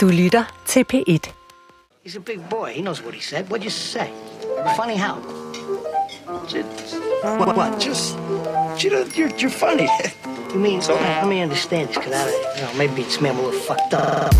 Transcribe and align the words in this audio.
Du 0.00 0.08
lytter 0.08 0.44
til 0.66 0.84
P1. 0.92 1.30
He's 2.06 2.16
a 2.16 2.20
big 2.20 2.40
boy. 2.50 2.72
He 2.74 2.80
knows 2.80 3.02
what 3.04 3.14
he 3.14 3.20
said. 3.20 3.44
What'd 3.50 3.64
you 3.64 3.70
say? 3.70 4.08
Funny 4.76 4.96
how? 4.96 5.16
Just, 6.48 6.94
what, 7.22 7.56
what? 7.56 7.80
Just, 7.86 8.16
you 8.82 8.90
know, 8.90 9.04
you're, 9.18 9.30
you're 9.40 9.50
funny. 9.50 9.88
you 10.54 10.60
mean, 10.60 10.80
so, 10.80 10.94
let 10.94 11.26
me 11.26 11.42
understand 11.42 11.88
this, 11.88 11.98
because 11.98 12.14
I, 12.14 12.24
you 12.56 12.62
know, 12.62 12.72
maybe 12.78 13.02
it's 13.02 13.20
me, 13.20 13.28
I'm 13.28 13.38
a 13.38 13.42
little 13.42 13.60
fucked 13.60 13.92
up. 13.92 14.34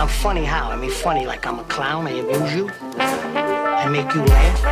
I'm 0.00 0.08
funny 0.08 0.44
how? 0.44 0.70
I 0.72 0.76
mean, 0.76 0.90
funny 0.90 1.24
like 1.24 1.46
I'm 1.46 1.58
a 1.60 1.64
clown, 1.64 2.08
I 2.08 2.10
amuse 2.10 2.54
you. 2.56 2.70
I 2.98 3.88
make 3.88 4.12
you 4.14 4.22
laugh. 4.24 4.64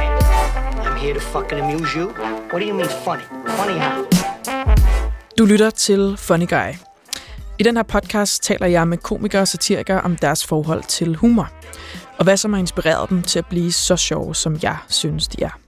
I'm 0.87 0.97
here 0.97 1.15
to 1.15 1.21
fucking 1.21 1.59
amuse 1.61 1.95
you. 1.95 2.09
What 2.51 2.59
do 2.59 2.65
you 2.65 2.75
mean 2.75 2.89
funny? 3.05 3.25
Funny 3.59 3.79
how? 3.79 4.05
Du 5.37 5.47
lytter 5.47 5.71
til 5.71 6.17
Funny 6.17 6.47
Guy. 6.47 6.92
I 7.59 7.63
den 7.63 7.77
her 7.77 7.83
podcast 7.83 8.43
taler 8.43 8.67
jeg 8.67 8.89
med 8.89 8.99
komikere 8.99 9.43
og 9.43 9.49
satirikere 9.49 10.01
om 10.01 10.17
deres 10.17 10.47
forhold 10.47 10.83
til 10.83 11.17
humor. 11.17 11.53
Og 12.19 12.25
hvad 12.25 12.37
som 12.37 12.53
har 12.53 12.61
inspireret 12.61 13.11
dem 13.11 13.23
til 13.23 13.39
at 13.39 13.47
blive 13.47 13.73
så 13.73 13.97
sjove, 13.97 14.35
som 14.35 14.59
jeg 14.63 14.77
synes, 14.89 15.29
de 15.29 15.43
er. 15.43 15.59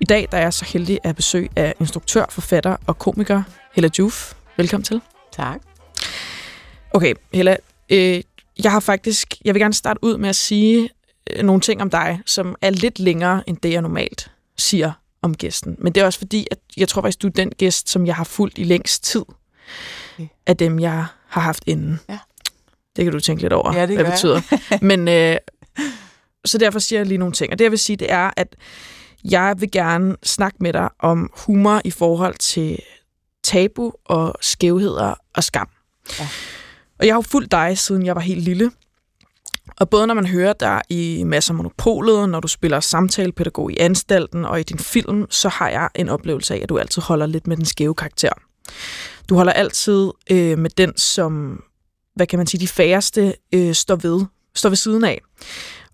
I 0.00 0.04
dag 0.04 0.28
der 0.30 0.38
er 0.38 0.42
jeg 0.42 0.52
så 0.52 0.64
heldig 0.64 0.98
at 1.04 1.16
besøg 1.16 1.50
af 1.56 1.74
instruktør, 1.80 2.24
forfatter 2.30 2.76
og 2.86 2.98
komiker 2.98 3.42
Hella 3.74 3.90
Juf. 3.98 4.34
Velkommen 4.56 4.84
til. 4.84 5.00
Tak. 5.32 5.60
Okay, 6.94 7.14
Hella, 7.32 7.56
øh, 7.90 8.22
jeg 8.62 8.72
har 8.72 8.80
faktisk, 8.80 9.34
jeg 9.44 9.54
vil 9.54 9.60
gerne 9.60 9.74
starte 9.74 10.04
ud 10.04 10.16
med 10.16 10.28
at 10.28 10.36
sige 10.36 10.90
øh, 11.30 11.42
nogle 11.42 11.60
ting 11.60 11.82
om 11.82 11.90
dig, 11.90 12.20
som 12.26 12.56
er 12.60 12.70
lidt 12.70 12.98
længere 12.98 13.42
end 13.46 13.56
det, 13.56 13.72
jeg 13.72 13.82
normalt 13.82 14.30
siger 14.56 14.92
om 15.22 15.36
gæsten. 15.36 15.76
Men 15.78 15.92
det 15.92 16.00
er 16.00 16.04
også 16.04 16.18
fordi, 16.18 16.46
at 16.50 16.58
jeg 16.76 16.88
tror 16.88 17.02
faktisk, 17.02 17.22
du 17.22 17.26
er 17.26 17.32
den 17.32 17.50
gæst, 17.50 17.88
som 17.88 18.06
jeg 18.06 18.14
har 18.14 18.24
fulgt 18.24 18.58
i 18.58 18.64
længst 18.64 19.04
tid 19.04 19.24
Okay. 20.14 20.28
af 20.46 20.56
dem, 20.56 20.78
jeg 20.78 21.06
har 21.26 21.40
haft 21.40 21.62
inden. 21.66 22.00
Ja. 22.08 22.18
Det 22.96 23.04
kan 23.04 23.12
du 23.12 23.20
tænke 23.20 23.42
lidt 23.42 23.52
over, 23.52 23.74
Ja, 23.74 23.86
det 23.86 23.96
hvad 23.96 24.04
det 24.04 24.12
betyder. 24.12 24.40
Men 24.90 25.08
øh, 25.08 25.36
så 26.44 26.58
derfor 26.58 26.78
siger 26.78 27.00
jeg 27.00 27.06
lige 27.06 27.18
nogle 27.18 27.34
ting. 27.34 27.52
Og 27.52 27.58
det 27.58 27.64
jeg 27.64 27.70
vil 27.70 27.78
sige, 27.78 27.96
det 27.96 28.12
er, 28.12 28.30
at 28.36 28.56
jeg 29.24 29.54
vil 29.58 29.70
gerne 29.70 30.16
snakke 30.22 30.56
med 30.60 30.72
dig 30.72 30.88
om 30.98 31.30
humor 31.36 31.80
i 31.84 31.90
forhold 31.90 32.34
til 32.34 32.78
tabu 33.44 33.92
og 34.04 34.34
skævheder 34.40 35.14
og 35.34 35.44
skam. 35.44 35.68
Ja. 36.18 36.28
Og 36.98 37.06
jeg 37.06 37.14
har 37.14 37.18
jo 37.18 37.22
fulgt 37.22 37.52
dig, 37.52 37.78
siden 37.78 38.06
jeg 38.06 38.14
var 38.14 38.20
helt 38.20 38.42
lille. 38.42 38.70
Og 39.80 39.90
både 39.90 40.06
når 40.06 40.14
man 40.14 40.26
hører 40.26 40.52
dig 40.52 40.82
i 40.88 41.24
Masser 41.24 41.52
af 41.52 41.56
Monopolet, 41.56 42.28
når 42.28 42.40
du 42.40 42.48
spiller 42.48 42.80
samtalepædagog 42.80 43.72
i 43.72 43.78
anstalten 43.78 44.44
og 44.44 44.60
i 44.60 44.62
din 44.62 44.78
film, 44.78 45.30
så 45.30 45.48
har 45.48 45.68
jeg 45.68 45.88
en 45.94 46.08
oplevelse 46.08 46.54
af, 46.54 46.60
at 46.62 46.68
du 46.68 46.78
altid 46.78 47.02
holder 47.02 47.26
lidt 47.26 47.46
med 47.46 47.56
den 47.56 47.64
skæve 47.64 47.94
karakter. 47.94 48.32
Du 49.28 49.34
holder 49.34 49.52
altid 49.52 50.10
øh, 50.30 50.58
med 50.58 50.70
den, 50.70 50.96
som, 50.96 51.62
hvad 52.14 52.26
kan 52.26 52.38
man 52.38 52.46
sige, 52.46 52.60
de 52.60 52.68
færreste 52.68 53.34
øh, 53.54 53.74
står 53.74 53.96
ved, 53.96 54.24
står 54.54 54.68
ved 54.68 54.76
siden 54.76 55.04
af. 55.04 55.20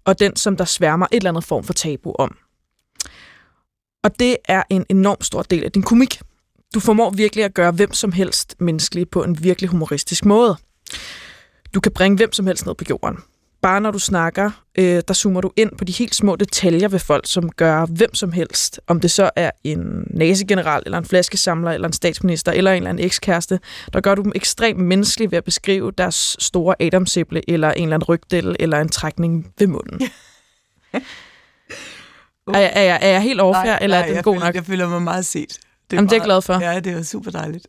Og 0.04 0.18
den, 0.18 0.36
som 0.36 0.56
der 0.56 0.64
sværmer 0.64 1.06
et 1.12 1.16
eller 1.16 1.30
andet 1.30 1.44
form 1.44 1.64
for 1.64 1.72
tabu 1.72 2.12
om. 2.18 2.36
Og 4.04 4.18
det 4.18 4.36
er 4.44 4.62
en 4.70 4.86
enorm 4.88 5.22
stor 5.22 5.42
del 5.42 5.64
af 5.64 5.72
din 5.72 5.82
komik. 5.82 6.20
Du 6.74 6.80
formår 6.80 7.10
virkelig 7.10 7.44
at 7.44 7.54
gøre 7.54 7.72
hvem 7.72 7.92
som 7.92 8.12
helst 8.12 8.56
menneskelig 8.60 9.08
på 9.08 9.24
en 9.24 9.42
virkelig 9.42 9.70
humoristisk 9.70 10.24
måde. 10.24 10.56
Du 11.74 11.80
kan 11.80 11.92
bringe 11.92 12.16
hvem 12.16 12.32
som 12.32 12.46
helst 12.46 12.66
ned 12.66 12.74
på 12.74 12.84
jorden. 12.90 13.18
Bare 13.62 13.80
når 13.80 13.90
du 13.90 13.98
snakker, 13.98 14.50
øh, 14.78 15.02
der 15.08 15.14
zoomer 15.14 15.40
du 15.40 15.50
ind 15.56 15.70
på 15.78 15.84
de 15.84 15.92
helt 15.92 16.14
små 16.14 16.36
detaljer 16.36 16.88
ved 16.88 16.98
folk, 16.98 17.26
som 17.26 17.50
gør 17.50 17.86
hvem 17.86 18.14
som 18.14 18.32
helst. 18.32 18.80
Om 18.86 19.00
det 19.00 19.10
så 19.10 19.30
er 19.36 19.50
en 19.64 20.04
nasegeneral, 20.10 20.82
eller 20.86 20.98
en 20.98 21.04
flaskesamler, 21.04 21.70
eller 21.70 21.88
en 21.88 21.92
statsminister, 21.92 22.52
eller 22.52 22.70
en 22.72 22.76
eller 22.76 22.90
anden 22.90 23.04
ekskæreste, 23.04 23.60
der 23.92 24.00
gør 24.00 24.14
du 24.14 24.22
dem 24.22 24.32
ekstremt 24.34 24.80
menneskelige 24.80 25.30
ved 25.30 25.38
at 25.38 25.44
beskrive 25.44 25.92
deres 25.98 26.36
store 26.38 26.74
adamsæble, 26.80 27.50
eller 27.50 27.70
en 27.72 27.82
eller 27.82 27.94
anden 27.94 28.06
rygdel, 28.08 28.56
eller 28.60 28.80
en 28.80 28.88
trækning 28.88 29.52
ved 29.58 29.66
munden. 29.66 30.00
er, 32.54 32.58
jeg, 32.60 32.72
er, 32.74 32.82
jeg, 32.82 32.98
er 33.02 33.08
jeg 33.08 33.22
helt 33.22 33.40
overfærd, 33.40 33.78
eller 33.82 33.96
er 33.96 34.14
den 34.14 34.22
god 34.22 34.34
føler, 34.34 34.46
nok? 34.46 34.54
Jeg 34.54 34.64
føler 34.64 34.88
mig 34.88 35.02
meget 35.02 35.26
set. 35.26 35.48
Det 35.90 35.96
Jamen, 35.96 36.08
det 36.08 36.12
er 36.12 36.16
jeg 36.16 36.20
meget- 36.20 36.24
glad 36.26 36.42
for. 36.42 36.64
Ja, 36.72 36.80
det 36.80 36.92
er 36.92 37.02
super 37.02 37.30
dejligt. 37.30 37.66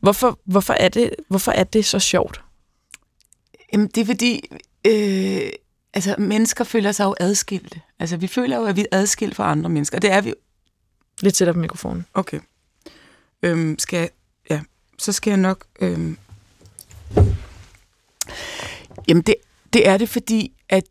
Hvorfor, 0.00 0.38
hvorfor, 0.46 0.74
er 0.80 0.88
det, 0.88 1.10
hvorfor 1.28 1.52
er 1.52 1.64
det 1.64 1.84
så 1.84 1.98
sjovt? 1.98 2.40
Jamen, 3.72 3.86
det 3.86 4.00
er 4.00 4.04
fordi, 4.04 4.48
øh, 4.86 5.50
altså, 5.94 6.14
mennesker 6.18 6.64
føler 6.64 6.92
sig 6.92 7.04
jo 7.04 7.14
adskilte. 7.20 7.80
Altså, 7.98 8.16
vi 8.16 8.26
føler 8.26 8.56
jo, 8.56 8.64
at 8.64 8.76
vi 8.76 8.80
er 8.80 8.98
adskilt 8.98 9.36
fra 9.36 9.50
andre 9.50 9.70
mennesker, 9.70 9.98
og 9.98 10.02
det 10.02 10.12
er 10.12 10.20
vi. 10.20 10.34
Lidt 11.20 11.34
tættere 11.34 11.54
på 11.54 11.60
mikrofonen. 11.60 12.06
Okay. 12.14 12.40
Øhm, 13.42 13.78
skal 13.78 13.98
jeg, 13.98 14.10
ja, 14.50 14.60
så 14.98 15.12
skal 15.12 15.30
jeg 15.30 15.38
nok... 15.38 15.64
Øhm, 15.80 16.18
jamen, 19.08 19.22
det, 19.22 19.34
det 19.72 19.88
er 19.88 19.96
det, 19.96 20.08
fordi, 20.08 20.52
at 20.68 20.84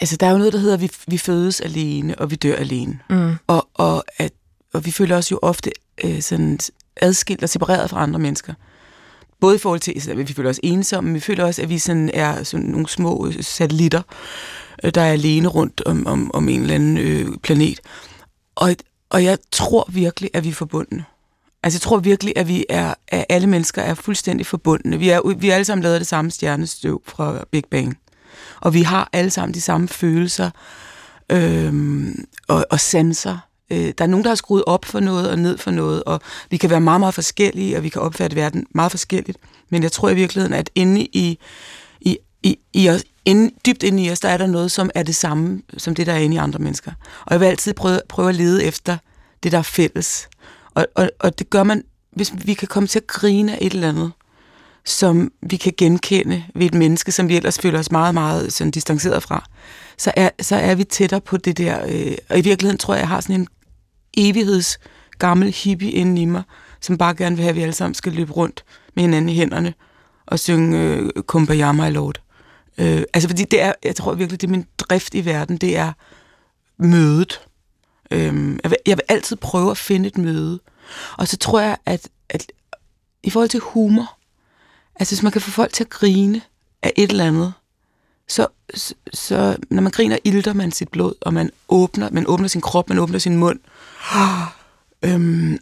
altså, 0.00 0.16
der 0.16 0.26
er 0.26 0.30
jo 0.30 0.38
noget, 0.38 0.52
der 0.52 0.58
hedder, 0.58 0.74
at 0.74 0.80
vi, 0.80 0.90
vi 1.06 1.18
fødes 1.18 1.60
alene, 1.60 2.18
og 2.18 2.30
vi 2.30 2.36
dør 2.36 2.56
alene. 2.56 2.98
Mm. 3.10 3.34
Og, 3.46 3.68
og, 3.74 4.04
at, 4.18 4.32
og 4.72 4.86
vi 4.86 4.90
føler 4.90 5.16
os 5.16 5.30
jo 5.30 5.38
ofte 5.42 5.72
øh, 6.04 6.22
sådan 6.22 6.58
adskilt 6.96 7.42
og 7.42 7.48
separeret 7.48 7.90
fra 7.90 8.02
andre 8.02 8.18
mennesker. 8.18 8.54
Både 9.40 9.56
i 9.56 9.58
forhold 9.58 9.80
til, 9.80 10.10
at 10.10 10.18
vi 10.18 10.32
føler 10.32 10.50
os 10.50 10.60
ensomme, 10.62 11.08
men 11.08 11.14
vi 11.14 11.20
føler 11.20 11.44
også, 11.44 11.62
at 11.62 11.68
vi 11.68 11.78
sådan 11.78 12.10
er 12.14 12.42
sådan 12.42 12.66
nogle 12.66 12.88
små 12.88 13.26
øh, 13.26 13.42
satellitter, 13.42 14.02
øh, 14.84 14.92
der 14.94 15.00
er 15.00 15.12
alene 15.12 15.48
rundt 15.48 15.82
om, 15.86 16.06
om, 16.06 16.30
om 16.34 16.48
en 16.48 16.60
eller 16.60 16.74
anden 16.74 16.98
øh, 16.98 17.28
planet. 17.42 17.80
Og, 18.54 18.76
og 19.10 19.24
jeg 19.24 19.38
tror 19.52 19.88
virkelig, 19.92 20.30
at 20.34 20.44
vi 20.44 20.48
er 20.48 20.52
forbundne. 20.52 21.04
Altså 21.62 21.76
jeg 21.76 21.80
tror 21.80 21.98
virkelig, 21.98 22.32
at 22.36 22.48
vi 22.48 22.64
er, 22.68 22.94
at 23.08 23.24
alle 23.28 23.46
mennesker 23.46 23.82
er 23.82 23.94
fuldstændig 23.94 24.46
forbundne. 24.46 24.98
Vi 24.98 25.08
er, 25.08 25.34
vi 25.34 25.50
er 25.50 25.54
alle 25.54 25.64
sammen 25.64 25.82
lavet 25.82 25.94
af 25.94 26.00
det 26.00 26.06
samme 26.06 26.30
stjernestøv 26.30 27.02
fra 27.06 27.44
Big 27.50 27.64
Bang. 27.70 27.98
Og 28.60 28.74
vi 28.74 28.82
har 28.82 29.08
alle 29.12 29.30
sammen 29.30 29.54
de 29.54 29.60
samme 29.60 29.88
følelser 29.88 30.50
øhm, 31.32 32.24
og, 32.48 32.66
og 32.70 32.80
sanser. 32.80 33.38
Øh, 33.70 33.92
der 33.98 34.04
er 34.04 34.06
nogen, 34.06 34.24
der 34.24 34.30
har 34.30 34.34
skruet 34.34 34.64
op 34.66 34.84
for 34.84 35.00
noget 35.00 35.30
og 35.30 35.38
ned 35.38 35.58
for 35.58 35.70
noget, 35.70 36.04
og 36.04 36.20
vi 36.50 36.56
kan 36.56 36.70
være 36.70 36.80
meget, 36.80 37.00
meget 37.00 37.14
forskellige, 37.14 37.76
og 37.76 37.82
vi 37.82 37.88
kan 37.88 38.02
opfatte 38.02 38.36
verden 38.36 38.66
meget 38.74 38.90
forskelligt. 38.90 39.38
Men 39.70 39.82
jeg 39.82 39.92
tror 39.92 40.10
i 40.10 40.14
virkeligheden, 40.14 40.54
at 40.54 40.70
inde 40.74 41.00
i, 41.00 41.38
i, 42.00 42.18
i, 42.42 42.58
i 42.72 42.88
os, 42.88 43.04
inde, 43.24 43.50
dybt 43.66 43.82
inde 43.82 44.02
i 44.02 44.10
os, 44.10 44.20
der 44.20 44.28
er 44.28 44.36
der 44.36 44.46
noget, 44.46 44.70
som 44.70 44.90
er 44.94 45.02
det 45.02 45.14
samme, 45.14 45.62
som 45.76 45.94
det, 45.94 46.06
der 46.06 46.12
er 46.12 46.18
inde 46.18 46.36
i 46.36 46.38
andre 46.38 46.58
mennesker. 46.58 46.92
Og 47.26 47.32
jeg 47.32 47.40
vil 47.40 47.46
altid 47.46 47.74
prøve, 47.74 48.00
prøve 48.08 48.28
at 48.28 48.34
lede 48.34 48.64
efter 48.64 48.96
det, 49.42 49.52
der 49.52 49.58
er 49.58 49.62
fælles. 49.62 50.28
Og, 50.74 50.86
og, 50.94 51.10
og 51.18 51.38
det 51.38 51.50
gør 51.50 51.62
man, 51.62 51.84
hvis 52.12 52.32
vi 52.44 52.54
kan 52.54 52.68
komme 52.68 52.86
til 52.86 52.98
at 52.98 53.06
grine 53.06 53.52
af 53.52 53.58
et 53.60 53.72
eller 53.72 53.88
andet, 53.88 54.12
som 54.84 55.32
vi 55.42 55.56
kan 55.56 55.72
genkende 55.76 56.44
ved 56.54 56.66
et 56.66 56.74
menneske, 56.74 57.12
som 57.12 57.28
vi 57.28 57.36
ellers 57.36 57.58
føler 57.58 57.78
os 57.78 57.90
meget, 57.90 58.14
meget 58.14 58.52
sådan 58.52 58.70
distanceret 58.70 59.22
fra, 59.22 59.44
så 59.98 60.12
er, 60.16 60.30
så 60.40 60.56
er 60.56 60.74
vi 60.74 60.84
tættere 60.84 61.20
på 61.20 61.36
det 61.36 61.58
der. 61.58 61.86
Øh, 61.88 62.16
og 62.28 62.38
i 62.38 62.40
virkeligheden 62.40 62.78
tror 62.78 62.94
jeg, 62.94 63.00
jeg 63.00 63.08
har 63.08 63.20
sådan 63.20 63.40
en 63.40 63.48
evigheds 64.16 64.78
gammel 65.18 65.52
hippie 65.52 65.90
inde 65.90 66.22
i 66.22 66.24
mig, 66.24 66.42
som 66.80 66.98
bare 66.98 67.14
gerne 67.14 67.36
vil 67.36 67.42
have, 67.42 67.50
at 67.50 67.56
vi 67.56 67.62
alle 67.62 67.74
sammen 67.74 67.94
skal 67.94 68.12
løbe 68.12 68.32
rundt 68.32 68.64
med 68.94 69.02
hinanden 69.02 69.28
i 69.28 69.34
hænderne 69.34 69.74
og 70.26 70.38
synge 70.38 70.78
øh, 70.78 71.10
Kumbaya, 71.26 71.72
my 71.72 71.92
lord. 71.92 72.20
Øh, 72.78 73.02
altså 73.14 73.28
fordi 73.28 73.44
det 73.44 73.62
er, 73.62 73.72
jeg 73.82 73.96
tror 73.96 74.14
virkelig, 74.14 74.40
det 74.40 74.46
er 74.46 74.50
min 74.50 74.66
drift 74.78 75.14
i 75.14 75.24
verden, 75.24 75.56
det 75.56 75.76
er 75.76 75.92
mødet. 76.78 77.40
Øh, 78.10 78.58
jeg, 78.62 78.70
vil, 78.70 78.78
jeg 78.86 78.96
vil 78.96 79.04
altid 79.08 79.36
prøve 79.36 79.70
at 79.70 79.78
finde 79.78 80.06
et 80.06 80.18
møde. 80.18 80.60
Og 81.18 81.28
så 81.28 81.36
tror 81.36 81.60
jeg, 81.60 81.76
at, 81.86 82.08
at 82.28 82.52
i 83.22 83.30
forhold 83.30 83.48
til 83.48 83.60
humor, 83.60 84.18
altså 84.96 85.14
hvis 85.14 85.22
man 85.22 85.32
kan 85.32 85.40
få 85.40 85.50
folk 85.50 85.72
til 85.72 85.84
at 85.84 85.90
grine 85.90 86.40
af 86.82 86.92
et 86.96 87.10
eller 87.10 87.26
andet, 87.26 87.52
så, 88.30 88.46
så, 88.74 88.94
så 89.12 89.56
når 89.70 89.82
man 89.82 89.92
griner, 89.92 90.18
ilter 90.24 90.52
man 90.52 90.72
sit 90.72 90.88
blod, 90.88 91.12
og 91.20 91.34
man 91.34 91.50
åbner, 91.68 92.08
man 92.12 92.26
åbner 92.26 92.48
sin 92.48 92.60
krop, 92.60 92.88
man 92.88 92.98
åbner 92.98 93.18
sin 93.18 93.36
mund. 93.36 93.58
Øhm, 95.02 95.58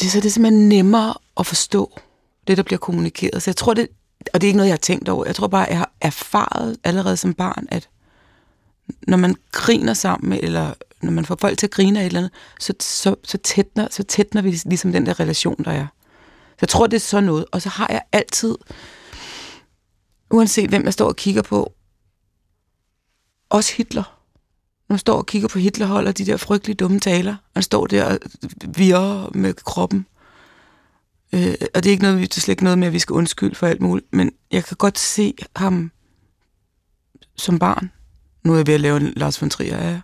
det, 0.00 0.12
så 0.12 0.20
det 0.20 0.26
er 0.26 0.30
simpelthen 0.30 0.68
nemmere 0.68 1.14
at 1.40 1.46
forstå, 1.46 2.00
det 2.46 2.56
der 2.56 2.62
bliver 2.62 2.78
kommunikeret. 2.78 3.42
Så 3.42 3.50
jeg 3.50 3.56
tror 3.56 3.74
det, 3.74 3.88
og 4.32 4.40
det 4.40 4.46
er 4.46 4.48
ikke 4.48 4.56
noget, 4.56 4.68
jeg 4.68 4.72
har 4.72 4.78
tænkt 4.78 5.08
over, 5.08 5.26
jeg 5.26 5.34
tror 5.34 5.46
bare, 5.46 5.66
jeg 5.68 5.78
har 5.78 5.92
erfaret 6.00 6.76
allerede 6.84 7.16
som 7.16 7.34
barn, 7.34 7.66
at 7.70 7.88
når 9.06 9.16
man 9.16 9.34
griner 9.52 9.94
sammen, 9.94 10.38
eller 10.42 10.74
når 11.02 11.10
man 11.10 11.24
får 11.24 11.36
folk 11.40 11.58
til 11.58 11.66
at 11.66 11.70
grine 11.70 11.98
af 12.00 12.02
et 12.02 12.06
eller 12.06 12.20
andet, 12.20 12.32
så, 12.60 12.72
så, 12.80 13.14
så, 13.24 13.38
tætner, 13.38 13.88
så 13.90 14.02
tætner 14.02 14.42
vi 14.42 14.50
ligesom 14.64 14.92
den 14.92 15.06
der 15.06 15.20
relation, 15.20 15.64
der 15.64 15.70
er. 15.70 15.86
Så 16.48 16.58
jeg 16.60 16.68
tror, 16.68 16.86
det 16.86 16.96
er 16.96 17.00
sådan 17.00 17.24
noget. 17.24 17.44
Og 17.52 17.62
så 17.62 17.68
har 17.68 17.86
jeg 17.90 18.02
altid, 18.12 18.56
uanset 20.30 20.68
hvem 20.68 20.84
jeg 20.84 20.92
står 20.92 21.08
og 21.08 21.16
kigger 21.16 21.42
på, 21.42 21.72
også 23.50 23.74
Hitler. 23.76 24.16
Når 24.88 24.94
man 24.94 24.98
står 24.98 25.16
og 25.16 25.26
kigger 25.26 25.48
på 25.48 25.58
Hitler, 25.58 25.86
holder 25.86 26.12
de 26.12 26.26
der 26.26 26.36
frygtelige 26.36 26.76
dumme 26.76 27.00
taler. 27.00 27.36
Han 27.54 27.62
står 27.62 27.86
der 27.86 28.04
og 28.04 28.18
virrer 28.76 29.30
med 29.34 29.54
kroppen. 29.54 30.06
Øh, 31.32 31.54
og 31.74 31.84
det 31.84 31.86
er 31.86 31.90
ikke 31.90 32.02
noget, 32.02 32.20
det 32.20 32.36
er 32.36 32.40
slet 32.40 32.52
ikke 32.52 32.64
noget 32.64 32.78
med, 32.78 32.86
at 32.86 32.92
vi 32.92 32.98
skal 32.98 33.14
undskylde 33.14 33.54
for 33.54 33.66
alt 33.66 33.80
muligt. 33.80 34.06
Men 34.12 34.32
jeg 34.50 34.64
kan 34.64 34.76
godt 34.76 34.98
se 34.98 35.34
ham 35.56 35.90
som 37.36 37.58
barn. 37.58 37.92
Nu 38.44 38.52
er 38.52 38.56
jeg 38.56 38.66
ved 38.66 38.74
at 38.74 38.80
lave 38.80 38.96
en 38.96 39.12
Lars 39.16 39.40
von 39.40 39.50
Trier 39.50 39.90
ja. 39.90 40.00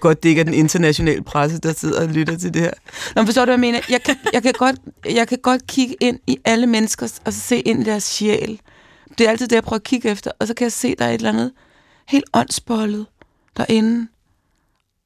godt, 0.00 0.22
det 0.22 0.28
ikke 0.28 0.40
er 0.40 0.44
den 0.44 0.54
internationale 0.54 1.22
presse, 1.22 1.58
der 1.58 1.72
sidder 1.72 2.02
og 2.02 2.08
lytter 2.08 2.36
til 2.36 2.54
det 2.54 2.62
her. 2.62 2.72
Nå, 3.14 3.22
men 3.22 3.26
forstår 3.26 3.44
du, 3.44 3.46
hvad 3.46 3.54
jeg 3.54 3.60
mener? 3.60 3.80
Jeg 3.88 4.02
kan, 4.02 4.16
jeg 4.32 4.42
kan, 4.42 4.52
godt, 4.52 4.76
jeg 5.04 5.28
kan 5.28 5.38
godt 5.42 5.66
kigge 5.66 5.96
ind 6.00 6.18
i 6.26 6.38
alle 6.44 6.66
mennesker 6.66 7.20
og 7.24 7.32
så 7.32 7.40
se 7.40 7.60
ind 7.60 7.80
i 7.80 7.84
deres 7.84 8.04
sjæl. 8.04 8.60
Det 9.18 9.26
er 9.26 9.30
altid 9.30 9.48
det, 9.48 9.54
jeg 9.54 9.62
prøver 9.64 9.78
at 9.78 9.84
kigge 9.84 10.08
efter, 10.08 10.30
og 10.38 10.46
så 10.46 10.54
kan 10.54 10.64
jeg 10.64 10.72
se, 10.72 10.94
der 10.98 11.04
er 11.04 11.08
et 11.08 11.14
eller 11.14 11.28
andet 11.28 11.52
helt 12.06 12.24
åndsbollet 12.34 13.06
derinde. 13.56 14.08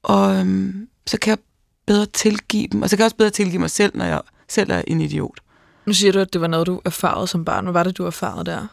Og 0.02 0.36
øhm, 0.36 0.88
så 1.06 1.18
kan 1.18 1.30
jeg 1.30 1.38
bedre 1.86 2.06
tilgive 2.06 2.66
dem, 2.66 2.82
og 2.82 2.90
så 2.90 2.96
kan 2.96 3.00
jeg 3.00 3.06
også 3.06 3.16
bedre 3.16 3.30
tilgive 3.30 3.60
mig 3.60 3.70
selv, 3.70 3.96
når 3.96 4.04
jeg 4.04 4.20
selv 4.48 4.70
er 4.70 4.82
en 4.86 5.00
idiot. 5.00 5.40
Nu 5.86 5.92
siger 5.92 6.12
du, 6.12 6.18
at 6.18 6.32
det 6.32 6.40
var 6.40 6.46
noget, 6.46 6.66
du 6.66 6.80
erfarede 6.84 7.26
som 7.26 7.44
barn. 7.44 7.64
Hvad 7.64 7.72
var 7.72 7.82
det, 7.82 7.98
du 7.98 8.06
erfarede 8.06 8.44
der? 8.44 8.66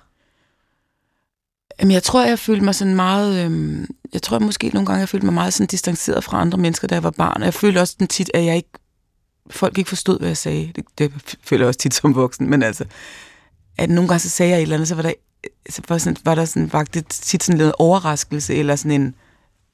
Jamen, 1.79 1.91
jeg 1.91 2.03
tror, 2.03 2.25
jeg 2.25 2.39
følte 2.39 2.65
mig 2.65 2.75
sådan 2.75 2.95
meget... 2.95 3.45
Øhm, 3.45 3.87
jeg 4.13 4.21
tror 4.21 4.39
måske 4.39 4.69
nogle 4.69 4.85
gange, 4.85 4.99
jeg 4.99 5.09
følte 5.09 5.25
mig 5.25 5.33
meget 5.33 5.53
sådan 5.53 5.67
distanceret 5.67 6.23
fra 6.23 6.41
andre 6.41 6.57
mennesker, 6.57 6.87
da 6.87 6.95
jeg 6.95 7.03
var 7.03 7.11
barn. 7.11 7.41
Og 7.41 7.45
jeg 7.45 7.53
følte 7.53 7.79
også 7.79 7.95
den 7.99 8.07
tit, 8.07 8.31
at 8.33 8.45
jeg 8.45 8.55
ikke... 8.55 8.69
Folk 9.49 9.77
ikke 9.77 9.87
forstod, 9.87 10.19
hvad 10.19 10.29
jeg 10.29 10.37
sagde. 10.37 10.71
Det, 10.75 10.85
det 10.97 11.37
føler 11.43 11.63
jeg 11.63 11.67
også 11.67 11.79
tit 11.79 11.93
som 11.93 12.15
voksen, 12.15 12.49
men 12.49 12.63
altså... 12.63 12.85
At 13.77 13.89
nogle 13.89 14.07
gange 14.07 14.19
så 14.19 14.29
sagde 14.29 14.51
jeg 14.51 14.57
et 14.57 14.61
eller 14.61 14.75
andet, 14.75 14.87
så 14.87 14.95
var 14.95 15.01
der, 15.01 15.13
var, 15.89 15.97
sådan, 15.97 16.17
var 16.25 16.35
der 16.35 16.45
sådan, 16.45 16.69
faktisk 16.69 17.05
tit 17.09 17.43
sådan 17.43 17.61
en 17.61 17.71
overraskelse, 17.79 18.55
eller 18.55 18.75
sådan 18.75 19.01
en... 19.01 19.15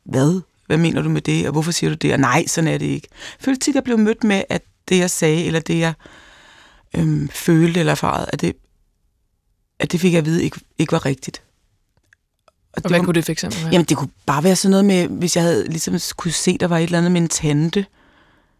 Hvad? 0.06 0.42
Hvad 0.68 0.78
mener 0.78 1.02
du 1.02 1.10
med 1.10 1.22
det? 1.22 1.46
Og 1.48 1.52
hvorfor 1.52 1.72
siger 1.72 1.90
du 1.90 1.96
det? 1.96 2.14
Og 2.14 2.20
nej, 2.20 2.48
sådan 2.48 2.68
er 2.68 2.78
det 2.78 2.86
ikke. 2.86 3.08
Jeg 3.12 3.46
følte 3.46 3.60
tit, 3.60 3.72
at 3.72 3.76
jeg 3.76 3.84
blev 3.84 3.98
mødt 3.98 4.24
med, 4.24 4.44
at 4.50 4.62
det, 4.90 4.98
jeg 4.98 5.10
sagde, 5.10 5.46
eller 5.46 5.60
det, 5.60 5.80
jeg 5.80 5.94
øhm, 6.96 7.30
følte 7.30 7.80
eller 7.80 7.92
erfarede, 7.92 8.30
at 8.34 8.42
det, 8.42 8.54
at 9.80 9.92
det 9.92 10.00
fik 10.00 10.14
jeg 10.14 10.20
at 10.20 10.26
vide 10.26 10.44
ikke, 10.44 10.60
ikke 10.78 10.92
var 10.92 11.06
rigtigt. 11.06 11.42
Og, 12.48 12.82
og 12.84 12.90
hvad 12.90 13.00
var, 13.00 13.06
kunne 13.06 13.14
det 13.14 13.26
for 13.26 13.32
eksempel 13.32 13.62
være? 13.62 13.72
Jamen, 13.72 13.86
det 13.86 13.98
kunne 13.98 14.10
bare 14.26 14.44
være 14.44 14.56
sådan 14.56 14.72
noget 14.72 14.86
med, 14.86 15.08
hvis 15.08 15.36
jeg 15.36 15.44
havde 15.44 15.68
ligesom 15.68 16.00
kunne 16.18 16.32
se, 16.32 16.58
der 16.58 16.68
var 16.68 16.78
et 16.78 16.84
eller 16.84 16.98
andet 16.98 17.12
med 17.12 17.22
en 17.22 17.30
tante. 17.30 17.86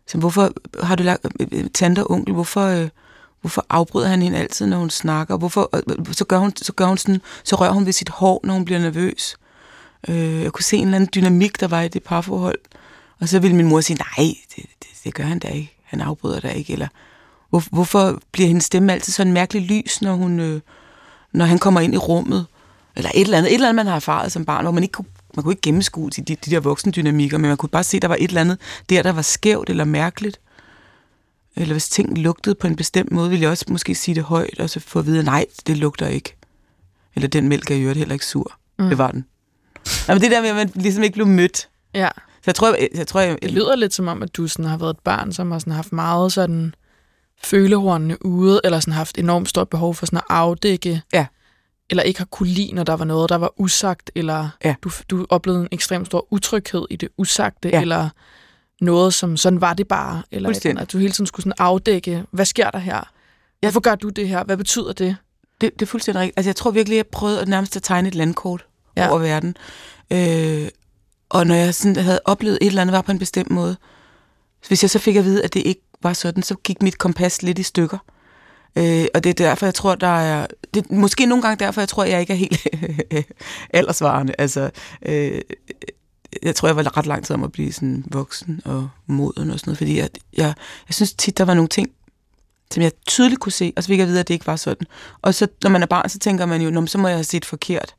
Så 0.08 0.18
hvorfor 0.18 0.54
har 0.84 0.96
du 0.96 1.04
lagt 1.04 1.26
øh, 1.52 1.70
tante 1.74 2.04
og 2.04 2.12
onkel, 2.12 2.34
hvorfor, 2.34 2.66
øh, 2.66 2.90
hvorfor 3.44 3.66
afbryder 3.70 4.08
han 4.08 4.22
hende 4.22 4.38
altid, 4.38 4.66
når 4.66 4.78
hun 4.78 4.90
snakker? 4.90 5.38
Hvorfor, 5.38 5.70
så, 6.12 6.26
gør 6.26 6.38
hun, 6.38 6.56
så, 6.56 6.74
gør 6.74 6.86
hun 6.86 6.98
sådan, 6.98 7.22
så 7.44 7.56
rører 7.56 7.72
hun 7.72 7.86
ved 7.86 7.94
sit 7.94 8.10
hår, 8.10 8.42
når 8.44 8.54
hun 8.54 8.66
bliver 8.66 8.80
nervøs. 8.80 9.36
Øh, 10.08 10.42
jeg 10.44 10.52
kunne 10.52 10.64
se 10.64 10.78
en 10.78 10.84
eller 10.84 10.96
anden 10.96 11.10
dynamik, 11.16 11.60
der 11.60 11.68
var 11.68 11.82
i 11.82 11.88
det 11.88 12.04
parforhold. 12.04 12.60
Og 13.20 13.30
så 13.30 13.40
ville 13.40 13.58
min 13.58 13.68
mor 13.68 13.82
sige, 13.82 13.98
nej, 13.98 14.36
det, 14.56 14.66
det, 14.80 14.88
det 15.04 15.14
gør 15.14 15.24
han 15.24 15.40
da 15.40 15.48
ikke. 15.48 15.74
Han 15.84 16.02
afbryder 16.02 16.40
da 16.40 16.50
ikke. 16.50 16.74
Eller 16.74 16.88
hvor, 17.50 17.64
hvorfor 17.72 18.20
bliver 18.32 18.48
hendes 18.48 18.66
stemme 18.66 18.94
altid 18.94 19.14
sådan 19.14 19.34
mærkelig 19.34 19.62
lys, 19.62 20.02
når, 20.02 20.14
hun, 20.14 20.40
øh, 20.40 20.62
når 21.32 21.46
han 21.46 21.60
kommer 21.60 21.80
ind 21.80 21.94
i 21.94 21.98
rummet? 21.98 22.46
Eller 22.96 23.12
et 23.16 23.22
eller 23.22 23.38
andet, 23.38 23.50
et 23.50 23.54
eller 23.54 23.70
andet, 23.70 23.86
man 23.86 23.88
har 23.88 23.96
erfaret 23.96 24.32
som 24.32 24.46
barn, 24.46 24.66
hvor 24.66 24.72
man 24.72 24.84
ikke 24.84 24.94
kunne, 24.94 25.08
man 25.36 25.44
kunne 25.44 25.52
ikke 25.52 25.62
gennemskue 25.62 26.10
de, 26.10 26.22
de, 26.22 26.36
de 26.36 26.52
der 26.52 26.60
voksne 26.60 26.92
dynamikker, 26.92 27.38
men 27.38 27.48
man 27.48 27.58
kunne 27.58 27.70
bare 27.70 27.84
se, 27.84 27.98
at 27.98 28.02
der 28.02 28.08
var 28.08 28.18
et 28.20 28.28
eller 28.28 28.42
andet 28.42 28.58
der, 28.90 29.04
der 29.04 29.12
var 29.12 29.22
skævt 29.22 29.70
eller 29.70 29.84
mærkeligt. 29.84 30.40
Eller 31.56 31.74
hvis 31.74 31.90
ting 31.90 32.18
lugtede 32.18 32.56
på 32.56 32.68
en 32.68 32.76
bestemt 32.76 33.12
måde, 33.12 33.30
ville 33.30 33.44
jeg 33.44 33.52
også 33.52 33.66
måske 33.70 33.96
sige 33.96 34.16
det 34.16 34.24
højt, 34.24 34.60
og 34.60 34.70
så 34.70 34.80
få 34.80 35.00
at 35.00 35.06
vide, 35.06 35.24
nej, 35.24 35.46
det 35.68 35.78
lugter 35.78 36.08
ikke. 36.08 36.36
Eller 37.16 37.28
den 37.28 37.48
mælk 37.48 37.72
er 37.72 37.76
i 37.76 37.82
øvrigt 37.82 37.98
heller 37.98 38.14
ikke 38.14 38.26
sur. 38.26 38.60
Mm. 38.80 38.90
Det 38.90 38.98
var 38.98 39.12
den. 39.12 39.26
Jamen, 40.08 40.22
det 40.22 40.32
der 40.32 40.42
med, 40.42 40.50
at 40.50 40.56
man 40.56 40.72
ligesom 40.76 41.04
ikke 41.04 41.14
blev 41.14 41.28
mødt. 41.28 41.70
Ja. 41.94 42.10
Så 42.16 42.44
jeg 42.46 42.56
tror, 42.56 42.76
jeg, 42.76 42.90
jeg 42.96 43.08
tror 43.08 43.20
jeg, 43.22 43.38
det 43.42 43.52
lyder 43.52 43.76
lidt 43.76 43.94
som 43.94 44.08
om, 44.08 44.24
at 44.24 44.36
du 44.36 44.48
sådan 44.48 44.66
har 44.66 44.78
været 44.78 44.94
et 44.94 45.00
barn, 45.00 45.34
som 45.34 45.52
har 45.52 45.60
sådan 45.60 45.74
haft 45.74 45.94
meget 45.94 46.34
sådan 46.34 46.76
følehornene 47.44 48.26
ude, 48.26 48.62
eller 48.64 48.80
sådan 48.80 48.94
haft 48.94 49.18
enormt 49.18 49.50
stort 49.50 49.70
behov 49.70 49.96
for 49.96 50.06
sådan 50.06 50.18
at 50.18 50.24
afdække, 50.30 51.02
ja. 51.14 51.26
eller 51.90 52.04
ikke 52.04 52.20
har 52.20 52.26
kunne 52.26 52.50
lide, 52.50 52.76
når 52.76 52.84
der 52.84 52.94
var 52.94 53.06
noget, 53.06 53.30
der 53.30 53.36
var 53.36 53.54
usagt, 53.58 54.12
eller 54.16 54.50
ja. 54.64 54.76
du, 54.82 54.92
du 55.10 55.26
oplevede 55.30 55.62
en 55.62 55.68
ekstremt 55.72 56.08
stor 56.08 56.28
utryghed 56.32 56.86
i 56.90 56.96
det 56.96 57.10
usagte, 57.18 57.70
ja. 57.70 57.82
eller 57.82 58.10
noget, 58.84 59.14
som 59.14 59.38
sådan 59.38 59.62
var 59.62 59.74
det 59.74 59.88
bare, 59.88 60.24
eller 60.32 60.50
et, 60.50 60.66
at 60.66 60.92
du 60.92 60.98
hele 60.98 61.14
tiden 61.14 61.28
skulle 61.28 61.44
sådan 61.44 61.54
afdække, 61.58 62.24
hvad 62.32 62.46
sker 62.46 62.70
der 62.70 62.80
her? 62.80 63.12
Hvorfor 63.62 63.80
gør 63.80 63.96
du 63.96 64.10
det 64.10 64.28
her? 64.28 64.44
Hvad 64.44 64.58
betyder 64.58 64.94
det? 64.94 65.16
Det, 65.62 65.74
det 65.74 65.82
er 65.82 65.86
fuldstændig 65.90 66.22
rigtigt. 66.22 66.38
Altså, 66.38 66.50
jeg 66.50 66.56
tror 66.56 66.72
virkelig, 66.72 66.96
jeg 66.96 67.08
prøvede 67.08 67.42
at 67.42 67.48
nærmest 67.48 67.76
at 67.76 67.84
tegne 67.84 68.08
et 68.08 68.16
landkort 68.16 68.66
ja. 68.98 69.10
over 69.10 69.20
verden. 69.20 69.58
Øh, 70.12 70.70
og 71.30 71.48
når 71.48 71.56
jeg 71.56 71.76
sådan 71.76 71.96
havde 71.96 72.20
oplevet 72.26 72.58
et 72.62 72.68
eller 72.68 72.82
andet 72.82 72.94
var 72.94 73.02
på 73.02 73.12
en 73.12 73.20
bestemt 73.20 73.52
måde, 73.52 73.78
hvis 74.68 74.84
jeg 74.84 74.90
så 74.90 75.00
fik 75.00 75.16
at 75.16 75.26
vide, 75.26 75.44
at 75.44 75.54
det 75.54 75.66
ikke 75.66 75.82
var 76.04 76.14
sådan, 76.14 76.44
så 76.44 76.56
gik 76.56 76.82
mit 76.82 76.98
kompas 76.98 77.42
lidt 77.42 77.60
i 77.60 77.64
stykker. 77.64 77.98
Øh, 78.76 79.06
og 79.14 79.24
det 79.24 79.30
er 79.30 79.34
derfor, 79.34 79.66
jeg 79.66 79.76
tror, 79.76 79.96
der 79.96 80.08
er... 80.08 80.48
Det 80.74 80.86
er 80.90 80.96
måske 80.96 81.26
nogle 81.26 81.42
gange 81.42 81.66
derfor, 81.66 81.82
jeg 81.82 81.90
tror, 81.90 82.04
jeg 82.04 82.20
ikke 82.20 82.34
er 82.34 82.38
helt 82.38 82.68
aldersvarende. 83.74 84.34
Altså, 84.38 84.70
øh, 85.06 85.42
jeg 86.44 86.56
tror, 86.56 86.68
jeg 86.68 86.76
var 86.76 86.98
ret 86.98 87.06
lang 87.06 87.26
tid 87.26 87.34
om 87.34 87.44
at 87.44 87.52
blive 87.52 87.74
sådan 87.74 88.06
voksen 88.12 88.62
og 88.66 88.90
moden 89.08 89.52
og 89.52 89.60
sådan 89.60 89.70
noget, 89.70 89.78
fordi 89.78 89.98
jeg, 89.98 90.10
jeg, 90.38 90.54
jeg 90.88 90.96
synes 90.96 91.14
tit, 91.14 91.38
der 91.38 91.46
var 91.46 91.54
nogle 91.54 91.68
ting, 91.68 91.90
som 92.72 92.84
jeg 92.84 92.92
tydeligt 93.08 93.42
kunne 93.42 93.52
se, 93.52 93.74
og 93.78 93.84
så 93.84 93.88
fik 93.88 94.00
jeg 94.00 94.08
vide, 94.08 94.20
at 94.20 94.28
det 94.28 94.34
ikke 94.34 94.48
var 94.48 94.56
sådan. 94.56 94.88
Og 95.22 95.34
så, 95.34 95.48
når 95.64 95.70
man 95.70 95.82
er 95.82 95.88
barn, 95.88 96.10
så 96.10 96.20
tænker 96.20 96.46
man 96.46 96.62
jo, 96.62 96.88
så 96.88 96.98
må 96.98 97.08
jeg 97.08 97.18
have 97.18 97.24
set 97.24 97.46
forkert. 97.46 97.96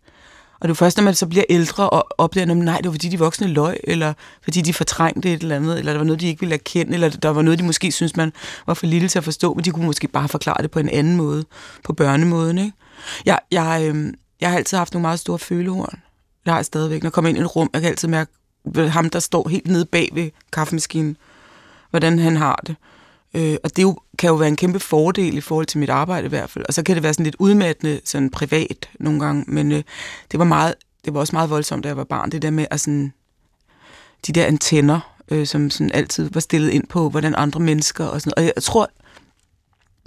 Og 0.60 0.68
det 0.68 0.74
er 0.74 0.74
først, 0.74 0.96
når 0.96 1.04
man 1.04 1.14
så 1.14 1.26
bliver 1.26 1.44
ældre 1.48 1.90
og 1.90 2.06
oplever, 2.18 2.50
at 2.50 2.56
nej, 2.56 2.76
det 2.76 2.84
var 2.84 2.92
fordi 2.92 3.08
de 3.08 3.18
voksne 3.18 3.46
løg, 3.46 3.80
eller 3.84 4.12
fordi 4.42 4.60
de 4.60 4.74
fortrængte 4.74 5.32
et 5.32 5.42
eller 5.42 5.56
andet, 5.56 5.78
eller 5.78 5.92
der 5.92 5.98
var 5.98 6.04
noget, 6.04 6.20
de 6.20 6.26
ikke 6.26 6.40
ville 6.40 6.54
erkende, 6.54 6.94
eller 6.94 7.08
der 7.08 7.28
var 7.28 7.42
noget, 7.42 7.58
de 7.58 7.64
måske 7.64 7.92
synes 7.92 8.16
man 8.16 8.32
var 8.66 8.74
for 8.74 8.86
lille 8.86 9.08
til 9.08 9.18
at 9.18 9.24
forstå, 9.24 9.54
men 9.54 9.64
de 9.64 9.70
kunne 9.70 9.86
måske 9.86 10.08
bare 10.08 10.28
forklare 10.28 10.62
det 10.62 10.70
på 10.70 10.78
en 10.78 10.88
anden 10.88 11.16
måde, 11.16 11.44
på 11.84 11.92
børnemåden. 11.92 12.58
Ikke? 12.58 12.72
Jeg, 13.26 13.38
jeg, 13.50 13.86
øh, 13.88 14.12
jeg 14.40 14.50
har 14.50 14.56
altid 14.56 14.78
haft 14.78 14.94
nogle 14.94 15.02
meget 15.02 15.20
store 15.20 15.38
følehorn. 15.38 15.98
Det 16.44 16.52
har 16.52 16.62
stadigvæk. 16.62 17.02
Når 17.02 17.06
jeg 17.06 17.12
kommer 17.12 17.28
ind 17.28 17.38
i 17.38 17.40
et 17.40 17.56
rum, 17.56 17.70
jeg 17.72 17.82
kan 17.82 17.90
altid 17.90 18.08
mærke 18.08 18.32
ham, 18.76 19.10
der 19.10 19.18
står 19.18 19.48
helt 19.48 19.66
nede 19.66 19.84
bag 19.84 20.08
ved 20.12 20.30
kaffemaskinen, 20.52 21.16
hvordan 21.90 22.18
han 22.18 22.36
har 22.36 22.62
det. 22.66 22.76
Øh, 23.34 23.56
og 23.64 23.76
det 23.76 23.82
jo, 23.82 23.98
kan 24.18 24.28
jo 24.28 24.34
være 24.34 24.48
en 24.48 24.56
kæmpe 24.56 24.80
fordel 24.80 25.36
i 25.36 25.40
forhold 25.40 25.66
til 25.66 25.78
mit 25.78 25.90
arbejde 25.90 26.26
i 26.26 26.28
hvert 26.28 26.50
fald. 26.50 26.64
Og 26.68 26.74
så 26.74 26.82
kan 26.82 26.94
det 26.94 27.02
være 27.02 27.14
sådan 27.14 27.24
lidt 27.24 27.36
udmattende, 27.38 28.00
sådan 28.04 28.30
privat 28.30 28.88
nogle 29.00 29.20
gange. 29.20 29.44
Men 29.46 29.72
øh, 29.72 29.82
det 30.32 30.38
var 30.38 30.44
meget, 30.44 30.74
det 31.04 31.14
var 31.14 31.20
også 31.20 31.36
meget 31.36 31.50
voldsomt, 31.50 31.84
da 31.84 31.88
jeg 31.88 31.96
var 31.96 32.04
barn. 32.04 32.30
Det 32.30 32.42
der 32.42 32.50
med 32.50 32.66
at 32.70 32.80
sådan, 32.80 33.12
de 34.26 34.32
der 34.32 34.46
antenner, 34.46 35.14
øh, 35.30 35.46
som 35.46 35.70
sådan 35.70 35.90
altid 35.94 36.30
var 36.32 36.40
stillet 36.40 36.70
ind 36.70 36.86
på, 36.86 37.08
hvordan 37.08 37.34
andre 37.34 37.60
mennesker 37.60 38.04
og 38.04 38.20
sådan. 38.20 38.32
Og 38.36 38.44
jeg 38.44 38.62
tror, 38.62 38.90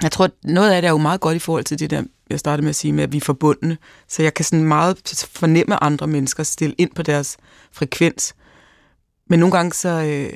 jeg 0.01 0.11
tror, 0.11 0.29
noget 0.43 0.71
af 0.71 0.81
det 0.81 0.87
er 0.87 0.91
jo 0.91 0.97
meget 0.97 1.21
godt 1.21 1.35
i 1.35 1.39
forhold 1.39 1.63
til 1.63 1.79
det 1.79 1.89
der, 1.89 2.03
jeg 2.29 2.39
startede 2.39 2.61
med 2.61 2.69
at 2.69 2.75
sige, 2.75 2.93
med 2.93 3.03
at 3.03 3.11
vi 3.11 3.17
er 3.17 3.21
forbundne. 3.21 3.77
Så 4.07 4.23
jeg 4.23 4.33
kan 4.33 4.45
sådan 4.45 4.65
meget 4.65 5.27
fornemme 5.31 5.83
andre 5.83 6.07
mennesker 6.07 6.43
stille 6.43 6.75
ind 6.77 6.89
på 6.95 7.03
deres 7.03 7.37
frekvens. 7.71 8.35
Men 9.29 9.39
nogle 9.39 9.55
gange 9.55 9.73
så, 9.73 9.89
øh, 9.89 10.33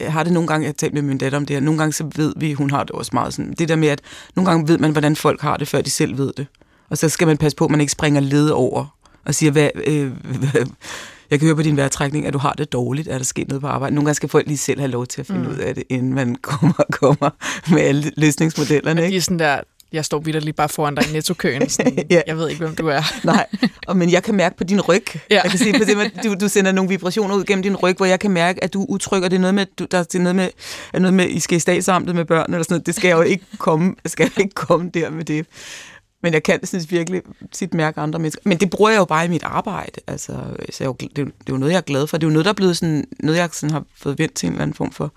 jeg 0.00 0.12
har 0.12 0.22
det 0.22 0.32
nogle 0.32 0.48
gange, 0.48 0.64
jeg 0.64 0.68
har 0.68 0.74
talt 0.74 0.94
med 0.94 1.02
min 1.02 1.18
datter 1.18 1.38
om 1.38 1.46
det 1.46 1.56
her, 1.56 1.60
nogle 1.60 1.78
gange 1.78 1.92
så 1.92 2.10
ved 2.16 2.34
vi, 2.36 2.52
hun 2.52 2.70
har 2.70 2.84
det 2.84 2.90
også 2.90 3.10
meget 3.14 3.34
sådan, 3.34 3.52
det 3.52 3.68
der 3.68 3.76
med, 3.76 3.88
at 3.88 4.00
nogle 4.36 4.50
gange 4.50 4.68
ved 4.68 4.78
man, 4.78 4.92
hvordan 4.92 5.16
folk 5.16 5.40
har 5.40 5.56
det, 5.56 5.68
før 5.68 5.80
de 5.80 5.90
selv 5.90 6.18
ved 6.18 6.32
det. 6.36 6.46
Og 6.90 6.98
så 6.98 7.08
skal 7.08 7.26
man 7.26 7.36
passe 7.36 7.56
på, 7.56 7.64
at 7.64 7.70
man 7.70 7.80
ikke 7.80 7.92
springer 7.92 8.20
led 8.20 8.48
over 8.48 8.96
og 9.24 9.34
siger, 9.34 9.52
hvad, 9.52 9.70
øh, 9.86 10.12
hvad, 10.22 10.66
jeg 11.30 11.38
kan 11.38 11.46
høre 11.46 11.56
på 11.56 11.62
din 11.62 11.76
vejrtrækning, 11.76 12.26
at 12.26 12.32
du 12.32 12.38
har 12.38 12.52
det 12.52 12.72
dårligt, 12.72 13.08
er 13.08 13.18
der 13.18 13.24
sket 13.24 13.48
noget 13.48 13.62
på 13.62 13.68
arbejde. 13.68 13.94
Nogle 13.94 14.06
gange 14.06 14.14
skal 14.14 14.28
folk 14.28 14.46
lige 14.46 14.58
selv 14.58 14.80
have 14.80 14.90
lov 14.90 15.06
til 15.06 15.20
at 15.20 15.26
finde 15.26 15.40
mm. 15.40 15.48
ud 15.48 15.56
af 15.56 15.74
det, 15.74 15.84
inden 15.88 16.14
man 16.14 16.36
kommer, 16.50 16.84
kommer 16.90 17.30
med 17.70 17.82
alle 17.82 18.12
løsningsmodellerne. 18.16 19.02
Ikke? 19.02 19.12
De 19.12 19.16
er 19.16 19.20
sådan 19.20 19.38
der, 19.38 19.60
jeg 19.92 20.04
står 20.04 20.18
vidt 20.18 20.44
lige 20.44 20.52
bare 20.52 20.68
foran 20.68 20.94
dig 20.94 21.08
i 21.08 21.12
nettokøen. 21.12 21.62
ja. 22.10 22.22
Jeg 22.26 22.36
ved 22.36 22.48
ikke, 22.48 22.64
hvem 22.64 22.76
du 22.76 22.88
er. 22.88 23.02
Nej, 23.24 23.46
og, 23.86 23.96
men 23.96 24.12
jeg 24.12 24.22
kan 24.22 24.34
mærke 24.34 24.56
på 24.56 24.64
din 24.64 24.80
ryg. 24.80 25.04
Ja. 25.30 25.40
Jeg 25.42 25.50
kan 25.50 25.58
sige, 25.58 25.76
at 25.76 26.24
du, 26.24 26.34
du 26.40 26.48
sender 26.48 26.72
nogle 26.72 26.88
vibrationer 26.88 27.34
ud 27.34 27.44
gennem 27.44 27.62
din 27.62 27.76
ryg, 27.76 27.96
hvor 27.96 28.06
jeg 28.06 28.20
kan 28.20 28.30
mærke, 28.30 28.64
at 28.64 28.74
du 28.74 28.86
utrykker. 28.88 29.28
Det 29.28 29.36
er 29.36 29.40
noget 29.40 29.54
med, 29.54 29.66
du, 29.78 29.86
der 29.90 29.98
er 29.98 30.18
noget 30.18 30.36
med, 30.36 30.48
er 30.92 30.98
noget 30.98 31.14
med, 31.14 31.28
I 31.28 31.40
skal 31.40 31.56
i 31.56 31.60
statsamtet 31.60 32.14
med 32.14 32.24
børn, 32.24 32.52
eller 32.52 32.62
sådan 32.62 32.74
noget. 32.74 32.86
Det 32.86 32.94
skal 32.94 33.08
jeg 33.08 33.16
jo 33.16 33.22
ikke 33.22 33.44
komme, 33.58 33.94
jeg 34.04 34.10
skal 34.10 34.30
ikke 34.36 34.54
komme 34.54 34.90
der 34.94 35.10
med 35.10 35.24
det. 35.24 35.46
Men 36.22 36.32
jeg 36.32 36.42
kan 36.42 36.66
synes 36.66 36.90
virkelig 36.90 37.22
tit 37.52 37.74
mærke 37.74 38.00
andre 38.00 38.18
mennesker. 38.18 38.42
Men 38.44 38.58
det 38.58 38.70
bruger 38.70 38.90
jeg 38.90 38.98
jo 38.98 39.04
bare 39.04 39.24
i 39.24 39.28
mit 39.28 39.42
arbejde. 39.42 40.00
Altså, 40.06 40.32
så 40.72 40.84
jeg 40.84 40.86
jo, 40.86 40.96
det, 41.00 41.16
det, 41.16 41.26
er 41.26 41.30
jo 41.50 41.56
noget, 41.56 41.72
jeg 41.72 41.78
er 41.78 41.82
glad 41.82 42.06
for. 42.06 42.16
Det 42.16 42.26
er 42.26 42.28
jo 42.28 42.32
noget, 42.32 42.44
der 42.44 42.50
er 42.50 42.54
blevet 42.54 42.76
sådan, 42.76 43.04
noget, 43.20 43.38
jeg 43.38 43.48
sådan 43.52 43.70
har 43.70 43.84
fået 43.96 44.18
vendt 44.18 44.34
til 44.34 44.46
en 44.46 44.52
eller 44.52 44.62
anden 44.62 44.74
form 44.74 44.92
for, 44.92 45.12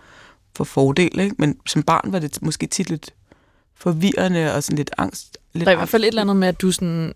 for 0.55 0.63
fordel. 0.63 1.19
Ikke? 1.19 1.35
Men 1.39 1.57
som 1.65 1.83
barn 1.83 2.11
var 2.11 2.19
det 2.19 2.41
måske 2.41 2.67
tit 2.67 2.89
lidt 2.89 3.13
forvirrende 3.79 4.53
og 4.53 4.63
sådan 4.63 4.77
lidt 4.77 4.91
angst. 4.97 5.37
Lidt 5.53 5.65
der 5.65 5.71
er 5.71 5.75
i 5.75 5.77
hvert 5.77 5.89
fald 5.89 6.03
et 6.03 6.07
eller 6.07 6.21
andet 6.21 6.35
med, 6.35 6.47
at 6.47 6.61
du 6.61 6.71
sådan 6.71 7.13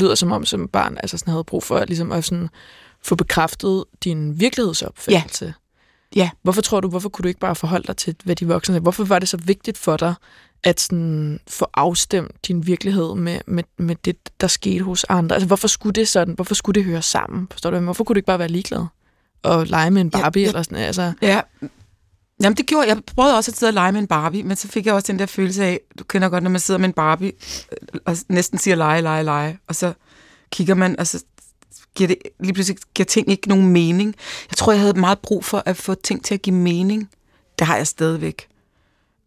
lyder 0.00 0.14
som 0.14 0.32
om 0.32 0.44
som 0.44 0.68
barn 0.68 0.98
altså 1.02 1.18
sådan 1.18 1.30
havde 1.30 1.44
brug 1.44 1.62
for 1.62 1.76
at, 1.76 1.88
ligesom 1.88 2.12
at 2.12 2.24
sådan 2.24 2.48
få 3.02 3.14
bekræftet 3.14 3.84
din 4.04 4.40
virkelighedsopfattelse. 4.40 5.54
Ja. 6.16 6.20
ja. 6.20 6.30
Hvorfor 6.42 6.62
tror 6.62 6.80
du, 6.80 6.88
hvorfor 6.88 7.08
kunne 7.08 7.22
du 7.22 7.28
ikke 7.28 7.40
bare 7.40 7.54
forholde 7.54 7.86
dig 7.86 7.96
til, 7.96 8.16
hvad 8.24 8.36
de 8.36 8.46
voksne 8.46 8.72
sagde? 8.72 8.82
Hvorfor 8.82 9.04
var 9.04 9.18
det 9.18 9.28
så 9.28 9.36
vigtigt 9.36 9.78
for 9.78 9.96
dig, 9.96 10.14
at 10.64 10.80
sådan 10.80 11.40
få 11.48 11.66
afstemt 11.74 12.46
din 12.48 12.66
virkelighed 12.66 13.14
med, 13.14 13.40
med, 13.46 13.64
med 13.78 13.96
det, 14.04 14.16
der 14.40 14.46
skete 14.46 14.84
hos 14.84 15.04
andre? 15.04 15.36
Altså, 15.36 15.46
hvorfor 15.46 15.68
skulle 15.68 15.92
det 15.92 16.08
sådan? 16.08 16.34
Hvorfor 16.34 16.54
skulle 16.54 16.74
det 16.74 16.84
høre 16.84 17.02
sammen? 17.02 17.48
Forstår 17.50 17.70
du? 17.70 17.78
Hvorfor 17.78 18.04
kunne 18.04 18.14
du 18.14 18.18
ikke 18.18 18.26
bare 18.26 18.38
være 18.38 18.48
ligeglad? 18.48 18.86
Og 19.42 19.66
lege 19.66 19.90
med 19.90 20.00
en 20.00 20.10
Barbie 20.10 20.40
ja, 20.40 20.44
ja. 20.44 20.50
eller 20.50 20.62
sådan 20.62 20.78
altså. 20.78 21.12
Ja, 21.22 21.40
Jamen 22.42 22.56
det 22.56 22.66
gjorde 22.66 22.88
jeg. 22.88 22.96
Jeg 22.96 23.04
prøvede 23.04 23.36
også 23.36 23.50
at 23.50 23.56
sidde 23.56 23.70
og 23.70 23.74
lege 23.74 23.92
med 23.92 24.00
en 24.00 24.06
Barbie, 24.06 24.42
men 24.42 24.56
så 24.56 24.68
fik 24.68 24.86
jeg 24.86 24.94
også 24.94 25.12
den 25.12 25.18
der 25.18 25.26
følelse 25.26 25.64
af, 25.64 25.80
du 25.98 26.04
kender 26.04 26.28
godt, 26.28 26.42
når 26.42 26.50
man 26.50 26.60
sidder 26.60 26.80
med 26.80 26.88
en 26.88 26.92
Barbie, 26.92 27.32
øh, 27.72 28.00
og 28.04 28.16
næsten 28.28 28.58
siger 28.58 28.74
lege, 28.74 29.02
lege, 29.02 29.24
lege, 29.24 29.58
og 29.66 29.74
så 29.74 29.92
kigger 30.50 30.74
man, 30.74 30.98
og 30.98 31.06
så 31.06 31.24
giver 31.94 32.08
det 32.08 32.16
lige 32.40 32.52
pludselig 32.52 32.78
giver 32.94 33.04
ting 33.04 33.30
ikke 33.30 33.48
nogen 33.48 33.66
mening. 33.66 34.14
Jeg 34.50 34.56
tror, 34.56 34.72
jeg 34.72 34.80
havde 34.80 35.00
meget 35.00 35.18
brug 35.18 35.44
for 35.44 35.62
at 35.66 35.76
få 35.76 35.94
ting 35.94 36.24
til 36.24 36.34
at 36.34 36.42
give 36.42 36.56
mening. 36.56 37.10
Det 37.58 37.66
har 37.66 37.76
jeg 37.76 37.86
stadigvæk. 37.86 38.48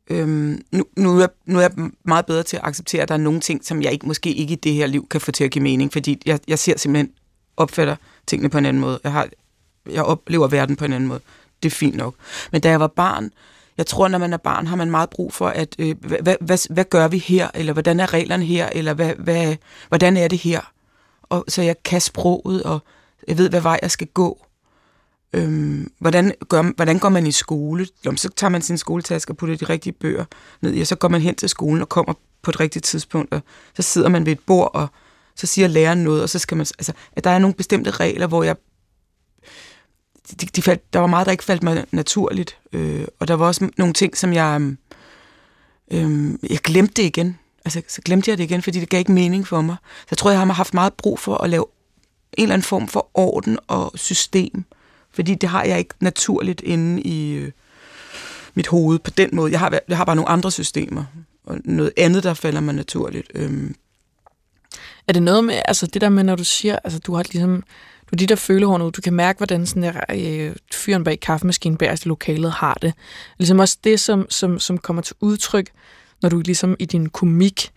Øhm, 0.10 0.62
nu, 0.72 0.86
nu, 0.98 1.20
er, 1.20 1.28
nu 1.46 1.58
er 1.58 1.62
jeg 1.62 1.72
meget 2.04 2.26
bedre 2.26 2.44
til 2.44 2.58
at 2.58 2.64
acceptere, 2.66 3.02
at 3.02 3.08
der 3.08 3.14
er 3.14 3.20
nogle 3.20 3.40
ting, 3.40 3.66
som 3.66 3.82
jeg 3.82 3.92
ikke, 3.92 4.08
måske 4.08 4.34
ikke 4.34 4.54
i 4.54 4.56
det 4.56 4.74
her 4.74 4.88
liv 4.88 5.08
kan 5.08 5.22
få 5.22 5.32
til 5.32 5.44
at 5.44 5.52
give 5.52 5.64
mening, 5.64 5.94
fordi 5.94 6.22
jeg, 6.26 6.40
jeg 6.48 6.60
ser 6.60 6.78
simpelthen, 6.78 7.12
opfatter 7.58 7.96
tingene 8.28 8.50
på 8.50 8.58
en 8.58 8.66
anden 8.66 8.82
måde. 8.82 9.00
Jeg, 9.04 9.12
har, 9.12 9.28
jeg 9.92 10.04
oplever 10.04 10.48
verden 10.48 10.76
på 10.76 10.86
en 10.86 10.94
anden 10.94 11.08
måde. 11.08 11.22
Det 11.64 11.72
er 11.72 11.76
fint 11.76 11.96
nok. 11.96 12.16
Men 12.52 12.62
da 12.62 12.70
jeg 12.70 12.80
var 12.80 12.88
barn, 12.88 13.32
jeg 13.78 13.86
tror, 13.86 14.08
når 14.08 14.18
man 14.18 14.34
er 14.34 14.38
barn, 14.38 14.68
har 14.68 14.76
man 14.76 14.92
meget 14.92 15.10
brug 15.10 15.34
for, 15.34 15.48
at 15.48 15.76
øh, 15.80 15.96
hvad, 16.00 16.36
hvad, 16.42 16.74
hvad, 16.74 16.86
gør 16.86 17.08
vi 17.08 17.18
her, 17.18 17.48
eller 17.54 17.74
hvordan 17.74 18.00
er 18.00 18.14
reglerne 18.14 18.46
her, 18.46 18.70
eller 18.74 18.94
hvad, 18.94 19.14
hvad, 19.16 19.56
hvordan 19.88 20.18
er 20.18 20.28
det 20.28 20.40
her? 20.40 20.72
Og, 21.24 21.46
så 21.48 21.62
jeg 21.62 21.76
kan 21.84 22.02
sproget, 22.02 22.64
og 22.64 22.80
jeg 23.28 23.38
ved, 23.38 23.50
hvad 23.50 23.62
vej 23.62 23.80
jeg 23.82 23.92
skal 23.92 24.08
gå. 24.08 24.46
Øhm, 25.34 25.92
hvordan, 26.00 26.34
gør, 26.50 26.72
hvordan 26.76 27.00
går 27.00 27.10
man 27.10 27.28
i 27.28 27.32
skole? 27.32 27.88
Jamen, 28.06 28.18
så 28.18 28.30
tager 28.36 28.52
man 28.52 28.62
sin 28.62 28.78
skoletaske 28.78 29.32
og 29.32 29.38
putter 29.38 29.56
de 29.56 29.66
rigtige 29.66 29.94
bøger 29.94 30.26
ned 30.62 30.74
i, 30.74 30.82
og 30.82 30.88
så 30.88 30.96
går 30.96 31.08
man 31.08 31.22
hen 31.22 31.36
til 31.36 31.50
skolen 31.50 31.82
og 31.82 31.90
kommer 31.90 32.14
på 32.42 32.52
et 32.52 32.60
rigtigt 32.60 32.86
tidspunkt, 32.86 33.34
og 33.34 33.42
så 33.76 33.82
sidder 33.82 34.10
man 34.10 34.26
ved 34.26 34.32
et 34.32 34.40
bord, 34.40 34.72
og 34.74 34.88
så 35.36 35.48
siger 35.48 35.68
læreren 35.68 36.04
noget, 36.04 36.24
og 36.24 36.30
så 36.30 36.40
skal 36.40 36.58
man... 36.58 36.66
Altså, 36.80 36.94
at 37.14 37.24
der 37.24 37.30
er 37.30 37.40
nogle 37.40 37.54
bestemte 37.54 37.92
regler, 37.92 38.28
hvor 38.28 38.44
jeg... 38.44 38.56
De, 40.32 40.46
de 40.46 40.62
faldt, 40.62 40.94
der 40.94 41.00
var 41.00 41.08
meget, 41.08 41.26
der 41.26 41.32
ikke 41.32 41.44
faldt 41.44 41.64
mig 41.64 41.86
naturligt, 41.92 42.58
øh, 42.74 43.06
og 43.20 43.28
der 43.28 43.34
var 43.34 43.48
også 43.48 43.70
nogle 43.78 43.94
ting, 43.94 44.18
som 44.18 44.34
jeg... 44.34 44.62
Øh, 45.92 46.30
jeg 46.50 46.60
glemte 46.60 46.94
det 47.02 47.04
igen. 47.04 47.40
Altså, 47.66 47.82
så 47.88 48.02
glemte 48.02 48.32
jeg 48.32 48.38
det 48.38 48.44
igen, 48.44 48.62
fordi 48.62 48.80
det 48.80 48.90
gav 48.90 49.00
ikke 49.00 49.12
mening 49.12 49.48
for 49.48 49.62
mig. 49.62 49.76
Så 50.02 50.08
jeg 50.12 50.18
tror, 50.18 50.32
jeg 50.32 50.40
har 50.40 50.54
haft 50.54 50.74
meget 50.74 50.94
brug 50.94 51.20
for 51.20 51.38
at 51.38 51.50
lave 51.50 51.66
en 52.38 52.44
eller 52.44 52.54
anden 52.54 52.66
form 52.66 52.88
for 52.88 53.10
orden 53.14 53.58
og 53.68 53.92
system. 53.96 54.66
Fordi 55.12 55.36
det 55.36 55.50
har 55.50 55.64
jeg 55.64 55.80
ikke 55.80 55.94
naturligt 56.00 56.62
inde 56.62 57.02
i 57.02 57.34
øh, 57.34 57.52
mit 58.54 58.68
hoved 58.68 59.00
på 59.00 59.12
den 59.12 59.30
måde. 59.34 59.52
Jeg 59.52 59.60
har, 59.60 59.80
jeg 59.88 59.98
har 59.98 60.06
bare 60.06 60.16
nogle 60.16 60.30
andre 60.30 60.52
systemer, 60.52 61.04
og 61.44 61.58
noget 61.66 61.92
andet, 61.98 62.24
der 62.24 62.34
falder 62.34 62.60
mig 62.60 62.76
naturligt. 62.76 63.32
Øh. 63.36 63.72
Er 65.08 65.14
det 65.14 65.24
noget 65.24 65.44
med, 65.44 65.62
altså 65.66 65.88
det 65.88 66.02
der 66.02 66.10
med, 66.10 66.24
når 66.24 66.36
du 66.36 66.44
siger, 66.44 66.80
altså 66.84 67.00
du 67.00 67.14
har 67.14 67.24
ligesom, 67.24 67.64
du 68.06 68.10
er 68.12 68.18
de 68.18 68.26
der 68.26 68.36
følehorn 68.36 68.82
ud, 68.82 68.92
du 68.92 69.02
kan 69.02 69.14
mærke, 69.14 69.38
hvordan 69.38 69.66
sådan 69.66 69.84
der, 69.84 70.02
øh, 70.14 70.56
fyren 70.74 71.04
bag 71.04 71.20
kaffemaskinen 71.20 71.78
bag 71.78 71.94
i 71.94 72.08
lokalet 72.08 72.52
har 72.52 72.74
det. 72.74 72.94
Ligesom 73.38 73.60
også 73.60 73.78
det, 73.84 74.00
som, 74.00 74.26
som, 74.30 74.60
som 74.60 74.78
kommer 74.78 75.02
til 75.02 75.16
udtryk, 75.20 75.72
når 76.22 76.30
du 76.30 76.40
ligesom 76.40 76.76
i 76.80 76.86
din 76.86 77.10
komik 77.10 77.72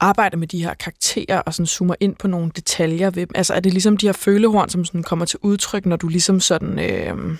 arbejder 0.00 0.36
med 0.36 0.46
de 0.46 0.62
her 0.62 0.74
karakterer 0.74 1.38
og 1.38 1.54
sådan 1.54 1.66
zoomer 1.66 1.94
ind 2.00 2.16
på 2.16 2.28
nogle 2.28 2.50
detaljer 2.56 3.10
ved 3.10 3.26
dem. 3.26 3.32
Altså 3.34 3.54
er 3.54 3.60
det 3.60 3.72
ligesom 3.72 3.96
de 3.96 4.06
her 4.06 4.12
følehorn, 4.12 4.68
som 4.68 4.84
sådan 4.84 5.02
kommer 5.02 5.24
til 5.24 5.38
udtryk, 5.42 5.86
når 5.86 5.96
du 5.96 6.08
ligesom 6.08 6.40
sådan, 6.40 6.78
øh, 6.78 7.38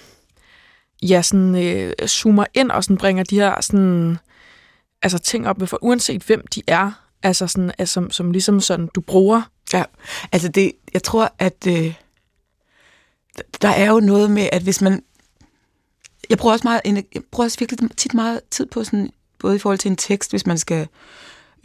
ja, 1.02 1.22
sådan 1.22 1.56
øh, 1.56 2.08
zoomer 2.08 2.44
ind 2.54 2.70
og 2.70 2.84
sådan 2.84 2.96
bringer 2.96 3.24
de 3.24 3.36
her 3.36 3.60
sådan, 3.60 4.18
altså 5.02 5.18
ting 5.18 5.48
op 5.48 5.58
med, 5.58 5.66
for 5.66 5.78
uanset 5.82 6.22
hvem 6.22 6.46
de 6.54 6.62
er, 6.66 7.05
altså 7.22 7.46
sådan, 7.46 7.72
altså, 7.78 7.92
som, 7.92 8.10
som 8.10 8.30
ligesom 8.30 8.60
sådan, 8.60 8.88
du 8.94 9.00
bruger. 9.00 9.42
Ja, 9.72 9.84
altså 10.32 10.48
det, 10.48 10.72
jeg 10.94 11.02
tror, 11.02 11.34
at 11.38 11.66
øh, 11.68 11.94
der 13.62 13.68
er 13.68 13.90
jo 13.90 14.00
noget 14.00 14.30
med, 14.30 14.48
at 14.52 14.62
hvis 14.62 14.80
man... 14.80 15.02
Jeg 16.30 16.38
bruger 16.38 16.52
også, 16.52 16.66
meget, 16.66 16.80
jeg 16.84 17.22
bruger 17.30 17.44
også 17.44 17.58
virkelig 17.58 17.90
tit 17.96 18.14
meget 18.14 18.40
tid 18.50 18.66
på 18.66 18.84
sådan, 18.84 19.10
både 19.38 19.56
i 19.56 19.58
forhold 19.58 19.78
til 19.78 19.90
en 19.90 19.96
tekst, 19.96 20.30
hvis 20.30 20.46
man 20.46 20.58
skal, 20.58 20.88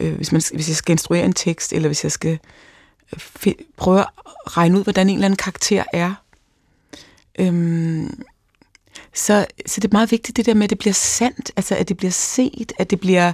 øh, 0.00 0.14
hvis, 0.14 0.32
man, 0.32 0.42
hvis 0.54 0.68
jeg 0.68 0.76
skal 0.76 0.92
instruere 0.92 1.24
en 1.24 1.32
tekst, 1.32 1.72
eller 1.72 1.88
hvis 1.88 2.04
jeg 2.04 2.12
skal 2.12 2.38
øh, 3.46 3.52
prøve 3.76 4.00
at 4.00 4.06
regne 4.46 4.78
ud, 4.78 4.82
hvordan 4.82 5.08
en 5.08 5.14
eller 5.14 5.26
anden 5.26 5.36
karakter 5.36 5.84
er. 5.92 6.14
Øhm, 7.38 8.22
så, 9.14 9.46
så 9.66 9.80
det 9.80 9.88
er 9.88 9.92
meget 9.92 10.10
vigtigt, 10.10 10.36
det 10.36 10.46
der 10.46 10.54
med, 10.54 10.64
at 10.64 10.70
det 10.70 10.78
bliver 10.78 10.94
sandt, 10.94 11.50
altså 11.56 11.76
at 11.76 11.88
det 11.88 11.96
bliver 11.96 12.10
set, 12.10 12.72
at 12.78 12.90
det 12.90 13.00
bliver... 13.00 13.32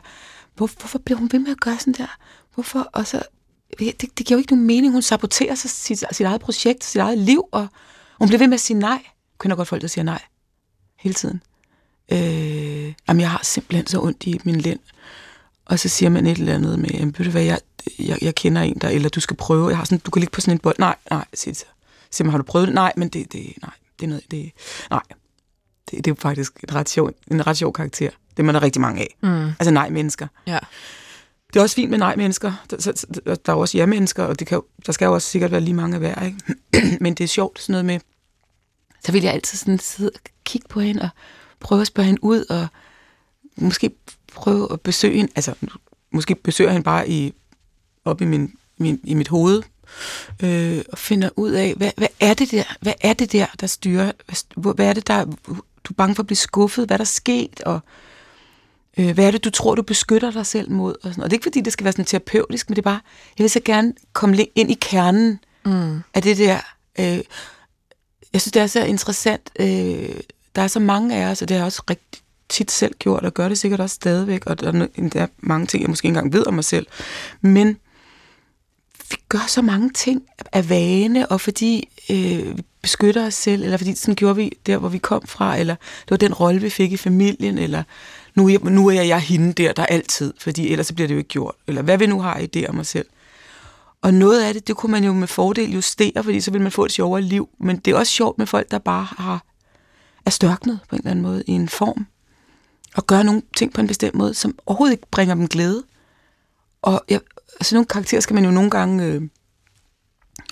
Hvor, 0.59 0.71
hvorfor 0.79 0.99
bliver 0.99 1.19
hun 1.19 1.29
ved 1.33 1.39
med 1.39 1.51
at 1.51 1.61
gøre 1.61 1.79
sådan 1.79 1.95
der? 1.95 2.17
Hvorfor? 2.55 2.81
Og 2.93 3.07
så 3.07 3.23
det, 3.79 4.01
det 4.01 4.27
giver 4.27 4.37
jo 4.37 4.39
ikke 4.39 4.53
nogen 4.53 4.67
mening. 4.67 4.93
Hun 4.93 5.03
saboterer 5.03 5.55
sig 5.55 5.71
sit, 5.71 6.05
sit 6.13 6.27
eget 6.27 6.41
projekt, 6.41 6.85
sit 6.85 7.01
eget 7.01 7.19
liv, 7.19 7.45
og 7.53 7.69
hun 8.19 8.29
bliver 8.29 8.39
ved 8.39 8.47
med 8.47 8.55
at 8.55 8.61
sige 8.61 8.79
nej. 8.79 8.91
Jeg 8.91 9.41
kender 9.41 9.57
godt 9.57 9.69
folk, 9.69 9.83
der 9.83 9.89
siger 9.89 10.05
nej 10.05 10.23
hele 10.97 11.15
tiden. 11.15 11.43
Øh, 12.13 12.95
jamen, 13.09 13.21
jeg 13.21 13.31
har 13.31 13.41
simpelthen 13.43 13.87
så 13.87 14.01
ondt 14.01 14.27
i 14.27 14.41
min 14.45 14.61
lænd. 14.61 14.81
Og 15.65 15.79
så 15.79 15.89
siger 15.89 16.11
man 16.11 16.27
et 16.27 16.39
eller 16.39 16.55
andet 16.55 16.79
med, 16.79 16.91
jamen, 16.91 17.15
ved 17.19 17.25
du 17.25 17.31
hvad, 17.31 17.43
jeg, 17.43 17.59
jeg, 17.99 18.19
jeg 18.23 18.35
kender 18.35 18.63
en 18.63 18.79
der, 18.81 18.89
eller 18.89 19.09
du 19.09 19.21
skal 19.21 19.37
prøve, 19.37 19.69
jeg 19.69 19.77
har 19.77 19.85
sådan, 19.85 19.99
du 19.99 20.11
kan 20.11 20.21
ligge 20.21 20.33
på 20.33 20.41
sådan 20.41 20.55
en 20.55 20.59
bold. 20.59 20.77
Nej, 20.79 20.97
nej, 21.11 21.25
siger 21.35 21.53
det 21.53 21.61
så. 21.61 21.67
Siger 22.11 22.25
man, 22.25 22.31
har 22.31 22.39
du 22.39 22.45
prøvet 22.45 22.69
det? 22.69 22.75
Nej, 22.75 22.93
men 22.97 23.09
det, 23.09 23.33
det, 23.33 23.53
nej, 23.63 23.75
det 24.01 24.07
er 24.07 24.09
noget, 24.09 24.31
det, 24.31 24.53
nej. 24.91 25.03
Det, 25.91 26.05
det 26.05 26.11
er 26.11 26.15
faktisk 26.15 26.53
en 26.69 26.75
ret, 26.75 26.89
sjov, 26.89 27.11
en 27.31 27.47
ret 27.47 27.57
sjov 27.57 27.73
karakter. 27.73 28.11
Det 28.39 28.43
er 28.43 28.47
man 28.47 28.55
der 28.55 28.63
rigtig 28.63 28.81
mange 28.83 29.01
af. 29.01 29.17
Mm. 29.23 29.47
Altså 29.47 29.71
nej-mennesker. 29.71 30.27
Ja. 30.47 30.59
Det 31.53 31.57
er 31.57 31.63
også 31.63 31.77
fint 31.77 31.91
med 31.91 31.99
nej-mennesker. 31.99 32.53
Der, 32.71 33.07
der, 33.27 33.35
der 33.35 33.53
er 33.53 33.57
også 33.57 33.79
ja-mennesker, 33.79 34.25
og 34.25 34.39
det 34.39 34.47
kan, 34.47 34.61
der 34.87 34.93
skal 34.93 35.07
jo 35.07 35.15
også 35.15 35.29
sikkert 35.29 35.51
være 35.51 35.61
lige 35.61 35.75
mange 35.75 35.95
af 35.95 36.01
hver, 36.01 36.25
ikke? 36.25 36.99
Men 37.05 37.15
det 37.15 37.25
er 37.25 37.29
sjovt 37.29 37.61
sådan 37.61 37.73
noget 37.73 37.85
med, 37.85 38.01
så 39.05 39.13
vil 39.13 39.23
jeg 39.23 39.33
altid 39.33 39.59
sådan 39.59 39.79
sidde 39.79 40.11
og 40.15 40.21
kigge 40.45 40.69
på 40.69 40.81
hende, 40.81 41.03
og 41.03 41.09
prøve 41.61 41.81
at 41.81 41.87
spørge 41.87 42.07
hende 42.07 42.25
ud, 42.25 42.45
og 42.51 42.67
måske 43.57 43.91
prøve 44.33 44.73
at 44.73 44.81
besøge 44.81 45.17
hende, 45.17 45.33
altså 45.37 45.55
måske 46.13 46.35
besøger 46.35 46.71
hende 46.71 46.85
bare 46.85 47.09
i, 47.09 47.35
op 48.05 48.21
i, 48.21 48.25
min, 48.25 48.55
min, 48.77 49.01
i 49.05 49.15
mit 49.15 49.29
hoved, 49.29 49.63
øh, 50.43 50.83
og 50.93 50.99
finder 50.99 51.31
ud 51.37 51.51
af, 51.51 51.75
hvad, 51.75 51.91
hvad 51.97 52.09
er 52.21 52.35
det 52.35 52.51
der, 52.51 52.65
hvad 52.81 52.95
er 53.01 53.13
det 53.13 53.33
der, 53.33 53.47
der 53.61 53.67
styrer, 53.67 54.13
hvad, 54.57 54.75
hvad 54.75 54.89
er 54.89 54.93
det 54.93 55.07
der, 55.07 55.25
du 55.85 55.93
er 55.93 55.97
bange 55.97 56.15
for 56.15 56.23
at 56.23 56.27
blive 56.27 56.37
skuffet, 56.37 56.87
hvad 56.87 56.95
er 56.95 56.99
der 56.99 57.05
sket, 57.05 57.61
og 57.61 57.81
øh, 58.99 59.11
hvad 59.15 59.27
er 59.27 59.31
det, 59.31 59.45
du 59.45 59.51
tror, 59.51 59.75
du 59.75 59.83
beskytter 59.83 60.31
dig 60.31 60.47
selv 60.47 60.71
mod? 60.71 60.95
Og, 61.03 61.11
sådan. 61.11 61.25
og 61.25 61.31
det 61.31 61.35
er 61.35 61.39
ikke, 61.39 61.45
fordi 61.45 61.61
det 61.61 61.73
skal 61.73 61.85
være 61.85 61.93
sådan 61.93 62.05
terapeutisk, 62.05 62.71
men 62.71 62.77
det 62.77 62.83
er 62.83 62.91
bare, 62.91 63.01
jeg 63.39 63.45
vil 63.45 63.51
så 63.51 63.61
gerne 63.65 63.93
komme 64.13 64.45
ind 64.55 64.71
i 64.71 64.77
kernen 64.81 65.39
Mm. 65.65 66.01
af 66.15 66.23
det 66.23 66.39
der. 66.39 66.59
Øh, 67.01 67.21
jeg 68.33 68.41
synes, 68.41 68.53
det 68.53 68.63
er 68.63 68.67
så 68.67 68.85
interessant. 68.85 69.51
Øh, 69.61 70.09
der 70.57 70.63
er 70.63 70.67
så 70.67 70.81
mange 70.81 71.17
af 71.17 71.31
os, 71.31 71.43
og 71.43 71.49
det 71.49 71.55
har 71.55 71.59
jeg 71.59 71.67
også 71.67 71.83
rigtig 71.91 72.21
tit 72.49 72.71
selv 72.71 72.95
gjort, 72.99 73.25
og 73.25 73.35
gør 73.35 73.49
det 73.49 73.59
sikkert 73.59 73.81
også 73.81 73.95
stadigvæk, 73.95 74.47
og 74.47 74.61
der 74.61 74.67
er, 74.73 74.87
der 75.09 75.21
er 75.23 75.27
mange 75.39 75.67
ting, 75.67 75.83
jeg 75.83 75.91
måske 75.91 76.07
ikke 76.07 76.17
engang 76.17 76.33
ved 76.33 76.47
om 76.47 76.55
mig 76.55 76.65
selv. 76.65 76.87
Men 77.41 77.77
vi 79.11 79.17
gør 79.29 79.45
så 79.49 79.63
mange 79.63 79.91
ting 79.91 80.23
af 80.53 80.71
vane, 80.71 81.27
og 81.27 81.41
fordi 81.41 81.89
øh, 82.11 82.57
vi 82.59 82.63
beskytter 82.83 83.27
os 83.27 83.35
selv, 83.35 83.63
eller 83.63 83.77
fordi 83.77 83.95
sådan 83.95 84.15
gjorde 84.15 84.37
vi 84.37 84.53
der, 84.67 84.77
hvor 84.79 84.89
vi 84.89 84.99
kom 84.99 85.27
fra, 85.27 85.57
eller 85.57 85.75
det 85.75 86.11
var 86.11 86.17
den 86.17 86.35
rolle, 86.35 86.61
vi 86.61 86.71
fik 86.71 86.93
i 86.93 86.97
familien, 86.97 87.59
eller 87.59 87.83
nu 88.39 88.49
er 88.49 88.71
nu 88.71 88.87
er 88.87 88.93
jeg, 88.93 89.09
jeg 89.09 89.21
hende 89.21 89.53
der, 89.53 89.73
der 89.73 89.87
altid, 89.87 90.35
fordi 90.41 90.73
ellers 90.73 90.87
så 90.87 90.95
bliver 90.95 91.09
det 91.09 91.15
jo 91.15 91.19
ikke 91.19 91.29
gjort, 91.29 91.55
eller 91.67 91.83
hvad 91.83 91.99
vi 91.99 92.07
nu 92.07 92.21
har 92.21 92.39
i 92.39 92.49
idéer 92.57 92.69
om 92.69 92.79
os 92.79 92.89
selv. 92.89 93.07
Og 94.03 94.15
noget 94.15 94.43
af 94.43 94.55
det, 94.55 94.69
det 94.69 94.77
kunne 94.77 94.93
man 94.93 95.05
jo 95.05 95.13
med 95.13 95.27
fordel 95.27 95.73
justere, 95.73 96.25
fordi 96.25 96.41
så 96.41 96.51
vil 96.51 96.61
man 96.61 96.73
få 96.73 96.85
et 96.85 96.93
sjovere 96.93 97.23
liv. 97.23 97.49
Men 97.61 97.77
det 97.77 97.93
er 97.93 97.99
også 97.99 98.13
sjovt 98.13 98.39
med 98.39 98.47
folk, 98.47 98.71
der 98.71 98.79
bare 98.79 99.07
har, 99.19 99.45
er 100.27 100.31
størknet 100.31 100.81
på 100.89 100.97
en 100.97 101.01
eller 101.01 101.11
anden 101.11 101.23
måde 101.23 101.43
i 101.47 101.53
en 101.53 101.69
form. 101.69 102.07
Og 102.97 103.07
gør 103.07 103.23
nogle 103.23 103.43
ting 103.57 103.73
på 103.73 103.81
en 103.81 103.87
bestemt 103.87 104.15
måde, 104.15 104.35
som 104.35 104.59
overhovedet 104.67 104.93
ikke 104.93 105.07
bringer 105.11 105.35
dem 105.35 105.49
glæde. 105.49 105.83
Og 106.83 107.05
ja, 107.11 107.19
sådan 107.61 107.77
nogle 107.77 107.87
karakterer 107.87 108.21
skal 108.21 108.35
man 108.35 108.45
jo 108.45 108.51
nogle 108.51 108.71
gange 108.71 109.05
øh, 109.05 109.23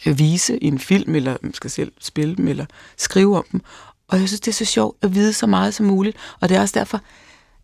øh 0.06 0.18
vise 0.18 0.58
i 0.58 0.66
en 0.66 0.78
film, 0.78 1.14
eller 1.14 1.36
man 1.42 1.54
skal 1.54 1.70
selv 1.70 1.92
spille 2.00 2.36
dem, 2.36 2.48
eller 2.48 2.66
skrive 2.96 3.36
om 3.36 3.44
dem. 3.52 3.60
Og 4.08 4.20
jeg 4.20 4.28
synes, 4.28 4.40
det 4.40 4.48
er 4.48 4.54
så 4.54 4.64
sjovt 4.64 4.98
at 5.02 5.14
vide 5.14 5.32
så 5.32 5.46
meget 5.46 5.74
som 5.74 5.86
muligt. 5.86 6.16
Og 6.40 6.48
det 6.48 6.56
er 6.56 6.60
også 6.60 6.78
derfor, 6.78 7.00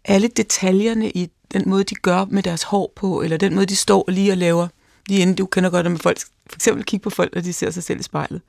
alle 0.05 0.29
detaljerne 0.29 1.11
i 1.11 1.29
den 1.53 1.63
måde, 1.67 1.85
de 1.85 1.95
gør 1.95 2.25
med 2.31 2.43
deres 2.43 2.63
hår 2.63 2.93
på, 2.97 3.23
eller 3.23 3.37
den 3.37 3.55
måde, 3.55 3.67
de 3.67 3.77
står 3.77 4.05
lige 4.09 4.33
og 4.33 4.37
laver, 4.37 4.69
lige 5.09 5.21
inden 5.21 5.37
du 5.37 5.47
kender 5.47 5.71
godt, 5.71 5.87
at 5.87 6.01
folk 6.01 6.19
for 6.51 6.57
eksempel 6.57 6.85
kigge 6.85 7.05
på 7.05 7.11
folk, 7.11 7.35
når 7.35 7.43
de 7.43 7.53
ser 7.53 7.71
sig 7.71 7.83
selv 7.83 8.01
i 8.01 8.03
spejlet. 8.03 8.41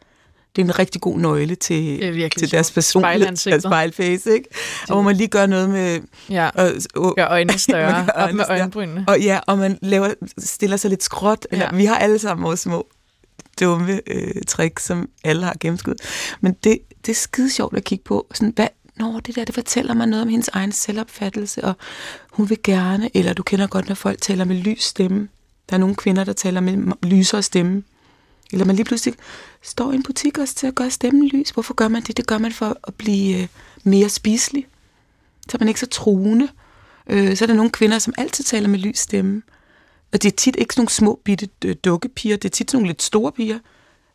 Det 0.55 0.61
er 0.61 0.65
en 0.65 0.79
rigtig 0.79 1.01
god 1.01 1.19
nøgle 1.19 1.55
til, 1.55 1.99
til 2.37 2.51
deres 2.51 2.71
deres 2.71 3.63
spejlface, 3.63 4.33
ikke? 4.33 4.49
Og 4.81 4.95
hvor 4.95 5.01
man 5.01 5.15
lige 5.15 5.27
gør 5.27 5.45
noget 5.45 5.69
med... 5.69 6.01
Ja, 6.29 6.49
Og, 6.55 6.71
og, 6.95 7.13
gør 7.15 7.27
øjnene 7.27 7.59
større, 7.59 7.91
Man 7.97 8.05
gør 8.05 8.11
op 8.11 8.17
øjnene 8.21 8.37
med 8.37 8.45
større. 8.45 8.59
øjenbrynene. 8.59 9.05
og 9.07 9.19
ja, 9.21 9.39
og 9.47 9.57
man 9.57 9.79
laver, 9.81 10.13
stiller 10.37 10.77
sig 10.77 10.89
lidt 10.89 11.03
skråt. 11.03 11.47
Eller, 11.51 11.65
Ja. 11.71 11.77
Vi 11.77 11.85
har 11.85 11.95
alle 11.97 12.19
sammen 12.19 12.43
vores 12.43 12.59
små 12.59 12.87
dumme 13.59 14.01
øh, 14.07 14.41
trick, 14.47 14.79
som 14.79 15.09
alle 15.23 15.43
har 15.45 15.55
gennemskud. 15.59 15.95
Men 16.41 16.53
det, 16.63 16.79
det 17.05 17.11
er 17.11 17.15
skide 17.15 17.49
sjovt 17.51 17.77
at 17.77 17.83
kigge 17.83 18.03
på. 18.03 18.27
Sådan, 18.33 18.53
hvad, 18.55 18.67
Nå, 18.95 19.19
det 19.19 19.35
der, 19.35 19.45
det 19.45 19.55
fortæller 19.55 19.93
mig 19.93 20.07
noget 20.07 20.21
om 20.21 20.29
hendes 20.29 20.47
egen 20.47 20.71
selvopfattelse, 20.71 21.63
og 21.63 21.73
hun 22.31 22.49
vil 22.49 22.57
gerne, 22.63 23.09
eller 23.13 23.33
du 23.33 23.43
kender 23.43 23.67
godt, 23.67 23.87
når 23.87 23.95
folk 23.95 24.21
taler 24.21 24.45
med 24.45 24.55
lys 24.55 24.83
stemme. 24.83 25.29
Der 25.69 25.75
er 25.75 25.79
nogle 25.79 25.95
kvinder, 25.95 26.23
der 26.23 26.33
taler 26.33 26.61
med 26.61 26.93
lysere 27.03 27.43
stemme. 27.43 27.83
Eller 28.51 28.65
man 28.65 28.75
lige 28.75 28.85
pludselig 28.85 29.15
står 29.61 29.91
i 29.91 29.95
en 29.95 30.03
butik 30.03 30.37
også 30.37 30.55
til 30.55 30.67
at 30.67 30.75
gøre 30.75 30.91
stemmen 30.91 31.27
lys. 31.27 31.49
Hvorfor 31.49 31.73
gør 31.73 31.87
man 31.87 32.01
det? 32.01 32.17
Det 32.17 32.27
gør 32.27 32.37
man 32.37 32.51
for 32.51 32.77
at 32.83 32.95
blive 32.95 33.41
øh, 33.41 33.47
mere 33.83 34.09
spiselig. 34.09 34.67
Så 35.49 35.57
er 35.57 35.59
man 35.59 35.67
ikke 35.67 35.79
så 35.79 35.85
truende. 35.85 36.49
Øh, 37.09 37.37
så 37.37 37.45
er 37.45 37.47
der 37.47 37.53
nogle 37.53 37.71
kvinder, 37.71 37.99
som 37.99 38.13
altid 38.17 38.43
taler 38.43 38.67
med 38.67 38.79
lys 38.79 38.99
stemme. 38.99 39.41
Og 40.13 40.23
det 40.23 40.31
er 40.31 40.35
tit 40.35 40.55
ikke 40.55 40.73
sådan 40.73 40.81
nogle 40.81 40.89
små 40.89 41.19
bitte 41.23 41.73
dukkepiger, 41.73 42.37
det 42.37 42.45
er 42.45 42.49
tit 42.49 42.71
sådan 42.71 42.77
nogle 42.77 42.89
lidt 42.89 43.01
store 43.01 43.31
piger, 43.31 43.59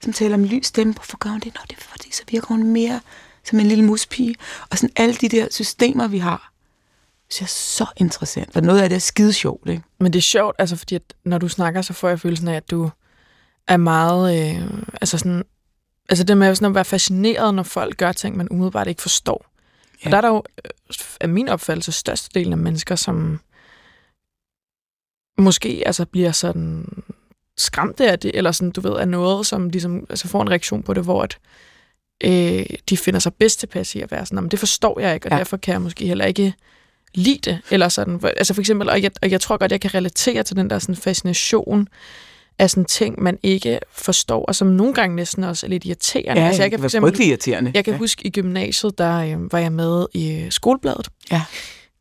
som 0.05 0.13
taler 0.13 0.37
med 0.37 0.49
lys 0.49 0.67
stemme. 0.67 0.93
Hvorfor 0.93 1.19
gør 1.19 1.31
hun 1.31 1.41
det? 1.41 1.55
Nå, 1.55 1.61
det 1.71 1.77
er 1.77 1.83
fordi, 1.83 2.13
så 2.13 2.23
virker 2.31 2.47
hun 2.47 2.63
mere 2.63 3.01
som 3.49 3.61
en 3.61 3.67
lille 3.67 3.85
muspige. 3.85 4.35
Og 4.71 4.79
sådan 4.79 4.93
alle 4.97 5.15
de 5.15 5.29
der 5.29 5.47
systemer, 5.51 6.09
vi 6.09 6.19
har, 6.19 6.53
Det 7.29 7.43
er 7.43 7.47
så 7.47 7.87
interessant, 7.97 8.53
for 8.53 8.61
noget 8.61 8.83
af 8.83 8.89
det 8.89 8.97
er 8.97 9.01
skide 9.01 9.33
sjovt, 9.33 9.69
ikke? 9.69 9.83
Men 10.01 10.13
det 10.13 10.19
er 10.19 10.23
sjovt, 10.23 10.57
altså 10.59 10.77
fordi 10.77 10.95
at 10.95 11.03
når 11.25 11.39
du 11.39 11.49
snakker, 11.49 11.83
så 11.83 11.93
får 11.93 12.09
jeg 12.09 12.21
følelsen 12.21 12.49
af, 12.49 12.57
at 12.57 12.71
du 12.71 12.91
er 13.69 13.77
meget, 13.77 14.57
øh, 14.57 14.71
altså 15.01 15.19
sådan, 15.19 15.45
altså 16.09 16.25
det 16.25 16.37
med 16.37 16.55
sådan 16.55 16.69
at 16.69 16.75
være 16.75 16.85
fascineret, 16.85 17.55
når 17.55 17.63
folk 17.63 17.97
gør 17.97 18.13
ting, 18.13 18.37
man 18.37 18.49
umiddelbart 18.51 18.89
ikke 18.89 19.03
forstår. 19.03 19.47
Ja. 20.03 20.09
Og 20.09 20.11
der 20.11 20.17
er 20.17 20.21
der 20.21 20.29
jo, 20.29 20.43
øh, 20.65 20.71
af 21.21 21.29
min 21.29 21.49
opfattelse, 21.49 21.93
størstedelen 21.93 22.53
af 22.53 22.59
mennesker, 22.59 22.97
som 22.97 23.41
måske 25.39 25.83
altså 25.87 26.05
bliver 26.05 26.33
sådan 26.33 26.87
skræmte 27.57 28.11
af 28.11 28.19
det, 28.19 28.31
eller 28.35 28.53
sådan, 28.53 28.71
du 28.71 28.81
ved, 28.81 28.97
af 28.97 29.09
noget, 29.09 29.47
som 29.47 29.69
ligesom 29.69 30.07
altså 30.11 30.29
får 30.29 30.43
en 30.43 30.51
reaktion 30.51 30.83
på 30.83 30.95
det, 30.95 31.05
hvor 31.05 31.23
at, 31.23 31.39
øh, 32.25 32.67
de 32.91 32.97
finder 32.97 33.21
sig 33.21 33.35
bedst 33.35 33.61
tilpas 33.61 33.95
i 33.95 34.01
at 34.01 34.11
være 34.11 34.27
sådan, 34.27 34.43
men 34.43 34.51
det 34.51 34.59
forstår 34.59 35.01
jeg 35.01 35.15
ikke, 35.15 35.27
og 35.27 35.33
ja. 35.33 35.39
Derfor 35.39 35.57
kan 35.57 35.73
jeg 35.73 35.83
måske 35.83 36.07
heller 36.07 36.25
ikke 36.25 36.55
lide 37.15 37.51
det. 37.51 37.59
Eller 37.71 37.89
sådan, 37.89 38.21
altså 38.37 38.55
for 38.55 38.61
eksempel, 38.61 38.89
og 38.89 39.03
jeg, 39.03 39.11
og 39.23 39.31
jeg 39.31 39.41
tror 39.41 39.57
godt, 39.57 39.73
jeg 39.73 39.81
kan 39.81 39.95
relatere 39.95 40.43
til 40.43 40.57
den 40.57 40.71
der 40.71 40.79
sådan 40.79 40.97
fascination 40.97 41.89
af 42.59 42.71
sådan 42.71 42.85
ting, 42.85 43.23
man 43.23 43.39
ikke 43.43 43.79
forstår, 43.93 44.45
og 44.45 44.55
som 44.55 44.69
nogle 44.69 44.95
gange 44.95 45.17
næsten 45.17 45.45
også 45.45 45.67
er 45.67 45.71
lidt 45.71 45.85
irriterende. 45.85 46.41
Ja, 46.41 46.47
altså, 46.47 46.63
jeg 46.63 46.71
kan, 46.71 46.79
for 46.79 46.87
eksempel, 46.87 47.21
irriterende. 47.21 47.71
jeg 47.75 47.85
kan 47.85 47.93
ja. 47.93 47.99
huske 47.99 48.27
i 48.27 48.31
gymnasiet, 48.31 48.99
der 48.99 49.19
øh, 49.19 49.53
var 49.53 49.59
jeg 49.59 49.73
med 49.73 50.07
i 50.15 50.47
skolebladet. 50.51 51.09
Ja. 51.31 51.43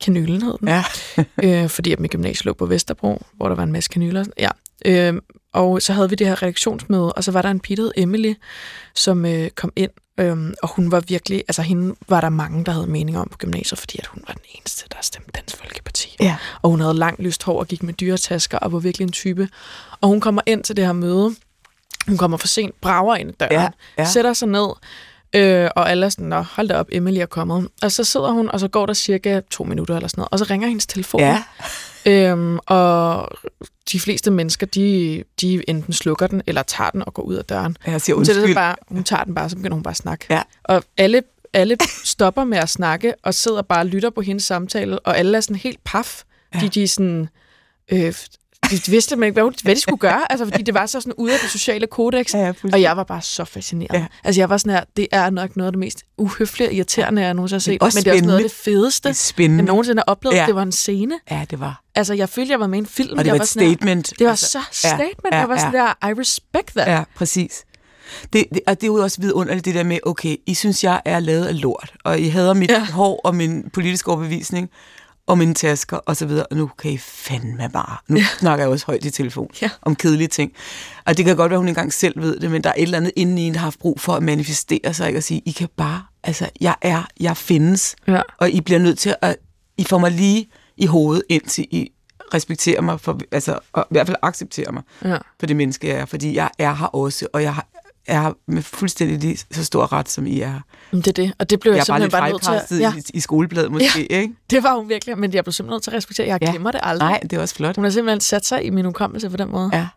Kanylen 0.01 0.41
hed 0.41 0.53
den. 0.59 0.67
Ja. 0.67 0.83
øh, 1.63 1.69
fordi 1.69 1.91
at 1.91 1.99
mit 1.99 2.11
gymnasie 2.11 2.45
lå 2.45 2.53
på 2.53 2.65
Vesterbro, 2.65 3.25
hvor 3.33 3.47
der 3.47 3.55
var 3.55 3.63
en 3.63 3.71
masse 3.71 3.89
kanyler. 3.89 4.25
Ja. 4.39 4.49
Øh, 4.85 5.21
og 5.53 5.81
så 5.81 5.93
havde 5.93 6.09
vi 6.09 6.15
det 6.15 6.27
her 6.27 6.43
redaktionsmøde, 6.43 7.13
og 7.13 7.23
så 7.23 7.31
var 7.31 7.41
der 7.41 7.51
en 7.51 7.59
pige, 7.59 7.77
der 7.77 7.83
hed 7.83 7.91
Emily, 7.97 8.33
som 8.95 9.25
øh, 9.25 9.49
kom 9.49 9.71
ind, 9.75 9.91
øh, 10.19 10.37
og 10.63 10.69
hun 10.69 10.91
var 10.91 10.99
virkelig, 10.99 11.43
altså 11.47 11.61
hende 11.61 11.95
var 12.09 12.21
der 12.21 12.29
mange, 12.29 12.65
der 12.65 12.71
havde 12.71 12.87
mening 12.87 13.17
om 13.17 13.27
på 13.31 13.37
gymnasiet, 13.37 13.79
fordi 13.79 13.97
at 13.99 14.07
hun 14.07 14.23
var 14.27 14.33
den 14.33 14.43
eneste, 14.55 14.85
der 14.91 14.97
stemte 15.01 15.31
Dansk 15.35 15.57
Folkeparti. 15.57 16.15
Ja. 16.19 16.35
Og 16.61 16.69
hun 16.69 16.81
havde 16.81 16.93
langt 16.93 17.21
lyst 17.21 17.43
hår 17.43 17.59
og 17.59 17.67
gik 17.67 17.83
med 17.83 17.93
dyretasker 17.93 18.57
og 18.57 18.71
var 18.71 18.79
virkelig 18.79 19.05
en 19.05 19.11
type. 19.11 19.49
Og 20.01 20.09
hun 20.09 20.21
kommer 20.21 20.41
ind 20.45 20.63
til 20.63 20.77
det 20.77 20.85
her 20.85 20.93
møde, 20.93 21.35
hun 22.07 22.17
kommer 22.17 22.37
for 22.37 22.47
sent, 22.47 22.81
brager 22.81 23.15
ind 23.15 23.29
i 23.29 23.33
døren, 23.39 23.51
Ja, 23.53 23.69
ja. 23.97 24.05
sætter 24.05 24.33
sig 24.33 24.47
ned, 24.47 24.67
øh, 25.35 25.69
og 25.75 25.91
alle 25.91 26.05
er 26.05 26.09
sådan, 26.09 26.25
Nå, 26.25 26.41
hold 26.41 26.67
da 26.67 26.75
op, 26.79 26.87
Emily 26.91 27.17
er 27.17 27.25
kommet. 27.25 27.67
Og 27.81 27.91
så 27.91 28.03
sidder 28.03 28.31
hun, 28.31 28.49
og 28.49 28.59
så 28.59 28.67
går 28.67 28.85
der 28.85 28.93
cirka 28.93 29.41
to 29.51 29.63
minutter 29.63 29.95
eller 29.95 30.07
sådan 30.07 30.19
noget, 30.21 30.29
og 30.31 30.39
så 30.39 30.45
ringer 30.49 30.67
hendes 30.67 30.87
telefon. 30.87 31.21
Ja. 31.21 31.43
Øhm, 32.05 32.59
og 32.65 33.29
de 33.91 33.99
fleste 33.99 34.31
mennesker, 34.31 34.65
de, 34.65 35.23
de 35.41 35.63
enten 35.69 35.93
slukker 35.93 36.27
den, 36.27 36.41
eller 36.47 36.63
tager 36.63 36.89
den 36.89 37.03
og 37.05 37.13
går 37.13 37.23
ud 37.23 37.35
af 37.35 37.45
døren. 37.45 37.77
Jeg 37.87 38.01
siger 38.01 38.15
Hun, 38.15 38.25
sætter 38.25 38.41
sig 38.41 38.43
undskyld. 38.43 38.55
bare, 38.55 38.75
hun 38.87 39.03
tager 39.03 39.23
den 39.23 39.35
bare, 39.35 39.49
så 39.49 39.55
begynder 39.55 39.75
hun 39.75 39.83
bare 39.83 39.91
at 39.91 39.97
snakke. 39.97 40.25
Ja. 40.29 40.41
Og 40.63 40.83
alle, 40.97 41.23
alle 41.53 41.77
stopper 42.03 42.43
med 42.43 42.57
at 42.57 42.69
snakke, 42.69 43.13
og 43.23 43.33
sidder 43.33 43.61
bare 43.61 43.79
og 43.79 43.85
lytter 43.85 44.09
på 44.09 44.21
hendes 44.21 44.43
samtale, 44.45 44.99
og 44.99 45.17
alle 45.17 45.37
er 45.37 45.41
sådan 45.41 45.55
helt 45.55 45.83
paf, 45.83 46.23
Ja. 46.55 46.67
de 46.73 46.83
er 46.83 46.87
sådan... 46.87 47.27
Øh, 47.91 48.13
de 48.69 48.91
vidste 48.91 49.09
simpelthen 49.09 49.23
ikke, 49.23 49.41
hvad, 49.41 49.51
hvad 49.63 49.75
de 49.75 49.81
skulle 49.81 49.99
gøre, 49.99 50.31
altså, 50.31 50.45
fordi 50.45 50.63
det 50.63 50.73
var 50.73 50.85
så 50.85 51.01
sådan 51.01 51.13
ude 51.17 51.33
af 51.33 51.39
det 51.41 51.49
sociale 51.49 51.87
kodex. 51.87 52.33
Ja, 52.33 52.39
ja, 52.39 52.53
Og 52.73 52.81
jeg 52.81 52.97
var 52.97 53.03
bare 53.03 53.21
så 53.21 53.45
fascineret. 53.45 53.93
Ja. 53.93 53.99
Ja. 53.99 54.05
Altså, 54.23 54.41
jeg 54.41 54.49
var 54.49 54.57
sådan 54.57 54.73
her, 54.73 54.83
det 54.97 55.07
er 55.11 55.29
nok 55.29 55.55
noget 55.55 55.67
af 55.67 55.71
det 55.71 55.79
mest 55.79 56.03
uhøflige 56.17 56.69
og 56.69 56.73
irriterende, 56.73 57.21
jeg 57.21 57.33
nogensinde 57.33 57.55
har 57.55 57.59
set. 57.59 57.95
men 57.95 58.03
det 58.03 58.07
er 58.09 58.13
også 58.13 58.25
noget 58.25 58.37
af 58.37 58.43
det 58.43 58.51
fedeste, 58.51 59.09
Det 59.09 59.17
spændende. 59.17 59.61
jeg 59.61 59.67
nogensinde 59.67 59.99
har 59.99 60.03
oplevet. 60.13 60.35
Ja. 60.35 60.41
Ja. 60.41 60.45
Det 60.47 60.55
var 60.55 60.61
en 60.61 60.71
scene. 60.71 61.19
Ja, 61.31 61.45
det 61.49 61.59
var. 61.59 61.83
Altså, 61.95 62.13
jeg 62.13 62.29
følte, 62.29 62.51
jeg 62.51 62.59
var 62.59 62.67
med 62.67 62.77
i 62.77 62.79
en 62.79 62.85
film. 62.85 63.11
Og 63.11 63.17
det 63.17 63.25
jeg 63.25 63.33
var 63.33 63.41
et 63.41 63.47
sådan 63.47 63.67
her- 63.67 63.75
statement. 63.75 64.13
det 64.19 64.25
var 64.25 64.31
Altså, 64.31 64.49
så 64.49 64.59
ja, 64.87 64.89
statement. 64.95 65.17
ja, 65.31 65.37
jeg 65.37 65.49
var 65.49 65.57
sådan 65.57 65.73
der, 65.73 66.07
I 66.09 66.13
respect 66.19 66.67
that. 66.75 66.87
Ja, 66.91 67.03
præcis. 67.15 67.63
Det, 68.33 68.45
det, 68.53 68.59
og 68.67 68.75
det 68.75 68.83
er 68.83 68.87
jo 68.87 68.95
også 68.95 69.21
vidunderligt, 69.21 69.65
det 69.65 69.75
der 69.75 69.83
med, 69.83 69.99
okay, 70.05 70.35
I 70.45 70.53
synes, 70.53 70.83
jeg 70.83 71.01
er 71.05 71.19
lavet 71.19 71.45
af 71.45 71.61
lort, 71.61 71.93
og 72.03 72.19
I 72.19 72.27
hader 72.27 72.53
mit 72.53 72.69
Ja. 72.71 72.75
ja. 72.77 72.85
hår 72.85 73.21
og 73.23 73.35
min 73.35 73.69
politiske 73.73 74.07
overbevisning, 74.11 74.69
og 75.27 75.37
mine 75.37 75.53
tasker 75.53 75.97
og 75.97 76.17
så 76.17 76.25
videre. 76.25 76.45
Og 76.45 76.57
nu 76.57 76.69
kan 76.79 76.91
I 76.91 76.97
fandme 76.97 77.69
bare. 77.73 77.97
Nu 78.07 78.17
ja. 78.17 78.25
snakker 78.39 78.65
jeg 78.65 78.71
også 78.71 78.85
højt 78.85 79.05
i 79.05 79.11
telefon 79.11 79.49
Ja. 79.61 79.69
om 79.81 79.95
kedelige 79.95 80.27
ting. 80.27 80.51
Og 81.05 81.17
det 81.17 81.25
kan 81.25 81.35
godt 81.35 81.49
være, 81.49 81.59
hun 81.59 81.67
engang 81.67 81.93
selv 81.93 82.21
ved 82.21 82.39
det, 82.39 82.51
men 82.51 82.63
der 82.63 82.69
er 82.69 82.73
et 82.77 82.81
eller 82.83 82.97
andet 82.97 83.11
inden 83.15 83.37
i 83.37 83.41
en, 83.47 83.53
der 83.53 83.59
har 83.59 83.65
haft 83.65 83.79
brug 83.79 83.99
for 83.99 84.13
at 84.13 84.23
manifestere 84.23 84.93
sig, 84.93 85.07
ikke? 85.07 85.19
og 85.19 85.23
sige, 85.23 85.41
I 85.45 85.51
kan 85.51 85.67
bare, 85.77 86.03
altså, 86.23 86.49
jeg 86.61 86.75
er, 86.81 87.07
jeg 87.19 87.37
findes, 87.37 87.95
Ja. 88.07 88.21
og 88.37 88.49
I 88.49 88.61
bliver 88.61 88.79
nødt 88.79 88.99
til 88.99 89.15
at, 89.21 89.35
I 89.77 89.83
får 89.83 89.97
mig 89.97 90.11
lige 90.11 90.49
i 90.77 90.85
hovedet, 90.85 91.23
indtil 91.29 91.67
I 91.71 91.91
respekterer 92.33 92.81
mig, 92.81 92.99
for, 93.01 93.19
altså, 93.31 93.59
og 93.73 93.81
i 93.91 93.93
hvert 93.93 94.07
fald 94.07 94.17
accepterer 94.21 94.71
mig 94.71 94.83
Ja. 95.05 95.17
for 95.39 95.45
det 95.47 95.55
menneske, 95.55 95.87
jeg 95.87 95.95
er, 95.97 96.05
fordi 96.05 96.35
jeg 96.35 96.49
er 96.59 96.73
her 96.75 96.85
også, 96.85 97.27
og 97.33 97.43
jeg 97.43 97.55
har- 97.55 97.67
er 98.07 98.33
med 98.47 98.61
fuldstændig 98.61 99.17
lige 99.19 99.37
så 99.51 99.63
stor 99.65 99.93
ret, 99.93 100.09
som 100.09 100.27
I 100.27 100.39
er. 100.41 100.59
det 100.91 101.07
er 101.07 101.11
det. 101.11 101.33
Og 101.39 101.49
det 101.49 101.59
blev 101.59 101.71
jeg, 101.71 101.77
Jeg 101.77 101.85
bare 101.87 101.99
simpelthen 102.01 102.21
bare 102.21 102.31
nødt 102.31 102.69
til 102.69 102.75
at... 102.75 102.81
Ja, 102.81 102.89
ja. 102.89 102.93
i, 102.97 103.17
i 103.17 103.19
skolebladet 103.19 103.71
måske, 103.71 104.07
ja. 104.09 104.19
ikke? 104.19 104.33
det 104.49 104.63
var 104.63 104.75
hun 104.75 104.89
virkelig, 104.89 105.17
men 105.17 105.33
jeg 105.33 105.43
blev 105.43 105.53
simpelthen 105.53 105.73
nødt 105.75 105.83
til 105.83 105.91
at 105.91 105.97
respektere. 105.97 106.27
Jeg 106.27 106.37
Ja. 106.41 106.49
glemmer 106.49 106.71
det 106.71 106.79
aldrig. 106.83 107.09
Nej, 107.09 107.19
det 107.19 107.33
er 107.33 107.41
også 107.41 107.55
flot. 107.55 107.75
Hun 107.75 107.83
har 107.85 107.91
simpelthen 107.91 108.21
sat 108.21 108.45
sig 108.45 108.63
i 108.65 108.69
min 108.69 108.85
hukommelse 108.85 109.29
på 109.29 109.37
den 109.37 109.51
måde. 109.51 109.69
Ja. 109.73 109.87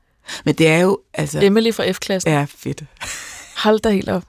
Men 0.44 0.54
det 0.54 0.68
er 0.68 0.78
jo, 0.78 0.98
altså, 1.14 1.38
Emily 1.42 1.72
fra 1.72 1.90
F-klassen. 1.92 2.30
er 2.32 2.46
fedt. 2.46 2.84
Hold 3.64 3.80
da 3.80 3.90
helt 3.90 4.08
op. 4.08 4.24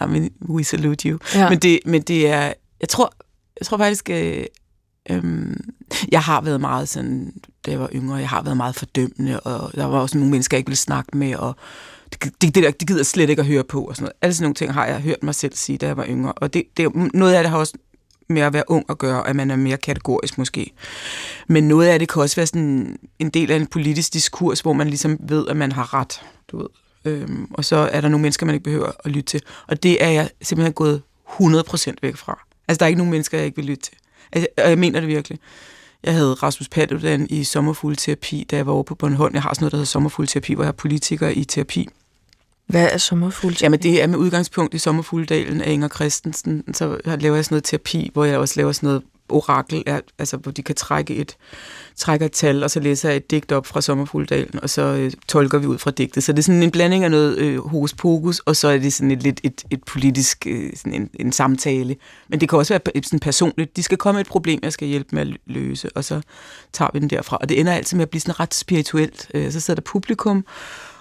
I 0.00 0.04
mean, 0.06 0.30
we 0.48 0.64
salute 0.64 1.08
you. 1.08 1.18
Ja. 1.34 1.48
Men, 1.48 1.58
det, 1.58 1.80
men 1.86 2.02
det 2.02 2.28
er, 2.28 2.52
jeg 2.80 2.88
tror, 2.88 3.12
jeg 3.60 3.66
tror 3.66 3.76
faktisk, 3.78 4.10
øh, 4.10 4.44
øhm, 5.10 5.60
jeg 6.12 6.22
har 6.22 6.40
været 6.40 6.60
meget 6.60 6.88
sådan, 6.88 7.32
da 7.66 7.70
jeg 7.70 7.80
var 7.80 7.88
yngre, 7.94 8.16
jeg 8.16 8.28
har 8.28 8.42
været 8.42 8.56
meget 8.56 8.74
fordømmende, 8.74 9.40
og 9.40 9.72
der 9.74 9.84
var 9.84 9.98
også 9.98 10.18
nogle 10.18 10.30
mennesker, 10.30 10.56
jeg 10.56 10.58
ikke 10.58 10.68
ville 10.68 10.76
snakke 10.78 11.16
med, 11.16 11.36
og 11.36 11.56
det, 12.12 12.42
det, 12.42 12.54
det, 12.54 12.80
det 12.80 12.88
gider 12.88 13.00
jeg 13.00 13.06
slet 13.06 13.30
ikke 13.30 13.40
at 13.40 13.46
høre 13.46 13.64
på, 13.64 13.80
og 13.84 13.96
sådan 13.96 14.04
noget. 14.04 14.16
Alle 14.22 14.34
sådan 14.34 14.44
nogle 14.44 14.54
ting 14.54 14.72
har 14.72 14.86
jeg 14.86 15.00
hørt 15.00 15.22
mig 15.22 15.34
selv 15.34 15.54
sige, 15.54 15.78
da 15.78 15.86
jeg 15.86 15.96
var 15.96 16.06
yngre, 16.06 16.32
og 16.32 16.54
det, 16.54 16.62
det, 16.76 17.14
noget 17.14 17.34
af 17.34 17.42
det 17.42 17.50
har 17.50 17.58
også 17.58 17.74
med 18.28 18.42
at 18.42 18.52
være 18.52 18.70
ung 18.70 18.84
at 18.88 18.98
gøre, 18.98 19.28
at 19.28 19.36
man 19.36 19.50
er 19.50 19.56
mere 19.56 19.76
kategorisk 19.76 20.38
måske. 20.38 20.72
Men 21.48 21.68
noget 21.68 21.86
af 21.86 21.98
det 21.98 22.08
kan 22.08 22.22
også 22.22 22.36
være 22.36 22.46
sådan 22.46 22.98
en 23.18 23.30
del 23.30 23.50
af 23.50 23.56
en 23.56 23.66
politisk 23.66 24.12
diskurs, 24.12 24.60
hvor 24.60 24.72
man 24.72 24.86
ligesom 24.86 25.18
ved, 25.20 25.46
at 25.48 25.56
man 25.56 25.72
har 25.72 25.94
ret, 25.94 26.22
du 26.48 26.58
ved. 26.58 26.66
Øhm, 27.04 27.48
og 27.50 27.64
så 27.64 27.76
er 27.76 28.00
der 28.00 28.08
nogle 28.08 28.22
mennesker, 28.22 28.46
man 28.46 28.54
ikke 28.54 28.64
behøver 28.64 28.90
at 29.04 29.10
lytte 29.10 29.30
til. 29.30 29.42
Og 29.66 29.82
det 29.82 30.04
er 30.04 30.08
jeg 30.08 30.30
simpelthen 30.42 30.72
gået 30.72 31.02
100% 31.28 31.94
væk 32.02 32.16
fra. 32.16 32.46
Altså, 32.68 32.78
der 32.78 32.84
er 32.84 32.88
ikke 32.88 32.98
nogen 32.98 33.10
mennesker, 33.10 33.38
jeg 33.38 33.46
ikke 33.46 33.56
vil 33.56 33.64
lytte 33.64 33.82
til. 33.82 33.94
Altså, 34.32 34.48
og 34.58 34.68
jeg 34.68 34.78
mener 34.78 35.00
det 35.00 35.08
virkelig. 35.08 35.38
Jeg 36.02 36.14
havde 36.14 36.34
Rasmus 36.34 36.68
Paludan 36.68 37.26
i 37.30 37.44
sommerfuglterapi, 37.44 38.46
da 38.50 38.56
jeg 38.56 38.66
var 38.66 38.72
over 38.72 38.82
på 38.82 38.94
Bornholm. 38.94 39.34
Jeg 39.34 39.42
har 39.42 39.54
sådan 39.54 39.62
noget, 39.62 39.72
der 39.72 39.76
hedder 39.76 39.86
sommerfuglterapi, 39.86 40.54
hvor 40.54 40.64
jeg 40.64 40.68
er 40.68 40.72
politiker 40.72 41.28
i 41.28 41.44
terapi. 41.44 41.88
Hvad 42.66 42.88
er 42.92 42.98
sommerfugl? 42.98 43.56
Jamen, 43.62 43.82
det 43.82 44.02
er 44.02 44.06
med 44.06 44.18
udgangspunkt 44.18 44.74
i 44.74 44.78
Sommerfugledalen 44.78 45.60
af 45.60 45.72
Inger 45.72 45.88
Christensen. 45.88 46.74
Så 46.74 46.98
laver 47.04 47.34
jeg 47.34 47.44
sådan 47.44 47.54
noget 47.54 47.64
terapi, 47.64 48.10
hvor 48.12 48.24
jeg 48.24 48.38
også 48.38 48.54
laver 48.56 48.72
sådan 48.72 48.86
noget 48.86 49.02
orakel, 49.28 49.82
er- 49.86 50.00
altså 50.18 50.36
hvor 50.36 50.52
de 50.52 50.62
kan 50.62 50.74
trække 50.74 51.14
et, 51.14 51.36
trækker 51.96 52.26
et 52.26 52.32
tal, 52.32 52.62
og 52.62 52.70
så 52.70 52.80
læser 52.80 53.08
jeg 53.08 53.16
et 53.16 53.30
digt 53.30 53.52
op 53.52 53.66
fra 53.66 53.80
Sommerfugledalen, 53.80 54.60
og 54.62 54.70
så 54.70 54.82
øh, 54.82 55.12
tolker 55.28 55.58
vi 55.58 55.66
ud 55.66 55.78
fra 55.78 55.90
digtet. 55.90 56.22
Så 56.22 56.32
det 56.32 56.38
er 56.38 56.42
sådan 56.42 56.62
en 56.62 56.70
blanding 56.70 57.04
af 57.04 57.10
noget 57.10 57.38
øh, 57.38 57.58
hokus 57.68 57.94
pokus, 57.94 58.38
og 58.38 58.56
så 58.56 58.68
er 58.68 58.78
det 58.78 58.92
sådan 58.92 59.10
et, 59.10 59.22
lidt 59.22 59.40
et, 59.42 59.64
et 59.70 59.84
politisk, 59.84 60.46
øh, 60.50 60.70
sådan 60.76 60.94
en, 60.94 61.10
en 61.20 61.32
samtale. 61.32 61.96
Men 62.28 62.40
det 62.40 62.48
kan 62.48 62.58
også 62.58 62.74
være 62.74 63.02
sådan 63.02 63.20
personligt. 63.20 63.76
De 63.76 63.82
skal 63.82 63.98
komme 63.98 64.16
med 64.18 64.20
et 64.24 64.30
problem, 64.30 64.60
jeg 64.62 64.72
skal 64.72 64.88
hjælpe 64.88 65.08
med 65.12 65.22
at 65.22 65.36
løse, 65.46 65.88
og 65.94 66.04
så 66.04 66.20
tager 66.72 66.90
vi 66.92 66.98
den 66.98 67.10
derfra. 67.10 67.36
Og 67.40 67.48
det 67.48 67.60
ender 67.60 67.72
altid 67.72 67.96
med 67.96 68.02
at 68.02 68.10
blive 68.10 68.20
sådan 68.20 68.40
ret 68.40 68.54
spirituelt. 68.54 69.30
Øh, 69.34 69.52
så 69.52 69.60
sidder 69.60 69.80
der 69.80 69.90
publikum, 69.90 70.44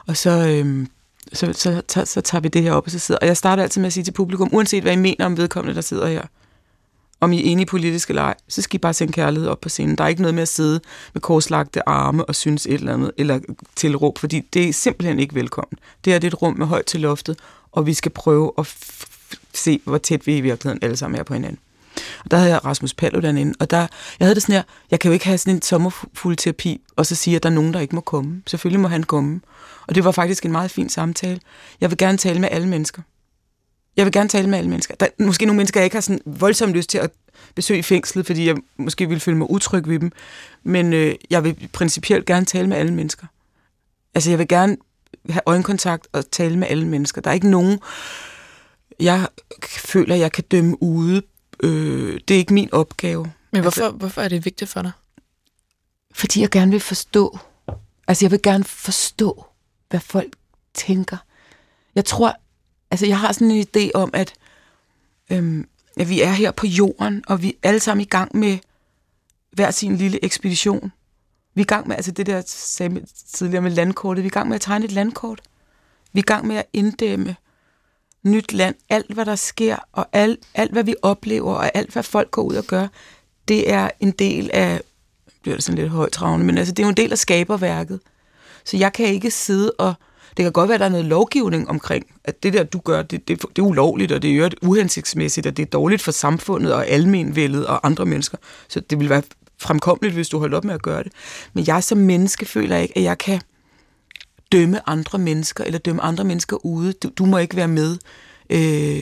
og 0.08 0.18
så... 0.18 0.30
Øh, 0.48 0.86
så, 1.34 1.54
så, 1.54 1.82
så, 1.90 2.06
så 2.06 2.22
tager 2.22 2.42
vi 2.42 2.48
det 2.48 2.64
her 2.64 2.72
op, 2.72 2.86
og 2.86 2.92
så 2.92 3.00
sidder 3.00 3.20
og 3.20 3.28
jeg 3.28 3.38
starter 3.38 3.64
altid 3.64 3.82
med 3.82 3.88
at 3.88 3.94
sige 3.94 4.04
til 4.04 4.12
publikum, 4.12 4.50
uanset 4.52 4.84
hvad 4.84 4.94
I 4.94 4.96
mener 4.96 5.26
om 5.26 5.38
vedkommende, 5.38 5.76
der 5.76 5.82
sidder 5.82 6.08
her, 6.08 6.22
om 7.26 7.34
I 7.34 7.40
er 7.40 7.52
enige 7.52 7.66
politisk 7.66 8.10
eller 8.10 8.22
ej, 8.22 8.36
så 8.48 8.62
skal 8.62 8.76
I 8.76 8.80
bare 8.80 8.94
sende 8.94 9.14
kærlighed 9.14 9.50
op 9.50 9.62
på 9.62 9.70
scenen. 9.70 9.96
Der 9.98 10.04
er 10.04 10.08
ikke 10.08 10.22
noget 10.22 10.36
med 10.36 10.42
at 10.42 10.48
sidde 10.48 10.80
med 11.14 11.22
korslagte 11.22 11.90
arme 11.90 12.26
og 12.26 12.36
synes 12.36 12.66
et 12.66 12.74
eller 12.74 12.94
andet, 12.94 13.12
eller 13.18 13.40
tilråb, 13.76 14.18
fordi 14.18 14.40
det 14.54 14.70
er 14.70 14.74
simpelthen 14.74 15.20
ikke 15.20 15.36
velkommen. 15.36 15.80
Det 16.06 16.14
her 16.14 16.20
det 16.20 16.28
er 16.28 16.32
et 16.32 16.42
rum 16.42 16.56
med 16.58 16.66
højt 16.66 16.86
til 16.86 17.00
loftet, 17.00 17.40
og 17.72 17.86
vi 17.86 17.94
skal 17.94 18.12
prøve 18.12 18.52
at 18.58 18.68
f- 18.68 19.06
se, 19.54 19.80
hvor 19.84 19.98
tæt 19.98 20.28
vi 20.28 20.38
i 20.38 20.42
virkeligheden 20.42 20.80
alle 20.84 20.98
sammen 20.98 21.20
er 21.20 21.24
på 21.24 21.34
hinanden. 21.34 21.60
Og 22.24 22.32
der 22.32 22.38
havde 22.38 22.52
jeg 22.52 22.66
Rasmus 22.66 22.94
Paludan 22.94 23.38
inde, 23.38 23.54
og 23.60 23.70
der, 23.70 23.80
jeg 24.20 24.26
havde 24.26 24.36
det 24.36 24.42
sådan 24.44 24.56
her, 24.56 24.64
jeg 24.92 25.00
kan 25.00 25.10
jo 25.10 25.14
ikke 25.14 25.26
have 25.26 25.38
sådan 25.38 25.56
en 25.56 25.62
sommerfuld 25.62 26.36
terapi, 26.36 26.82
og 26.96 27.06
så 27.06 27.16
sige, 27.16 27.36
at 27.36 27.44
der 27.44 27.50
er 27.50 27.54
nogen, 27.54 27.74
der 27.74 27.80
ikke 27.80 27.96
må 27.96 28.02
komme. 28.02 28.42
Selvfølgelig 28.48 28.80
må 28.80 28.88
han 28.88 29.04
komme. 29.04 29.42
Og 29.88 29.96
det 29.96 30.04
var 30.04 30.12
faktisk 30.12 30.46
en 30.46 30.52
meget 30.52 30.72
fin 30.72 30.90
samtale. 30.90 31.40
Jeg 31.82 31.90
vil 31.90 31.98
gerne 31.98 32.18
tale 32.18 32.40
med 32.40 32.50
alle 32.52 32.68
mennesker. 32.68 33.02
Jeg 33.98 34.06
vil 34.06 34.14
gerne 34.14 34.30
tale 34.30 34.50
med 34.50 34.58
alle 34.58 34.70
mennesker. 34.70 34.96
Der 34.96 35.06
er 35.06 35.24
måske 35.24 35.46
nogle 35.46 35.58
mennesker, 35.58 35.80
jeg 35.80 35.86
ikke 35.86 35.96
har 35.96 36.02
sådan 36.02 36.22
voldsomt 36.26 36.74
lyst 36.74 36.90
til 36.90 36.98
at 36.98 37.12
besøge 37.56 37.84
fængslet, 37.84 38.26
fordi 38.26 38.48
jeg 38.48 38.56
måske 38.78 39.10
vil 39.10 39.20
føle 39.20 39.38
mig 39.38 39.52
utryg 39.52 39.88
ved 39.88 40.00
dem. 40.00 40.12
Men 40.64 40.94
øh, 40.94 41.16
jeg 41.30 41.44
vil 41.44 41.70
principielt 41.74 42.26
gerne 42.26 42.46
tale 42.46 42.68
med 42.68 42.78
alle 42.78 42.94
mennesker. 42.94 43.28
Altså, 44.16 44.30
jeg 44.30 44.40
vil 44.40 44.48
gerne 44.48 44.78
have 45.30 45.42
øjenkontakt 45.46 46.08
og 46.12 46.32
tale 46.32 46.58
med 46.58 46.68
alle 46.68 46.88
mennesker. 46.88 47.22
Der 47.22 47.30
er 47.30 47.34
ikke 47.34 47.50
nogen, 47.50 47.80
jeg 49.00 49.28
føler, 49.66 50.16
jeg 50.16 50.32
kan 50.32 50.44
dømme 50.52 50.84
ude. 50.84 51.22
Øh, 51.64 52.20
det 52.28 52.34
er 52.34 52.38
ikke 52.38 52.54
min 52.54 52.74
opgave. 52.74 53.32
Men 53.52 53.62
hvorfor, 53.62 53.84
altså, 53.84 53.98
hvorfor 53.98 54.22
er 54.22 54.28
det 54.28 54.46
vigtigt 54.46 54.72
for 54.72 54.82
dig? 54.82 54.92
Fordi 56.14 56.42
jeg 56.42 56.50
gerne 56.50 56.72
vil 56.72 56.80
forstå. 56.80 57.40
Altså, 58.08 58.26
jeg 58.26 58.32
vil 58.32 58.42
gerne 58.42 58.64
forstå, 58.64 59.46
hvad 59.90 60.00
folk 60.00 60.34
tænker. 60.74 61.18
Jeg 61.96 62.06
tror, 62.06 62.36
altså, 62.92 63.06
jeg 63.06 63.20
har 63.20 63.32
sådan 63.32 63.52
en 63.52 63.68
idé 63.68 63.90
om, 63.94 64.10
at, 64.14 64.34
øhm, 65.32 65.68
at 65.98 66.10
vi 66.10 66.22
er 66.22 66.32
her 66.32 66.52
på 66.52 66.68
jorden, 66.68 67.24
og 67.28 67.42
vi 67.42 67.50
er 67.50 67.68
alle 67.68 67.80
sammen 67.80 68.02
i 68.02 68.10
gang 68.10 68.38
med 68.38 68.58
hver 69.52 69.72
sin 69.72 69.96
lille 69.98 70.26
ekspedition. 70.26 70.92
Vi 71.54 71.62
er 71.62 71.66
i 71.66 71.68
gang 71.68 71.88
med, 71.88 71.96
altså 71.96 72.12
det 72.12 72.26
der 72.26 72.44
sagde 72.46 73.06
tidligere 73.34 73.62
med 73.62 73.72
landkortet, 73.72 74.24
vi 74.24 74.28
er 74.28 74.32
i 74.32 74.34
gang 74.34 74.48
med 74.48 74.56
at 74.56 74.62
tegne 74.62 74.86
et 74.86 74.92
landkort. 74.92 75.42
Vi 76.14 76.20
er 76.20 76.24
i 76.24 76.26
gang 76.26 76.48
med 76.48 76.56
at 76.56 76.66
inddæmme 76.74 77.36
nyt 78.24 78.54
land, 78.54 78.76
alt 78.90 79.14
hvad 79.14 79.26
der 79.26 79.36
sker, 79.36 79.78
og 79.92 80.08
alt, 80.14 80.40
alt 80.54 80.72
hvad 80.72 80.84
vi 80.84 80.96
oplever, 81.02 81.54
og 81.54 81.72
alt 81.74 81.94
hvad 81.94 82.04
folk 82.04 82.32
går 82.32 82.42
ud 82.42 82.56
og 82.56 82.64
gør, 82.64 82.88
det 83.48 83.72
er 83.72 83.90
en 84.00 84.12
del 84.12 84.50
af, 84.54 84.82
bliver 85.42 85.56
det 85.56 85.64
sådan 85.64 85.80
lidt 85.80 85.92
højtravende, 85.92 86.46
men 86.46 86.58
altså 86.58 86.74
det 86.74 86.84
er 86.84 86.88
jo 86.88 86.90
en 86.90 86.98
del 86.98 87.12
af 87.12 87.18
skaberværket. 87.18 88.00
Så 88.64 88.78
jeg 88.78 88.94
kan 88.94 89.06
ikke 89.06 89.32
sidde 89.32 89.72
og, 89.72 89.94
det 90.38 90.44
kan 90.44 90.52
godt 90.52 90.70
være, 90.70 90.76
at 90.76 90.80
der 90.80 90.86
er 90.86 90.90
noget 90.90 91.06
lovgivning 91.06 91.70
omkring, 91.70 92.06
at 92.24 92.44
det 92.44 92.54
der, 92.54 92.64
du 92.64 92.80
gør, 92.80 93.02
det, 93.02 93.28
det, 93.28 93.42
det 93.42 93.62
er 93.62 93.66
ulovligt, 93.66 94.12
og 94.12 94.22
det 94.22 94.38
er 94.38 94.50
uhensigtsmæssigt, 94.62 95.48
og 95.48 95.58
det 95.58 95.64
er 95.64 95.70
dårligt 95.70 96.02
for 96.02 96.12
samfundet 96.12 96.74
og 96.74 96.88
almenvældet 96.88 97.68
og 97.68 97.88
andre 97.88 98.06
mennesker. 98.06 98.38
Så 98.68 98.80
det 98.80 99.00
vil 99.00 99.10
være 99.10 99.24
fremkommeligt, 99.58 100.16
hvis 100.16 100.30
du 100.30 100.40
holder 100.40 100.58
op 100.58 100.64
med 100.64 100.74
at 100.74 100.82
gøre 100.82 101.04
det. 101.04 101.12
Men 101.54 101.68
jeg 101.68 101.84
som 101.84 101.98
menneske 101.98 102.46
føler 102.46 102.78
ikke, 102.78 102.98
at 102.98 103.04
jeg 103.04 103.18
kan 103.18 103.42
dømme 104.52 104.90
andre 104.90 105.20
mennesker, 105.20 105.64
eller 105.64 105.80
dømme 105.80 106.02
andre 106.02 106.24
mennesker 106.24 106.66
ude. 106.66 106.94
Du, 106.94 107.10
du 107.18 107.26
må 107.26 107.38
ikke 107.38 107.56
være 107.56 107.68
med, 107.68 107.98
øh, 108.50 109.02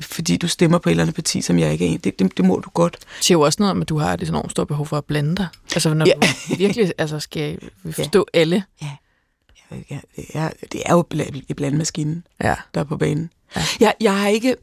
fordi 0.00 0.36
du 0.36 0.48
stemmer 0.48 0.78
på 0.78 0.88
et 0.88 0.90
eller 0.90 1.02
andet 1.02 1.14
parti, 1.14 1.40
som 1.40 1.58
jeg 1.58 1.72
ikke 1.72 1.86
er 1.86 1.90
en. 1.90 1.98
Det, 1.98 2.18
det, 2.18 2.36
det 2.36 2.44
må 2.44 2.58
du 2.58 2.70
godt. 2.70 2.96
Det 3.00 3.24
siger 3.24 3.38
jo 3.38 3.40
også 3.40 3.56
noget 3.60 3.70
om, 3.70 3.82
at 3.82 3.88
du 3.88 3.98
har 3.98 4.14
et 4.14 4.28
enormt 4.28 4.50
stort 4.50 4.68
behov 4.68 4.86
for 4.86 4.96
at 4.96 5.04
blande 5.04 5.36
dig. 5.36 5.46
Altså, 5.74 5.94
når 5.94 6.06
ja. 6.06 6.12
du 6.14 6.56
virkelig 6.56 6.92
altså, 6.98 7.20
skal 7.20 7.58
forstå 7.90 8.26
ja. 8.34 8.40
alle. 8.40 8.64
Ja. 8.82 8.90
Ja 9.90 10.00
det, 10.16 10.24
er, 10.34 10.50
det 10.72 10.82
er 10.86 10.92
jo 10.92 11.06
et 11.48 11.56
blandmaskine, 11.56 12.22
ja. 12.42 12.54
der 12.74 12.80
er 12.80 12.84
på 12.84 12.96
banen. 12.96 13.30
Ja. 13.56 13.62
Jeg, 13.80 13.94
jeg 14.00 14.20
har 14.20 14.28
ikke... 14.28 14.56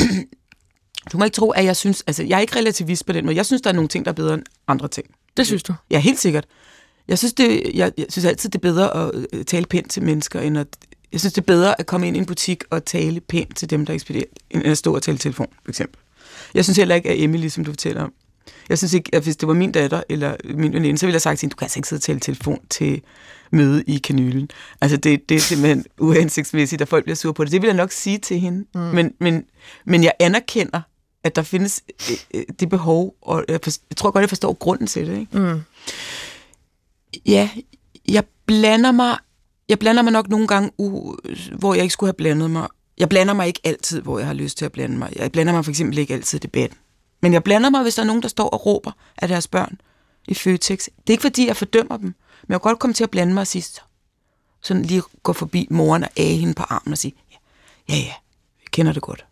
du 1.12 1.18
må 1.18 1.24
ikke 1.24 1.34
tro, 1.34 1.50
at 1.50 1.64
jeg 1.64 1.76
synes... 1.76 2.04
Altså, 2.06 2.22
jeg 2.22 2.36
er 2.36 2.40
ikke 2.40 2.56
relativist 2.56 3.06
på 3.06 3.12
den 3.12 3.24
måde. 3.24 3.36
Jeg 3.36 3.46
synes, 3.46 3.62
der 3.62 3.70
er 3.70 3.74
nogle 3.74 3.88
ting, 3.88 4.04
der 4.04 4.10
er 4.10 4.14
bedre 4.14 4.34
end 4.34 4.42
andre 4.68 4.88
ting. 4.88 5.06
Det 5.36 5.46
synes 5.46 5.62
du? 5.62 5.74
Ja, 5.90 5.98
helt 5.98 6.18
sikkert. 6.18 6.46
Jeg 7.08 7.18
synes, 7.18 7.32
det, 7.32 7.70
jeg, 7.74 7.92
jeg 7.98 8.06
synes 8.08 8.24
altid, 8.24 8.50
det 8.50 8.58
er 8.58 8.72
bedre 8.72 8.96
at 8.96 9.26
øh, 9.32 9.44
tale 9.44 9.66
pænt 9.66 9.90
til 9.90 10.02
mennesker, 10.02 10.40
end 10.40 10.58
at... 10.58 10.66
Jeg 11.12 11.20
synes, 11.20 11.32
det 11.32 11.40
er 11.40 11.46
bedre 11.46 11.80
at 11.80 11.86
komme 11.86 12.06
ind 12.06 12.16
i 12.16 12.18
en 12.18 12.26
butik 12.26 12.64
og 12.70 12.84
tale 12.84 13.20
pænt 13.20 13.56
til 13.56 13.70
dem, 13.70 13.86
der 13.86 13.94
ekspederer, 13.94 14.24
end 14.50 14.64
at 14.66 14.78
stå 14.78 14.94
og 14.94 15.02
tale 15.02 15.18
telefon, 15.18 15.48
for 15.64 15.70
eksempel. 15.70 16.00
Jeg 16.54 16.64
synes 16.64 16.76
heller 16.76 16.94
ikke, 16.94 17.10
at 17.10 17.22
Emily, 17.22 17.48
som 17.48 17.64
du 17.64 17.72
fortæller 17.72 18.02
om, 18.02 18.12
jeg 18.68 18.78
synes 18.78 18.94
ikke, 18.94 19.10
at 19.14 19.22
hvis 19.22 19.36
det 19.36 19.48
var 19.48 19.54
min 19.54 19.72
datter 19.72 20.02
eller 20.08 20.36
min 20.44 20.72
veninde, 20.72 20.98
så 20.98 21.06
ville 21.06 21.14
jeg 21.14 21.22
sagt 21.22 21.38
til 21.38 21.46
hende, 21.46 21.52
du 21.52 21.56
kan 21.56 21.64
altså 21.64 21.78
ikke 21.78 21.88
sidde 21.88 21.98
og 21.98 22.02
tale 22.02 22.20
telefon 22.20 22.58
til 22.70 23.02
møde 23.50 23.84
i 23.86 23.98
kanylen. 23.98 24.48
Altså, 24.80 24.96
det, 24.96 25.28
det 25.28 25.34
er 25.34 25.40
simpelthen 25.40 25.84
uhensigtsmæssigt, 25.98 26.82
at 26.82 26.88
folk 26.88 27.04
bliver 27.04 27.16
sure 27.16 27.34
på 27.34 27.44
det. 27.44 27.52
Det 27.52 27.62
vil 27.62 27.68
jeg 27.68 27.76
nok 27.76 27.92
sige 27.92 28.18
til 28.18 28.40
hende. 28.40 28.64
Mm. 28.74 28.80
Men, 28.80 29.12
men, 29.20 29.44
men 29.84 30.04
jeg 30.04 30.12
anerkender, 30.20 30.80
at 31.24 31.36
der 31.36 31.42
findes 31.42 31.82
øh, 32.10 32.16
øh, 32.34 32.44
det 32.60 32.68
behov, 32.68 33.14
og 33.22 33.44
jeg, 33.48 33.60
for, 33.62 33.70
jeg 33.90 33.96
tror 33.96 34.10
godt, 34.10 34.22
jeg 34.22 34.28
forstår 34.28 34.52
grunden 34.52 34.86
til 34.86 35.06
det. 35.06 35.18
Ikke? 35.18 35.38
Mm. 35.38 35.60
Ja, 37.26 37.50
jeg 38.08 38.24
blander 38.46 38.92
mig 38.92 39.16
jeg 39.68 39.78
blander 39.78 40.02
mig 40.02 40.12
nok 40.12 40.28
nogle 40.28 40.46
gange, 40.46 40.70
uh, 40.78 41.14
hvor 41.58 41.74
jeg 41.74 41.82
ikke 41.82 41.92
skulle 41.92 42.08
have 42.08 42.16
blandet 42.16 42.50
mig. 42.50 42.68
Jeg 42.98 43.08
blander 43.08 43.34
mig 43.34 43.46
ikke 43.46 43.60
altid, 43.64 44.00
hvor 44.00 44.18
jeg 44.18 44.26
har 44.26 44.34
lyst 44.34 44.58
til 44.58 44.64
at 44.64 44.72
blande 44.72 44.98
mig. 44.98 45.12
Jeg 45.16 45.32
blander 45.32 45.52
mig 45.52 45.64
for 45.64 45.72
eksempel 45.72 45.98
ikke 45.98 46.14
altid 46.14 46.38
i 46.38 46.40
debatten. 46.40 46.78
Men 47.20 47.32
jeg 47.32 47.44
blander 47.44 47.70
mig, 47.70 47.82
hvis 47.82 47.94
der 47.94 48.02
er 48.02 48.06
nogen, 48.06 48.22
der 48.22 48.28
står 48.28 48.48
og 48.48 48.66
råber 48.66 48.92
af 49.18 49.28
deres 49.28 49.48
børn 49.48 49.80
i 50.28 50.34
Føtex. 50.34 50.84
Det 50.84 50.92
er 51.06 51.12
ikke, 51.12 51.22
fordi 51.22 51.46
jeg 51.46 51.56
fordømmer 51.56 51.96
dem, 51.96 52.06
men 52.42 52.52
jeg 52.52 52.60
kan 52.60 52.70
godt 52.70 52.78
komme 52.78 52.94
til 52.94 53.04
at 53.04 53.10
blande 53.10 53.34
mig 53.34 53.46
sidst. 53.46 53.82
Sådan 54.62 54.82
lige 54.82 55.02
gå 55.22 55.32
forbi 55.32 55.66
moren 55.70 56.02
og 56.02 56.10
æge 56.16 56.36
hende 56.36 56.54
på 56.54 56.62
armen 56.62 56.92
og 56.92 56.98
sige, 56.98 57.14
ja, 57.32 57.36
ja, 57.88 58.00
ja, 58.00 58.04
jeg 58.62 58.70
kender 58.70 58.92
det 58.92 59.02
godt. 59.02 59.24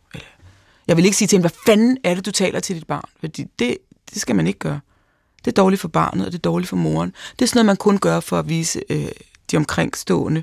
Jeg 0.89 0.97
vil 0.97 1.05
ikke 1.05 1.17
sige 1.17 1.29
til 1.29 1.37
hende, 1.37 1.49
hvad 1.49 1.59
fanden 1.67 1.99
er 2.05 2.15
det, 2.15 2.27
du 2.27 2.31
taler 2.31 2.61
til 2.61 2.77
dit 2.77 2.87
barn? 2.87 3.09
Fordi 3.21 3.45
det, 3.59 3.79
det 4.15 4.21
skal 4.21 4.37
man 4.37 4.47
ikke 4.47 4.59
gøre. 4.59 4.81
Det 5.45 5.51
er 5.51 5.63
dårligt 5.63 5.81
for 5.81 5.89
barnet, 5.89 6.27
og 6.27 6.33
det 6.33 6.39
er 6.39 6.43
dårligt 6.43 6.69
for 6.69 6.77
moren. 6.77 7.15
Det 7.39 7.43
er 7.43 7.47
sådan 7.47 7.59
noget, 7.59 7.67
man 7.67 7.77
kun 7.77 7.99
gør 7.99 8.21
for 8.21 8.39
at 8.39 8.49
vise 8.49 8.83
øh, 8.91 9.09
de 9.51 9.57
omkringstående, 9.57 10.43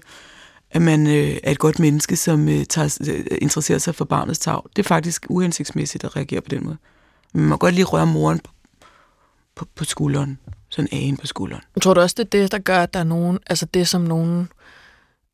at 0.72 0.82
man 0.82 1.08
øh, 1.08 1.38
er 1.44 1.52
et 1.52 1.60
godt 1.60 1.80
menneske, 1.80 2.16
som 2.16 2.50
øh, 2.50 2.66
tager, 2.66 2.98
øh, 3.08 3.38
interesserer 3.42 3.80
sig 3.80 3.96
for 3.96 4.06
barnets 4.06 4.40
tag. 4.40 4.62
Det 4.76 4.84
er 4.84 4.88
faktisk 4.88 5.26
uhensigtsmæssigt 5.30 6.04
at 6.04 6.16
reagere 6.16 6.42
på 6.42 6.50
den 6.50 6.64
måde. 6.64 6.78
Man 7.34 7.46
må 7.46 7.58
godt 7.58 7.76
lige 7.76 7.86
røre 7.86 8.08
moren 8.08 8.40
på, 8.40 8.52
på, 9.56 9.66
på 9.76 9.84
skulderen. 9.84 10.40
Sådan 10.70 10.90
en 10.92 11.18
på 11.18 11.28
skulderen. 11.28 11.62
Jeg 11.76 11.82
tror 11.82 11.94
du 11.94 12.02
også, 12.02 12.16
det 12.18 12.26
er 12.26 12.42
det, 12.42 12.52
der 12.52 12.58
gør, 12.58 12.84
at 12.84 12.94
der 12.94 13.00
er 13.00 13.04
nogen, 13.04 13.40
altså 13.48 13.66
det 13.66 13.88
som 13.88 14.02
nogen, 14.02 14.50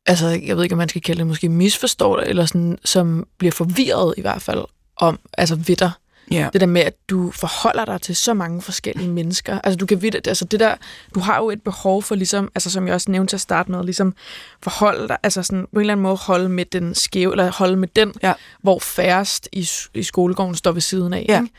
altså 0.06 0.26
jeg 0.26 0.56
ved 0.56 0.62
ikke, 0.62 0.72
om 0.72 0.78
man 0.78 0.88
skal 0.88 1.02
kalde 1.02 1.18
det, 1.18 1.26
måske 1.26 1.48
misforstår 1.48 2.16
det, 2.16 2.28
eller 2.28 2.46
sådan, 2.46 2.78
som 2.84 3.26
bliver 3.38 3.52
forvirret 3.52 4.14
i 4.16 4.20
hvert 4.20 4.42
fald 4.42 4.64
om, 4.96 5.18
altså 5.32 5.56
ved 5.56 5.76
dig. 5.76 5.90
Ja. 6.30 6.48
Det 6.52 6.60
der 6.60 6.66
med, 6.66 6.82
at 6.82 6.94
du 7.08 7.30
forholder 7.30 7.84
dig 7.84 8.00
til 8.00 8.16
så 8.16 8.34
mange 8.34 8.62
forskellige 8.62 9.08
mennesker. 9.08 9.58
Altså, 9.64 9.76
du 9.76 9.86
kan 9.86 10.02
vide, 10.02 10.20
altså 10.26 10.44
det 10.44 10.60
der, 10.60 10.74
du 11.14 11.20
har 11.20 11.36
jo 11.36 11.50
et 11.50 11.62
behov 11.62 12.02
for 12.02 12.14
ligesom, 12.14 12.50
altså 12.54 12.70
som 12.70 12.86
jeg 12.86 12.94
også 12.94 13.10
nævnte 13.10 13.30
til 13.30 13.36
at 13.36 13.40
starte 13.40 13.70
med, 13.70 13.84
ligesom 13.84 14.14
forholde 14.62 15.08
dig, 15.08 15.16
altså 15.22 15.42
sådan 15.42 15.66
på 15.72 15.78
en 15.78 15.80
eller 15.80 15.92
anden 15.92 16.02
måde 16.02 16.16
holde 16.16 16.48
med 16.48 16.64
den 16.64 16.94
skæve, 16.94 17.32
eller 17.32 17.52
holde 17.52 17.76
med 17.76 17.88
den, 17.96 18.12
ja. 18.22 18.32
hvor 18.62 18.78
færrest 18.78 19.48
i, 19.52 19.68
i 19.94 20.02
skolegården 20.02 20.54
står 20.54 20.72
ved 20.72 20.80
siden 20.80 21.12
af. 21.12 21.26
Ja. 21.28 21.40
Ikke? 21.40 21.52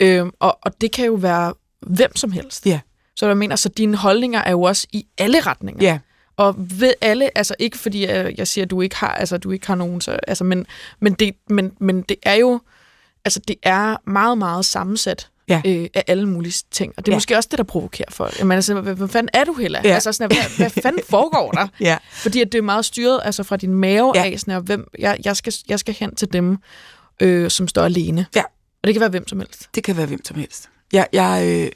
Øhm, 0.00 0.30
og, 0.38 0.58
og 0.62 0.80
det 0.80 0.92
kan 0.92 1.06
jo 1.06 1.14
være 1.14 1.54
hvem 1.86 2.16
som 2.16 2.32
helst. 2.32 2.66
Ja. 2.66 2.80
Så 3.16 3.26
jeg 3.26 3.36
mener, 3.36 3.56
så 3.56 3.68
dine 3.68 3.96
holdninger 3.96 4.40
er 4.40 4.50
jo 4.50 4.62
også 4.62 4.86
i 4.92 5.06
alle 5.18 5.40
retninger. 5.40 5.84
Ja. 5.84 5.98
Og 6.36 6.54
ved 6.58 6.94
alle, 7.00 7.38
altså 7.38 7.54
ikke 7.58 7.78
fordi 7.78 8.06
jeg, 8.06 8.48
siger, 8.48 8.64
at 8.64 8.70
du 8.70 8.80
ikke 8.80 8.96
har, 8.96 9.08
altså 9.12 9.38
du 9.38 9.50
ikke 9.50 9.66
har 9.66 9.74
nogen, 9.74 10.00
så, 10.00 10.18
altså, 10.28 10.44
men, 10.44 10.66
men, 11.00 11.12
det, 11.12 11.34
men, 11.50 11.72
men 11.80 12.02
det 12.02 12.16
er 12.22 12.34
jo, 12.34 12.60
altså 13.24 13.40
det 13.48 13.56
er 13.62 14.10
meget, 14.10 14.38
meget 14.38 14.64
sammensat 14.64 15.28
ja. 15.48 15.62
øh, 15.66 15.88
af 15.94 16.04
alle 16.06 16.28
mulige 16.28 16.64
ting. 16.70 16.92
Og 16.96 17.06
det 17.06 17.12
er 17.12 17.14
ja. 17.14 17.16
måske 17.16 17.36
også 17.36 17.48
det, 17.50 17.58
der 17.58 17.64
provokerer 17.64 18.10
folk. 18.10 18.38
Jamen, 18.38 18.52
altså, 18.52 18.80
hvad, 18.80 18.94
hvad 18.94 19.08
fanden 19.08 19.30
er 19.32 19.44
du 19.44 19.54
heller? 19.54 19.80
Ja. 19.84 19.94
Altså, 19.94 20.12
sådan, 20.12 20.36
hvad, 20.36 20.56
hvad 20.56 20.82
fanden 20.82 21.02
foregår 21.08 21.50
der? 21.50 21.68
ja. 21.90 21.96
Fordi 22.12 22.40
at 22.40 22.52
det 22.52 22.58
er 22.58 22.62
meget 22.62 22.84
styret 22.84 23.20
altså, 23.24 23.42
fra 23.42 23.56
din 23.56 23.74
mave 23.74 24.12
ja. 24.14 24.24
af, 24.24 24.40
sådan, 24.40 24.54
at, 24.54 24.62
hvem, 24.62 24.88
jeg, 24.98 25.18
jeg, 25.24 25.36
skal, 25.36 25.52
jeg 25.68 25.78
skal 25.78 25.94
hen 25.94 26.14
til 26.14 26.32
dem, 26.32 26.58
øh, 27.20 27.50
som 27.50 27.68
står 27.68 27.82
alene. 27.82 28.26
Ja. 28.36 28.42
Og 28.82 28.86
det 28.86 28.94
kan 28.94 29.00
være 29.00 29.10
hvem 29.10 29.28
som 29.28 29.40
helst. 29.40 29.68
Det 29.74 29.84
kan 29.84 29.96
være 29.96 30.06
hvem 30.06 30.24
som 30.24 30.36
helst. 30.36 30.68
Jeg, 30.92 31.06
jeg, 31.12 31.42
øh, 31.46 31.70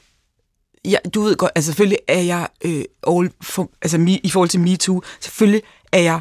jeg, 0.92 1.00
du 1.14 1.22
ved 1.22 1.36
godt, 1.36 1.52
altså 1.54 1.68
selvfølgelig 1.70 1.98
er 2.08 2.20
jeg, 2.20 2.48
øh, 2.64 2.84
all 3.08 3.30
for, 3.42 3.70
altså 3.82 3.98
mi, 3.98 4.20
i 4.24 4.30
forhold 4.30 4.48
til 4.48 4.60
MeToo, 4.60 5.02
selvfølgelig 5.20 5.62
er 5.92 5.98
jeg, 6.00 6.20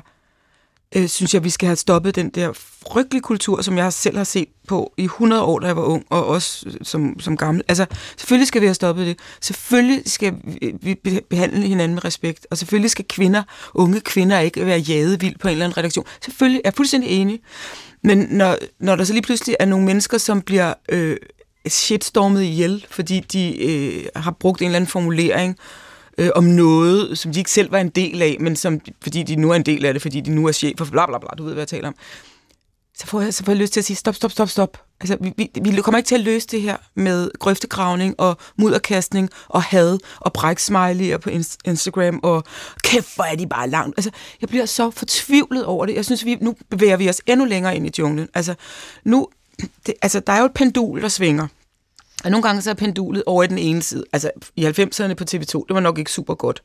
øh, 0.95 1.07
synes 1.07 1.33
jeg, 1.33 1.43
vi 1.43 1.49
skal 1.49 1.67
have 1.67 1.75
stoppet 1.75 2.15
den 2.15 2.29
der 2.29 2.53
frygtelige 2.87 3.21
kultur, 3.21 3.61
som 3.61 3.77
jeg 3.77 3.93
selv 3.93 4.17
har 4.17 4.23
set 4.23 4.47
på 4.67 4.93
i 4.97 5.03
100 5.03 5.43
år, 5.43 5.59
da 5.59 5.67
jeg 5.67 5.75
var 5.75 5.83
ung, 5.83 6.05
og 6.09 6.25
også 6.25 6.65
øh, 6.67 6.73
som, 6.83 7.19
som 7.19 7.37
gammel. 7.37 7.63
Altså, 7.67 7.85
selvfølgelig 8.17 8.47
skal 8.47 8.61
vi 8.61 8.65
have 8.65 8.73
stoppet 8.73 9.07
det. 9.07 9.19
Selvfølgelig 9.41 10.01
skal 10.05 10.33
vi 10.81 10.95
behandle 11.29 11.67
hinanden 11.67 11.95
med 11.95 12.05
respekt, 12.05 12.47
og 12.51 12.57
selvfølgelig 12.57 12.91
skal 12.91 13.05
kvinder, 13.09 13.43
unge 13.73 14.01
kvinder, 14.01 14.39
ikke 14.39 14.65
være 14.65 14.79
jaget 14.79 15.21
vildt 15.21 15.39
på 15.39 15.47
en 15.47 15.51
eller 15.51 15.65
anden 15.65 15.77
redaktion. 15.77 16.05
Selvfølgelig 16.21 16.59
er 16.59 16.61
jeg 16.65 16.73
fuldstændig 16.73 17.09
enig. 17.09 17.39
Men 18.03 18.27
når, 18.29 18.57
når 18.79 18.95
der 18.95 19.03
så 19.03 19.13
lige 19.13 19.23
pludselig 19.23 19.55
er 19.59 19.65
nogle 19.65 19.85
mennesker, 19.85 20.17
som 20.17 20.41
bliver 20.41 20.73
øh, 20.89 21.17
shitstormet 21.67 22.43
ihjel, 22.43 22.85
fordi 22.89 23.19
de 23.19 23.63
øh, 23.63 24.05
har 24.15 24.31
brugt 24.31 24.61
en 24.61 24.65
eller 24.65 24.75
anden 24.75 24.87
formulering 24.87 25.57
øh, 25.59 25.92
øh, 26.17 26.29
om 26.35 26.43
noget, 26.43 27.17
som 27.17 27.33
de 27.33 27.39
ikke 27.39 27.51
selv 27.51 27.71
var 27.71 27.79
en 27.79 27.89
del 27.89 28.21
af, 28.21 28.37
men 28.39 28.55
som, 28.55 28.79
fordi 29.01 29.23
de 29.23 29.35
nu 29.35 29.51
er 29.51 29.55
en 29.55 29.63
del 29.63 29.85
af 29.85 29.93
det, 29.93 30.01
fordi 30.01 30.21
de 30.21 30.31
nu 30.31 30.47
er 30.47 30.51
chef 30.51 30.77
for 30.77 30.85
bla 30.85 31.05
bla 31.05 31.17
bla, 31.17 31.29
du 31.37 31.43
ved, 31.43 31.53
hvad 31.53 31.61
jeg 31.61 31.67
taler 31.67 31.87
om. 31.87 31.95
Så 32.97 33.07
får 33.07 33.21
jeg, 33.21 33.33
så 33.33 33.43
får 33.43 33.51
jeg 33.51 33.59
lyst 33.59 33.73
til 33.73 33.79
at 33.79 33.85
sige, 33.85 33.97
stop, 33.97 34.15
stop, 34.15 34.31
stop, 34.31 34.49
stop. 34.49 34.77
Altså, 35.01 35.17
vi, 35.21 35.33
vi, 35.37 35.49
vi 35.71 35.81
kommer 35.81 35.97
ikke 35.97 36.07
til 36.07 36.15
at 36.15 36.21
løse 36.21 36.47
det 36.47 36.61
her 36.61 36.77
med 36.95 37.29
grøftegravning 37.39 38.19
og 38.19 38.37
mudderkastning 38.57 39.29
og 39.47 39.63
had 39.63 39.97
og 40.19 40.31
bræksmiley'er 40.37 41.17
på 41.17 41.29
Instagram 41.65 42.19
og 42.23 42.43
kæft, 42.83 43.15
hvor 43.15 43.23
er 43.23 43.35
de 43.35 43.47
bare 43.47 43.69
langt. 43.69 43.97
Altså, 43.97 44.11
jeg 44.41 44.49
bliver 44.49 44.65
så 44.65 44.91
fortvivlet 44.91 45.65
over 45.65 45.85
det. 45.85 45.95
Jeg 45.95 46.05
synes, 46.05 46.25
vi, 46.25 46.37
nu 46.41 46.55
bevæger 46.69 46.97
vi 46.97 47.09
os 47.09 47.21
endnu 47.25 47.45
længere 47.45 47.75
ind 47.75 47.87
i 47.87 47.91
junglen. 47.99 48.29
Altså, 48.33 48.55
nu, 49.03 49.27
det, 49.85 49.93
altså, 50.01 50.19
der 50.19 50.33
er 50.33 50.39
jo 50.39 50.45
et 50.45 50.53
pendul, 50.53 51.01
der 51.01 51.07
svinger. 51.07 51.47
Og 52.23 52.31
nogle 52.31 52.43
gange 52.43 52.61
så 52.61 52.69
er 52.69 52.73
pendulet 52.73 53.23
over 53.25 53.43
i 53.43 53.47
den 53.47 53.57
ene 53.57 53.81
side. 53.81 54.03
Altså, 54.13 54.31
i 54.55 54.65
90'erne 54.65 55.13
på 55.13 55.23
TV2, 55.31 55.65
det 55.67 55.69
var 55.69 55.79
nok 55.79 55.97
ikke 55.97 56.11
super 56.11 56.35
godt. 56.35 56.63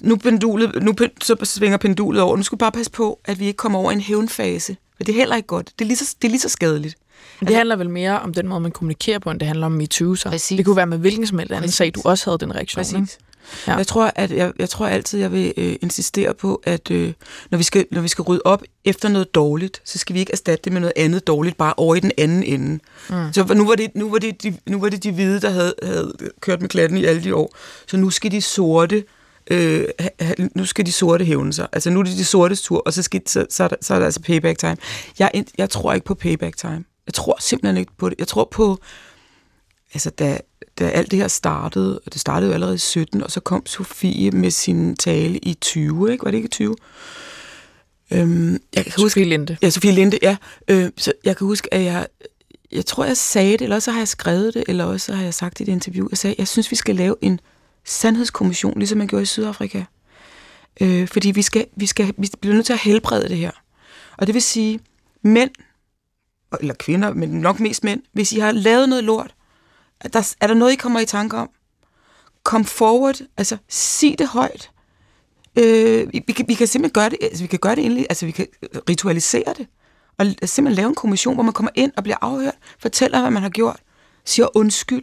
Nu, 0.00 0.16
pendulet, 0.16 0.82
nu 0.82 0.94
så 1.22 1.36
svinger 1.42 1.76
pendulet 1.76 2.22
over. 2.22 2.36
Nu 2.36 2.42
skal 2.42 2.56
vi 2.56 2.58
bare 2.58 2.72
passe 2.72 2.92
på, 2.92 3.20
at 3.24 3.40
vi 3.40 3.46
ikke 3.46 3.56
kommer 3.56 3.78
over 3.78 3.90
i 3.90 3.94
en 3.94 4.00
hævnfase. 4.00 4.76
For 4.96 5.04
det 5.04 5.12
er 5.12 5.16
heller 5.16 5.36
ikke 5.36 5.46
godt. 5.46 5.70
Det 5.78 5.84
er 5.84 5.86
lige 5.86 5.96
så, 5.96 6.14
det 6.22 6.28
er 6.28 6.30
lige 6.30 6.40
så 6.40 6.48
skadeligt. 6.48 6.94
Men 7.40 7.46
det 7.46 7.50
altså, 7.50 7.58
handler 7.58 7.76
vel 7.76 7.90
mere 7.90 8.20
om 8.20 8.34
den 8.34 8.48
måde, 8.48 8.60
man 8.60 8.70
kommunikerer 8.70 9.18
på, 9.18 9.30
end 9.30 9.40
det 9.40 9.46
handler 9.46 9.66
om 9.66 9.72
MeToo. 9.72 10.14
Så. 10.14 10.28
Præcis. 10.28 10.56
Det 10.56 10.66
kunne 10.66 10.76
være 10.76 10.86
med 10.86 10.98
hvilken 10.98 11.26
som 11.26 11.38
helst 11.38 11.52
anden 11.52 11.70
sag, 11.70 11.92
du 11.94 12.00
også 12.04 12.30
havde 12.30 12.38
den 12.38 12.54
reaktion. 12.54 12.80
Præcis. 12.80 12.94
Ikke? 12.94 13.18
Ja. 13.66 13.76
Jeg 13.76 13.86
tror, 13.86 14.12
at 14.14 14.30
jeg, 14.30 14.52
jeg 14.58 14.68
tror 14.68 14.86
altid, 14.86 15.20
jeg 15.20 15.32
vil 15.32 15.54
øh, 15.56 15.76
insistere 15.82 16.34
på, 16.34 16.62
at 16.64 16.90
øh, 16.90 17.12
når, 17.50 17.58
vi 17.58 17.64
skal, 17.64 17.86
når 17.90 18.00
vi 18.00 18.08
skal 18.08 18.22
rydde 18.22 18.42
op 18.44 18.62
efter 18.84 19.08
noget 19.08 19.34
dårligt, 19.34 19.80
så 19.84 19.98
skal 19.98 20.14
vi 20.14 20.20
ikke 20.20 20.32
erstatte 20.32 20.64
det 20.64 20.72
med 20.72 20.80
noget 20.80 20.92
andet 20.96 21.26
dårligt, 21.26 21.56
bare 21.56 21.74
over 21.76 21.94
i 21.94 22.00
den 22.00 22.12
anden 22.18 22.42
ende. 22.42 22.78
Mm. 23.10 23.32
Så 23.32 23.54
nu 23.54 23.66
var, 23.66 23.74
det, 23.74 23.90
nu, 23.94 24.10
var 24.10 24.18
det 24.18 24.42
de, 24.42 24.56
nu 24.66 24.80
var 24.80 24.88
det 24.88 25.02
de 25.04 25.12
hvide, 25.12 25.40
der 25.40 25.50
havde, 25.50 25.74
havde 25.82 26.12
kørt 26.40 26.60
med 26.60 26.68
klatten 26.68 26.98
i 26.98 27.04
alle 27.04 27.24
de 27.24 27.34
år. 27.34 27.56
Så 27.86 27.96
nu 27.96 28.10
skal 28.10 28.30
de 28.30 28.42
sorte 28.42 29.04
øh, 29.50 29.84
nu 30.54 30.64
skal 30.64 30.86
de 30.86 30.92
sorte 30.92 31.24
hævne 31.24 31.52
sig. 31.52 31.66
Altså 31.72 31.90
nu 31.90 32.00
er 32.00 32.04
det 32.04 32.16
de 32.16 32.24
sortes 32.24 32.62
tur, 32.62 32.82
og 32.86 32.92
så, 32.92 33.02
skal, 33.02 33.22
så, 33.26 33.46
så, 33.50 33.64
er, 33.64 33.68
der, 33.68 33.76
så 33.80 33.94
er 33.94 33.98
der 33.98 34.06
altså 34.06 34.20
payback 34.20 34.58
time. 34.58 34.76
Jeg, 35.18 35.44
jeg 35.58 35.70
tror 35.70 35.92
ikke 35.92 36.06
på 36.06 36.14
payback 36.14 36.56
time. 36.56 36.84
Jeg 37.06 37.14
tror 37.14 37.36
simpelthen 37.40 37.76
ikke 37.76 37.92
på 37.98 38.08
det. 38.08 38.18
Jeg 38.18 38.28
tror 38.28 38.48
på 38.52 38.78
altså 39.94 40.10
da, 40.10 40.38
da 40.78 40.88
alt 40.88 41.10
det 41.10 41.18
her 41.18 41.28
startede, 41.28 41.98
og 42.06 42.12
det 42.12 42.20
startede 42.20 42.48
jo 42.48 42.54
allerede 42.54 42.74
i 42.74 42.78
17, 42.78 43.22
og 43.22 43.30
så 43.30 43.40
kom 43.40 43.66
Sofie 43.66 44.30
med 44.30 44.50
sin 44.50 44.96
tale 44.96 45.38
i 45.38 45.54
20, 45.54 46.12
ikke? 46.12 46.24
Var 46.24 46.30
det 46.30 46.38
ikke 46.38 46.46
i 46.46 46.48
20? 46.48 46.76
Øhm, 48.10 48.52
jeg 48.74 48.84
kan 48.84 48.92
huske, 48.96 49.10
Sofie 49.10 49.24
Linde. 49.24 49.56
Ja, 49.62 49.70
Sofie 49.70 49.92
Linde, 49.92 50.18
ja. 50.22 50.36
Øh, 50.68 50.90
så 50.96 51.12
jeg 51.24 51.36
kan 51.36 51.46
huske, 51.46 51.74
at 51.74 51.84
jeg, 51.84 52.06
jeg 52.72 52.86
tror, 52.86 53.04
jeg 53.04 53.16
sagde 53.16 53.52
det, 53.52 53.60
eller 53.60 53.76
også 53.76 53.90
har 53.90 53.98
jeg 54.00 54.08
skrevet 54.08 54.54
det, 54.54 54.64
eller 54.68 54.84
også 54.84 55.12
har 55.12 55.22
jeg 55.22 55.34
sagt 55.34 55.58
det 55.58 55.68
i 55.68 55.70
et 55.70 55.72
interview. 55.72 56.08
Jeg 56.10 56.18
sagde, 56.18 56.34
jeg 56.38 56.48
synes, 56.48 56.70
vi 56.70 56.76
skal 56.76 56.96
lave 56.96 57.16
en 57.20 57.40
sandhedskommission, 57.84 58.78
ligesom 58.78 58.98
man 58.98 59.06
gjorde 59.06 59.22
i 59.22 59.26
Sydafrika. 59.26 59.84
Øh, 60.80 61.08
fordi 61.08 61.30
vi, 61.30 61.42
skal, 61.42 61.66
vi, 61.76 61.86
skal, 61.86 62.14
vi 62.18 62.30
bliver 62.40 62.54
nødt 62.54 62.66
til 62.66 62.72
at 62.72 62.78
helbrede 62.78 63.28
det 63.28 63.36
her. 63.36 63.50
Og 64.16 64.26
det 64.26 64.34
vil 64.34 64.42
sige, 64.42 64.80
mænd, 65.22 65.50
eller 66.60 66.74
kvinder, 66.74 67.14
men 67.14 67.28
nok 67.28 67.60
mest 67.60 67.84
mænd, 67.84 68.02
hvis 68.12 68.32
I 68.32 68.38
har 68.38 68.52
lavet 68.52 68.88
noget 68.88 69.04
lort, 69.04 69.34
der, 70.12 70.34
er 70.40 70.46
der 70.46 70.54
noget, 70.54 70.72
I 70.72 70.76
kommer 70.76 71.00
i 71.00 71.06
tanke 71.06 71.36
om? 71.36 71.50
Kom 72.42 72.64
forward, 72.64 73.20
altså 73.36 73.56
sig 73.68 74.18
det 74.18 74.28
højt. 74.28 74.70
Øh, 75.58 76.12
vi, 76.12 76.22
vi, 76.26 76.32
kan, 76.32 76.48
vi 76.48 76.54
kan 76.54 76.66
simpelthen 76.66 76.92
gøre 76.92 77.10
det, 77.10 77.18
altså 77.22 77.44
vi 77.44 77.48
kan 77.48 77.58
gøre 77.58 77.74
det 77.74 77.84
endelig, 77.84 78.06
altså 78.08 78.26
vi 78.26 78.32
kan 78.32 78.46
ritualisere 78.88 79.54
det, 79.56 79.66
og 80.18 80.26
simpelthen 80.26 80.74
lave 80.74 80.88
en 80.88 80.94
kommission, 80.94 81.34
hvor 81.34 81.42
man 81.42 81.52
kommer 81.52 81.70
ind 81.74 81.92
og 81.96 82.02
bliver 82.02 82.16
afhørt, 82.20 82.54
fortæller, 82.78 83.20
hvad 83.20 83.30
man 83.30 83.42
har 83.42 83.50
gjort, 83.50 83.80
siger 84.24 84.56
undskyld, 84.56 85.02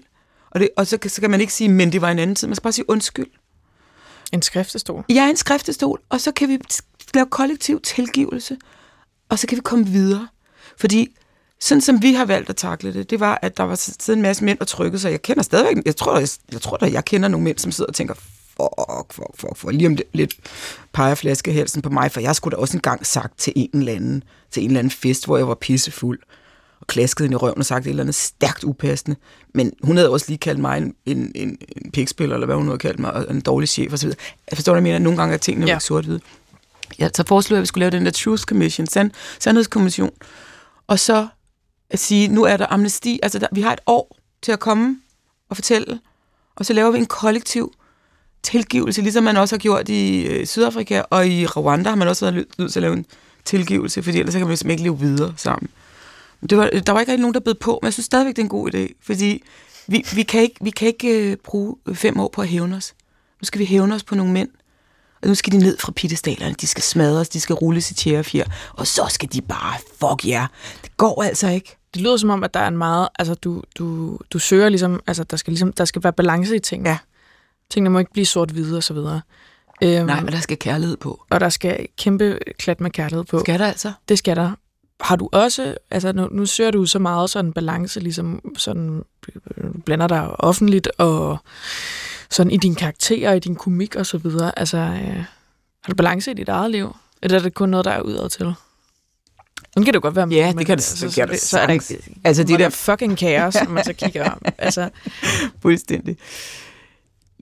og, 0.51 0.59
det, 0.59 0.69
og 0.77 0.87
så, 0.87 0.97
kan, 0.97 1.09
så 1.09 1.21
kan 1.21 1.31
man 1.31 1.41
ikke 1.41 1.53
sige, 1.53 1.69
men 1.69 1.91
det 1.91 2.01
var 2.01 2.11
en 2.11 2.19
anden 2.19 2.35
tid, 2.35 2.47
man 2.47 2.55
skal 2.55 2.63
bare 2.63 2.73
sige 2.73 2.89
undskyld. 2.89 3.27
En 4.33 4.41
skriftestol. 4.41 5.05
Jeg 5.09 5.25
er 5.25 5.29
en 5.29 5.37
skriftestol, 5.37 6.01
og 6.09 6.21
så 6.21 6.31
kan 6.31 6.49
vi 6.49 6.59
lave 7.13 7.25
kollektiv 7.25 7.81
tilgivelse, 7.81 8.57
og 9.29 9.39
så 9.39 9.47
kan 9.47 9.55
vi 9.55 9.61
komme 9.61 9.85
videre. 9.85 10.27
Fordi 10.77 11.15
sådan 11.61 11.81
som 11.81 12.01
vi 12.01 12.13
har 12.13 12.25
valgt 12.25 12.49
at 12.49 12.55
takle 12.55 12.93
det, 12.93 13.09
det 13.09 13.19
var, 13.19 13.39
at 13.41 13.57
der 13.57 13.63
var 13.63 13.75
siddet 13.75 14.09
en 14.09 14.21
masse 14.21 14.43
mænd 14.43 14.59
og 14.59 14.67
trykket 14.67 15.01
sig. 15.01 15.11
Jeg 15.11 15.21
kender 15.21 15.43
stadigvæk, 15.43 15.83
jeg 15.85 15.95
tror, 15.95 16.19
jeg, 16.19 16.27
jeg 16.51 16.61
tror 16.61 16.83
at 16.83 16.93
jeg 16.93 17.05
kender 17.05 17.29
nogle 17.29 17.43
mænd, 17.43 17.57
som 17.57 17.71
sidder 17.71 17.89
og 17.89 17.95
tænker, 17.95 18.13
fuck, 18.13 19.13
fuck, 19.13 19.37
fuck, 19.37 19.57
fuck, 19.57 19.73
lige 19.73 19.87
om 19.87 19.95
det, 19.95 20.05
lidt 20.13 20.33
peger 20.93 21.15
flaskehalsen 21.15 21.81
på 21.81 21.89
mig, 21.89 22.11
for 22.11 22.19
jeg 22.21 22.35
skulle 22.35 22.55
da 22.55 22.61
også 22.61 22.77
engang 22.77 23.05
sagt 23.05 23.39
til 23.39 23.53
en 23.55 23.69
eller 23.73 23.93
anden, 23.93 24.23
til 24.51 24.63
en 24.63 24.69
eller 24.69 24.79
anden 24.79 24.91
fest, 24.91 25.25
hvor 25.25 25.37
jeg 25.37 25.47
var 25.47 25.55
pissefuld, 25.55 26.19
og 26.81 26.87
klaskede 26.87 27.25
ind 27.25 27.33
i 27.33 27.35
røven 27.35 27.57
og 27.57 27.65
sagt 27.65 27.85
et 27.85 27.89
eller 27.89 28.03
andet 28.03 28.15
stærkt 28.15 28.63
upassende. 28.63 29.15
Men 29.53 29.73
hun 29.83 29.97
havde 29.97 30.09
også 30.09 30.25
lige 30.29 30.37
kaldt 30.37 30.59
mig 30.59 30.77
en, 30.77 30.93
en, 31.05 31.31
en, 31.35 31.57
en 31.83 31.91
pikspiller, 31.91 32.35
eller 32.35 32.45
hvad 32.45 32.55
hun 32.55 32.65
nu 32.65 32.71
havde 32.71 32.79
kaldt 32.79 32.99
mig, 32.99 33.13
og 33.13 33.25
en 33.29 33.41
dårlig 33.41 33.69
chef 33.69 33.93
osv. 33.93 34.09
Jeg 34.51 34.57
forstår, 34.57 34.73
hvad 34.73 34.77
jeg 34.79 34.83
mener, 34.83 34.95
at 34.95 35.01
nogle 35.01 35.17
gange 35.17 35.33
er 35.33 35.37
tingene 35.37 35.67
ja. 35.67 35.79
sort-hvide. 35.79 36.19
Ja, 36.99 37.09
så 37.13 37.23
foreslog 37.27 37.55
jeg, 37.55 37.59
at 37.59 37.61
vi 37.61 37.67
skulle 37.67 37.81
lave 37.81 37.91
den 37.91 38.05
der 38.05 38.11
Truth 38.11 38.43
Commission, 38.43 38.87
sand, 38.87 39.11
sandhedskommission, 39.39 40.11
og 40.87 40.99
så 40.99 41.27
at 41.91 41.99
sige, 41.99 42.27
nu 42.27 42.43
er 42.43 42.57
der 42.57 42.65
amnesti, 42.69 43.19
altså 43.23 43.39
der, 43.39 43.47
vi 43.51 43.61
har 43.61 43.73
et 43.73 43.81
år 43.87 44.17
til 44.41 44.51
at 44.51 44.59
komme 44.59 44.97
og 45.49 45.57
fortælle, 45.57 45.99
og 46.55 46.65
så 46.65 46.73
laver 46.73 46.91
vi 46.91 46.97
en 46.97 47.05
kollektiv 47.05 47.73
tilgivelse, 48.43 49.01
ligesom 49.01 49.23
man 49.23 49.37
også 49.37 49.55
har 49.55 49.59
gjort 49.59 49.89
i 49.89 50.25
øh, 50.25 50.45
Sydafrika, 50.45 51.01
og 51.09 51.27
i 51.27 51.45
Rwanda 51.45 51.89
har 51.89 51.95
man 51.95 52.07
også 52.07 52.25
været 52.25 52.45
nødt 52.57 52.71
til 52.71 52.79
at 52.79 52.81
lave 52.81 52.93
en 52.93 53.05
tilgivelse, 53.45 54.03
fordi 54.03 54.19
ellers 54.19 54.35
kan 54.35 54.47
man 54.47 54.57
simpelthen 54.57 54.71
ikke 54.71 54.83
leve 54.83 54.99
videre 54.99 55.33
sammen. 55.37 55.69
Det 56.49 56.57
var, 56.57 56.69
der 56.69 56.91
var 56.91 56.99
ikke 56.99 57.11
rigtig 57.11 57.21
nogen, 57.21 57.33
der 57.33 57.39
bed 57.39 57.55
på, 57.55 57.79
men 57.81 57.85
jeg 57.85 57.93
synes 57.93 58.05
stadigvæk, 58.05 58.35
det 58.35 58.41
er 58.41 58.45
en 58.45 58.49
god 58.49 58.73
idé, 58.73 58.93
fordi 59.01 59.43
vi, 59.87 60.05
vi 60.15 60.23
kan 60.23 60.41
ikke, 60.41 60.55
vi 60.61 60.69
kan 60.69 60.87
ikke 60.87 61.31
øh, 61.31 61.37
bruge 61.37 61.75
øh, 61.87 61.95
fem 61.95 62.19
år 62.19 62.29
på 62.33 62.41
at 62.41 62.47
hævne 62.47 62.75
os. 62.75 62.93
Nu 63.41 63.45
skal 63.45 63.59
vi 63.59 63.65
hævne 63.65 63.95
os 63.95 64.03
på 64.03 64.15
nogle 64.15 64.31
mænd, 64.31 64.49
og 65.21 65.27
nu 65.27 65.35
skal 65.35 65.53
de 65.53 65.57
ned 65.57 65.77
fra 65.77 65.91
pittestalerne, 65.91 66.55
de 66.61 66.67
skal 66.67 66.83
smadres, 66.83 67.29
de 67.29 67.39
skal 67.39 67.53
rulles 67.53 67.91
i 67.91 67.93
tjærefjer, 67.93 68.45
og 68.73 68.87
så 68.87 69.07
skal 69.09 69.33
de 69.33 69.41
bare, 69.41 69.77
fuck 69.99 70.27
jer. 70.27 70.39
yeah. 70.39 70.47
det 70.83 70.97
går 70.97 71.23
altså 71.23 71.47
ikke. 71.47 71.77
Det 71.93 72.01
lyder 72.01 72.17
som 72.17 72.29
om, 72.29 72.43
at 72.43 72.53
der 72.53 72.59
er 72.59 72.67
en 72.67 72.77
meget, 72.77 73.07
altså 73.19 73.33
du, 73.33 73.63
du, 73.77 74.17
du 74.33 74.39
søger 74.39 74.69
ligesom, 74.69 75.01
altså 75.07 75.23
der 75.23 75.37
skal 75.37 75.51
ligesom, 75.51 75.73
der 75.73 75.85
skal 75.85 76.03
være 76.03 76.13
balance 76.13 76.55
i 76.55 76.59
tingene. 76.59 76.89
Ja. 76.89 76.97
Tingene 77.69 77.89
må 77.89 77.99
ikke 77.99 78.11
blive 78.11 78.25
sort-hvide 78.25 78.77
og 78.77 78.83
så 78.83 78.93
videre. 78.93 79.21
Øhm, 79.83 80.05
Nej, 80.05 80.21
men 80.21 80.33
der 80.33 80.39
skal 80.39 80.57
kærlighed 80.57 80.97
på. 80.97 81.25
Og 81.29 81.39
der 81.39 81.49
skal 81.49 81.87
kæmpe 81.97 82.39
klat 82.59 82.81
med 82.81 82.91
kærlighed 82.91 83.23
på. 83.23 83.39
Skal 83.39 83.59
der 83.59 83.67
altså? 83.67 83.91
Det 84.09 84.17
skal 84.17 84.35
der. 84.35 84.51
Har 85.01 85.15
du 85.15 85.29
også, 85.31 85.75
altså 85.91 86.11
nu, 86.11 86.27
nu 86.31 86.45
søger 86.45 86.71
du 86.71 86.85
så 86.85 86.99
meget 86.99 87.29
sådan 87.29 87.53
balance, 87.53 87.99
ligesom 87.99 88.53
sådan, 88.57 89.03
blander 89.85 90.07
dig 90.07 90.39
offentligt 90.39 90.87
og 90.97 91.37
sådan 92.29 92.51
i 92.51 92.57
din 92.57 92.75
karakter, 92.75 93.31
i 93.31 93.39
din 93.39 93.55
komik 93.55 93.95
og 93.95 94.05
så 94.05 94.17
videre. 94.17 94.59
Altså, 94.59 94.77
øh, 94.77 95.23
har 95.81 95.89
du 95.89 95.95
balance 95.95 96.31
i 96.31 96.33
dit 96.33 96.49
eget 96.49 96.71
liv? 96.71 96.95
Eller 97.21 97.39
er 97.39 97.43
det 97.43 97.53
kun 97.53 97.69
noget, 97.69 97.85
der 97.85 97.91
er 97.91 98.01
udad 98.01 98.29
til? 98.29 98.53
Nu 99.75 99.83
kan 99.83 99.93
det 99.93 100.01
godt 100.01 100.15
være 100.15 100.27
Ja, 100.27 100.53
det 100.57 100.65
kan 100.65 100.77
det, 100.77 100.85
så, 100.85 101.05
det, 101.05 101.15
kan 101.15 101.27
det 101.27 101.39
så, 101.39 101.47
så 101.47 101.59
er 101.59 101.67
ikke, 101.67 101.97
altså 102.23 102.43
det 102.43 102.59
der 102.59 102.69
fucking 102.69 103.17
kaos, 103.17 103.55
når 103.63 103.69
man 103.69 103.83
så 103.83 103.93
kigger 103.93 104.29
om. 104.31 104.41
Altså. 104.57 104.89
Fuldstændig. 105.61 106.17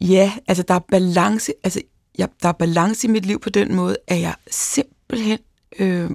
Ja, 0.02 0.34
altså 0.48 0.64
der 0.64 0.74
er 0.74 0.80
balance, 0.80 1.54
altså 1.64 1.82
ja, 2.18 2.26
der 2.44 2.50
er 2.50 2.54
balance 2.54 3.08
i 3.08 3.10
mit 3.10 3.26
liv 3.26 3.40
på 3.40 3.50
den 3.50 3.76
måde, 3.76 3.98
at 4.08 4.22
jeg 4.22 4.36
simpelthen 4.52 5.40
øh, 5.80 6.10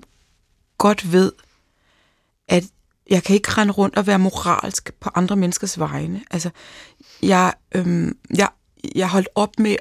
godt 0.79 1.13
ved, 1.13 1.33
at 2.49 2.65
jeg 3.11 3.23
kan 3.23 3.35
ikke 3.35 3.51
rende 3.51 3.73
rundt 3.73 3.97
og 3.97 4.07
være 4.07 4.19
moralsk 4.19 4.93
på 5.01 5.11
andre 5.15 5.37
menneskers 5.37 5.79
vegne. 5.79 6.25
Altså, 6.31 6.51
jeg, 7.23 7.53
øh, 7.75 8.13
jeg, 8.37 8.49
jeg 8.95 9.09
holdt 9.09 9.29
op 9.35 9.59
med, 9.59 9.77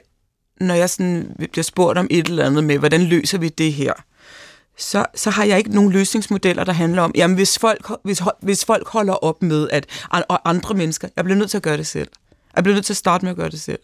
når 0.59 0.75
jeg 0.75 0.89
sådan 0.89 1.35
bliver 1.51 1.63
spurgt 1.63 1.97
om 1.97 2.07
et 2.09 2.27
eller 2.27 2.45
andet 2.45 2.63
med, 2.63 2.77
hvordan 2.77 3.01
løser 3.03 3.37
vi 3.37 3.49
det 3.49 3.73
her? 3.73 3.93
Så, 4.77 5.05
så 5.15 5.29
har 5.29 5.43
jeg 5.43 5.57
ikke 5.57 5.73
nogen 5.75 5.91
løsningsmodeller, 5.91 6.63
der 6.63 6.73
handler 6.73 7.01
om, 7.01 7.11
jamen 7.15 7.35
hvis 7.35 7.59
folk, 7.59 7.91
hvis, 8.03 8.21
hvis 8.41 8.65
folk 8.65 8.87
holder 8.87 9.13
op 9.13 9.43
med, 9.43 9.69
at 9.69 9.85
og 10.11 10.49
andre 10.49 10.75
mennesker, 10.75 11.07
jeg 11.15 11.23
bliver 11.23 11.37
nødt 11.37 11.49
til 11.49 11.57
at 11.57 11.63
gøre 11.63 11.77
det 11.77 11.87
selv. 11.87 12.07
Jeg 12.55 12.63
bliver 12.63 12.75
nødt 12.75 12.85
til 12.85 12.93
at 12.93 12.97
starte 12.97 13.25
med 13.25 13.31
at 13.31 13.37
gøre 13.37 13.49
det 13.49 13.61
selv. 13.61 13.79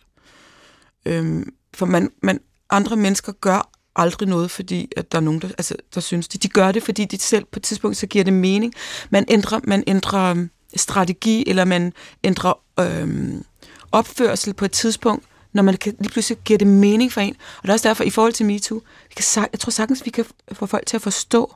Øhm, 1.05 1.53
for 1.73 1.85
man, 1.85 2.09
man, 2.23 2.39
andre 2.69 2.95
mennesker 2.95 3.31
gør 3.31 3.69
aldrig 3.95 4.29
noget, 4.29 4.51
fordi 4.51 4.91
at 4.97 5.11
der 5.11 5.17
er 5.17 5.21
nogen, 5.21 5.41
der, 5.41 5.47
altså, 5.47 5.75
der 5.95 6.01
synes 6.01 6.27
det. 6.27 6.43
De 6.43 6.47
gør 6.47 6.71
det, 6.71 6.83
fordi 6.83 7.05
de 7.05 7.17
selv 7.17 7.45
på 7.45 7.59
et 7.59 7.63
tidspunkt, 7.63 7.97
så 7.97 8.07
giver 8.07 8.23
det 8.23 8.33
mening. 8.33 8.73
Man 9.09 9.25
ændrer, 9.27 9.59
man 9.63 9.83
ændrer 9.87 10.23
øhm, 10.23 10.49
strategi, 10.75 11.49
eller 11.49 11.65
man 11.65 11.93
ændrer 12.23 12.53
øhm, 12.79 13.43
opførsel 13.91 14.53
på 14.53 14.65
et 14.65 14.71
tidspunkt, 14.71 15.25
når 15.53 15.63
man 15.63 15.77
kan, 15.77 15.95
lige 15.99 16.11
pludselig 16.11 16.37
giver 16.45 16.57
det 16.57 16.67
mening 16.67 17.11
for 17.11 17.21
en. 17.21 17.35
Og 17.57 17.63
det 17.63 17.69
er 17.69 17.73
også 17.73 17.87
derfor, 17.87 18.03
i 18.03 18.09
forhold 18.09 18.33
til 18.33 18.45
MeToo, 18.45 18.81
vi 19.09 19.13
kan, 19.15 19.47
jeg 19.51 19.59
tror 19.59 19.69
sagtens, 19.69 20.05
vi 20.05 20.09
kan 20.09 20.25
få 20.51 20.65
folk 20.65 20.85
til 20.85 20.97
at 20.97 21.01
forstå, 21.01 21.53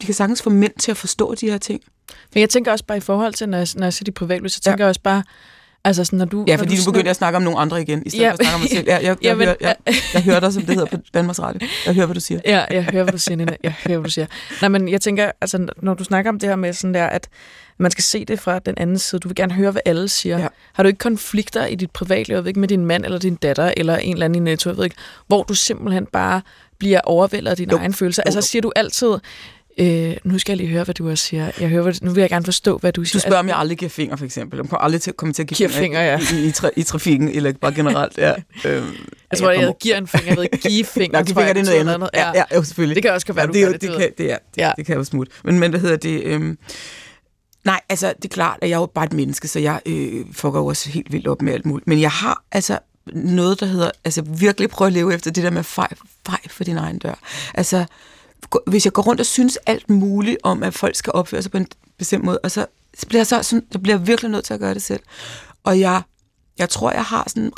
vi 0.00 0.04
kan 0.04 0.14
sagtens 0.14 0.42
få 0.42 0.50
mænd 0.50 0.72
til 0.78 0.90
at 0.90 0.96
forstå 0.96 1.34
de 1.34 1.50
her 1.50 1.58
ting. 1.58 1.80
Men 2.34 2.40
jeg 2.40 2.50
tænker 2.50 2.72
også 2.72 2.84
bare 2.84 2.98
i 2.98 3.00
forhold 3.00 3.34
til, 3.34 3.48
når 3.48 3.58
jeg, 3.58 3.68
når 3.76 3.86
jeg 3.86 3.92
siger 3.92 4.04
de 4.04 4.12
privatliv, 4.12 4.48
så 4.48 4.60
tænker 4.60 4.84
ja. 4.84 4.84
jeg 4.84 4.88
også 4.88 5.00
bare, 5.00 5.22
Altså 5.84 6.04
sådan, 6.04 6.18
når 6.18 6.24
du, 6.24 6.44
ja, 6.48 6.56
fordi 6.56 6.74
når 6.74 6.80
du, 6.80 6.86
du 6.86 6.92
begynder 6.92 7.10
at 7.10 7.16
snakke 7.16 7.36
om 7.36 7.42
nogle 7.42 7.58
andre 7.58 7.82
igen, 7.82 8.02
i 8.06 8.10
stedet 8.10 8.24
ja. 8.24 8.30
for 8.30 8.32
at 8.32 8.38
snakke 8.40 8.54
om 8.54 8.60
mig 8.60 8.70
selv. 8.70 8.84
Jeg, 8.86 9.00
jeg, 9.02 9.08
jeg, 9.08 9.16
ja, 9.22 9.34
men, 9.34 9.46
hører, 9.46 9.56
jeg, 9.60 9.76
jeg 10.14 10.22
hører 10.22 10.40
dig, 10.40 10.52
som 10.52 10.62
det 10.62 10.74
hedder 10.74 10.90
på 10.90 10.96
Danmarks 11.14 11.40
Radio. 11.40 11.68
Jeg 11.86 11.94
hører, 11.94 12.06
hvad 12.06 12.14
du 12.14 12.20
siger. 12.20 12.40
Ja, 12.44 12.64
jeg 12.70 12.84
hører, 12.84 13.02
hvad 13.02 13.12
du 13.12 13.18
siger, 13.18 13.36
Nina. 13.36 13.56
Jeg 13.62 13.74
hører, 13.86 13.98
hvad 13.98 14.04
du 14.04 14.12
siger. 14.12 14.26
Nej, 14.60 14.68
men 14.68 14.88
jeg 14.88 15.00
tænker, 15.00 15.30
altså, 15.40 15.68
når 15.82 15.94
du 15.94 16.04
snakker 16.04 16.30
om 16.30 16.38
det 16.38 16.48
her 16.48 16.56
med 16.56 16.72
sådan 16.72 16.94
der, 16.94 17.06
at 17.06 17.28
man 17.78 17.90
skal 17.90 18.04
se 18.04 18.24
det 18.24 18.40
fra 18.40 18.58
den 18.58 18.74
anden 18.76 18.98
side. 18.98 19.20
Du 19.20 19.28
vil 19.28 19.34
gerne 19.34 19.54
høre, 19.54 19.70
hvad 19.70 19.82
alle 19.84 20.08
siger. 20.08 20.38
Ja. 20.38 20.48
Har 20.72 20.82
du 20.82 20.86
ikke 20.86 20.98
konflikter 20.98 21.66
i 21.66 21.74
dit 21.74 21.90
privatliv, 21.90 22.46
ikke 22.46 22.60
med 22.60 22.68
din 22.68 22.86
mand 22.86 23.04
eller 23.04 23.18
din 23.18 23.34
datter, 23.34 23.72
eller 23.76 23.96
en 23.96 24.12
eller 24.12 24.24
anden 24.24 24.46
i 24.46 24.50
Netto, 24.50 24.70
jeg 24.70 24.76
ved 24.76 24.84
ikke, 24.84 24.96
hvor 25.26 25.42
du 25.42 25.54
simpelthen 25.54 26.06
bare 26.06 26.40
bliver 26.78 27.00
overvældet 27.00 27.50
af 27.50 27.56
dine 27.56 27.72
jo. 27.72 27.78
egne 27.78 27.94
følelser? 27.94 28.22
Altså 28.22 28.40
siger 28.40 28.62
du 28.62 28.72
altid, 28.76 29.18
Øh, 29.78 30.16
nu 30.24 30.38
skal 30.38 30.52
jeg 30.52 30.56
lige 30.56 30.68
høre, 30.68 30.84
hvad 30.84 30.94
du 30.94 31.10
også 31.10 31.24
siger. 31.24 31.50
Jeg 31.60 31.68
hører, 31.68 31.98
nu 32.02 32.12
vil 32.12 32.20
jeg 32.20 32.30
gerne 32.30 32.44
forstå, 32.44 32.78
hvad 32.78 32.92
du 32.92 33.04
siger. 33.04 33.20
Du 33.20 33.22
spørger, 33.22 33.38
om 33.38 33.48
jeg 33.48 33.56
aldrig 33.56 33.78
giver 33.78 33.88
finger, 33.88 34.16
for 34.16 34.24
eksempel. 34.24 34.60
Om 34.60 34.68
jeg 34.70 34.78
aldrig 34.80 35.02
til, 35.02 35.12
kommer 35.12 35.32
til 35.32 35.42
at 35.42 35.48
give, 35.48 35.56
giver 35.56 35.68
finger, 35.68 36.00
ja. 36.00 36.20
i, 36.34 36.46
i, 36.46 36.50
tra, 36.50 36.70
i 36.76 36.82
trafikken, 36.82 37.28
eller 37.28 37.52
bare 37.60 37.74
generelt. 37.74 38.18
Ja. 38.18 38.34
øhm, 38.66 38.86
jeg 39.30 39.38
tror, 39.38 39.50
jeg, 39.50 39.60
jeg 39.60 39.74
giver 39.80 39.96
en 39.96 40.06
finger. 40.06 40.28
Jeg 40.28 40.36
ved 40.36 40.60
give 40.62 40.84
finger. 40.98 41.12
Nej, 41.12 41.22
give 41.22 41.34
finger, 41.34 41.52
det 41.52 41.60
er 41.60 41.64
noget 41.64 41.80
andet. 41.80 41.94
andet. 41.94 42.10
Ja, 42.14 42.32
ja, 42.34 42.44
jo, 42.54 42.62
selvfølgelig. 42.62 42.94
Det 42.94 43.02
kan 43.02 43.12
også 43.12 43.32
være, 43.32 43.42
ja, 43.42 43.46
du 43.46 43.52
det, 43.52 43.64
gør 43.64 43.72
det. 43.72 43.80
Det, 43.80 43.90
kan, 43.90 44.10
det, 44.18 44.32
er, 44.32 44.38
det, 44.54 44.62
ja. 44.62 44.72
det 44.76 44.86
kan 44.86 44.96
jo 44.96 45.04
smut. 45.04 45.28
Men, 45.44 45.58
men 45.58 45.70
hvad 45.70 45.80
hedder 45.80 45.96
det? 45.96 46.22
Øhm, 46.22 46.58
nej, 47.64 47.80
altså, 47.88 48.12
det 48.16 48.24
er 48.24 48.34
klart, 48.34 48.58
at 48.62 48.68
jeg 48.68 48.74
er 48.74 48.80
jo 48.80 48.86
bare 48.86 49.04
et 49.04 49.12
menneske, 49.12 49.48
så 49.48 49.58
jeg 49.58 49.80
øh, 49.86 50.24
fucker 50.32 50.60
jo 50.60 50.66
også 50.66 50.90
helt 50.90 51.12
vildt 51.12 51.26
op 51.26 51.42
med 51.42 51.52
alt 51.52 51.66
muligt. 51.66 51.88
Men 51.88 52.00
jeg 52.00 52.10
har 52.10 52.44
altså 52.52 52.78
noget, 53.12 53.60
der 53.60 53.66
hedder, 53.66 53.90
altså 54.04 54.22
virkelig 54.22 54.70
prøve 54.70 54.86
at 54.86 54.92
leve 54.92 55.14
efter 55.14 55.30
det 55.30 55.44
der 55.44 55.50
med 55.50 55.62
fej, 55.62 55.88
fej 56.26 56.40
for 56.48 56.64
din 56.64 56.76
egen 56.76 56.98
dør. 56.98 57.18
Altså, 57.54 57.84
hvis 58.66 58.84
jeg 58.84 58.92
går 58.92 59.02
rundt 59.02 59.20
og 59.20 59.26
synes 59.26 59.58
alt 59.66 59.90
muligt 59.90 60.36
om, 60.42 60.62
at 60.62 60.74
folk 60.74 60.96
skal 60.96 61.12
opføre 61.12 61.42
sig 61.42 61.50
på 61.50 61.58
en 61.58 61.66
bestemt 61.98 62.24
måde, 62.24 62.38
og 62.38 62.50
så 62.50 62.66
bliver 63.08 63.20
jeg 63.20 63.26
så 63.26 63.42
sådan, 63.42 63.66
jeg 63.72 63.82
bliver 63.82 63.98
virkelig 63.98 64.30
nødt 64.30 64.44
til 64.44 64.54
at 64.54 64.60
gøre 64.60 64.74
det 64.74 64.82
selv. 64.82 65.00
Og 65.64 65.80
jeg, 65.80 66.02
jeg 66.58 66.68
tror, 66.68 66.90
jeg 66.90 67.04
har 67.04 67.24
sådan 67.28 67.52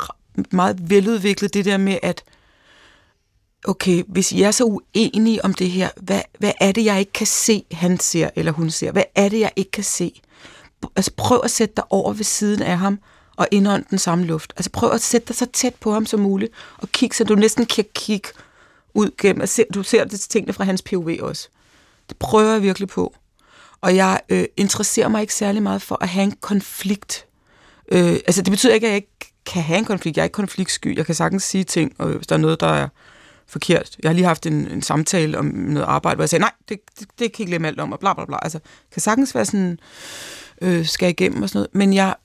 meget 0.51 0.89
veludviklet 0.89 1.53
det 1.53 1.65
der 1.65 1.77
med, 1.77 1.97
at 2.03 2.23
okay, 3.65 4.03
hvis 4.07 4.33
jeg 4.33 4.47
er 4.47 4.51
så 4.51 4.63
uenig 4.63 5.45
om 5.45 5.53
det 5.53 5.69
her, 5.69 5.89
hvad, 6.01 6.21
hvad 6.39 6.51
er 6.61 6.71
det, 6.71 6.85
jeg 6.85 6.99
ikke 6.99 7.13
kan 7.13 7.27
se, 7.27 7.63
han 7.71 7.99
ser 7.99 8.29
eller 8.35 8.51
hun 8.51 8.69
ser? 8.69 8.91
Hvad 8.91 9.03
er 9.15 9.29
det, 9.29 9.39
jeg 9.39 9.51
ikke 9.55 9.71
kan 9.71 9.83
se? 9.83 10.21
Altså 10.95 11.11
prøv 11.17 11.41
at 11.43 11.51
sætte 11.51 11.73
dig 11.77 11.83
over 11.89 12.13
ved 12.13 12.23
siden 12.23 12.61
af 12.61 12.77
ham 12.77 12.99
og 13.35 13.47
indånd 13.51 13.85
den 13.89 13.99
samme 13.99 14.25
luft. 14.25 14.53
Altså 14.57 14.69
prøv 14.71 14.91
at 14.91 15.01
sætte 15.01 15.27
dig 15.27 15.35
så 15.35 15.45
tæt 15.45 15.75
på 15.75 15.91
ham 15.91 16.05
som 16.05 16.19
muligt 16.19 16.51
og 16.77 16.89
kig, 16.91 17.15
så 17.15 17.23
du 17.23 17.35
næsten 17.35 17.65
kan 17.65 17.85
kigge 17.95 18.29
ud 18.97 19.11
gennem, 19.17 19.41
at 19.41 19.49
se, 19.49 19.63
du 19.73 19.83
ser 19.83 20.05
det 20.05 20.19
tingene 20.19 20.53
fra 20.53 20.63
hans 20.63 20.81
POV 20.81 21.09
også. 21.21 21.49
Det 22.09 22.17
prøver 22.17 22.51
jeg 22.51 22.61
virkelig 22.61 22.87
på. 22.87 23.15
Og 23.81 23.95
jeg 23.95 24.19
øh, 24.29 24.45
interesserer 24.57 25.07
mig 25.07 25.21
ikke 25.21 25.33
særlig 25.33 25.63
meget 25.63 25.81
for 25.81 25.97
at 26.01 26.09
have 26.09 26.23
en 26.23 26.35
konflikt. 26.41 27.25
Øh, 27.91 28.13
altså, 28.13 28.41
det 28.41 28.51
betyder 28.51 28.73
ikke, 28.73 28.87
at 28.87 28.89
jeg 28.89 28.95
ikke 28.95 29.33
kan 29.45 29.63
have 29.63 29.79
en 29.79 29.85
konflikt. 29.85 30.17
Jeg 30.17 30.23
er 30.23 30.25
ikke 30.25 30.33
konfliktsky. 30.33 30.97
Jeg 30.97 31.05
kan 31.05 31.15
sagtens 31.15 31.43
sige 31.43 31.63
ting, 31.63 31.95
og 31.97 32.07
hvis 32.07 32.27
der 32.27 32.35
er 32.35 32.39
noget, 32.39 32.59
der 32.59 32.67
er 32.67 32.87
forkert. 33.47 33.95
Jeg 34.03 34.09
har 34.09 34.13
lige 34.13 34.25
haft 34.25 34.45
en, 34.45 34.67
en 34.67 34.81
samtale 34.81 35.37
om 35.37 35.45
noget 35.45 35.85
arbejde, 35.87 36.15
hvor 36.15 36.23
jeg 36.23 36.29
sagde, 36.29 36.41
nej, 36.41 36.51
det, 36.69 36.79
det, 36.99 37.07
det 37.19 37.33
kan 37.33 37.43
ikke 37.43 37.45
glemme 37.45 37.67
alt 37.67 37.79
om, 37.79 37.91
og 37.91 37.99
bla 37.99 38.13
bla 38.13 38.25
bla. 38.25 38.37
Altså, 38.41 38.59
kan 38.91 39.01
sagtens 39.01 39.35
være 39.35 39.45
sådan, 39.45 39.79
øh, 40.61 40.85
skal 40.85 41.09
igennem 41.09 41.43
og 41.43 41.49
sådan 41.49 41.57
noget. 41.59 41.75
Men 41.75 41.93
jeg, 41.93 42.15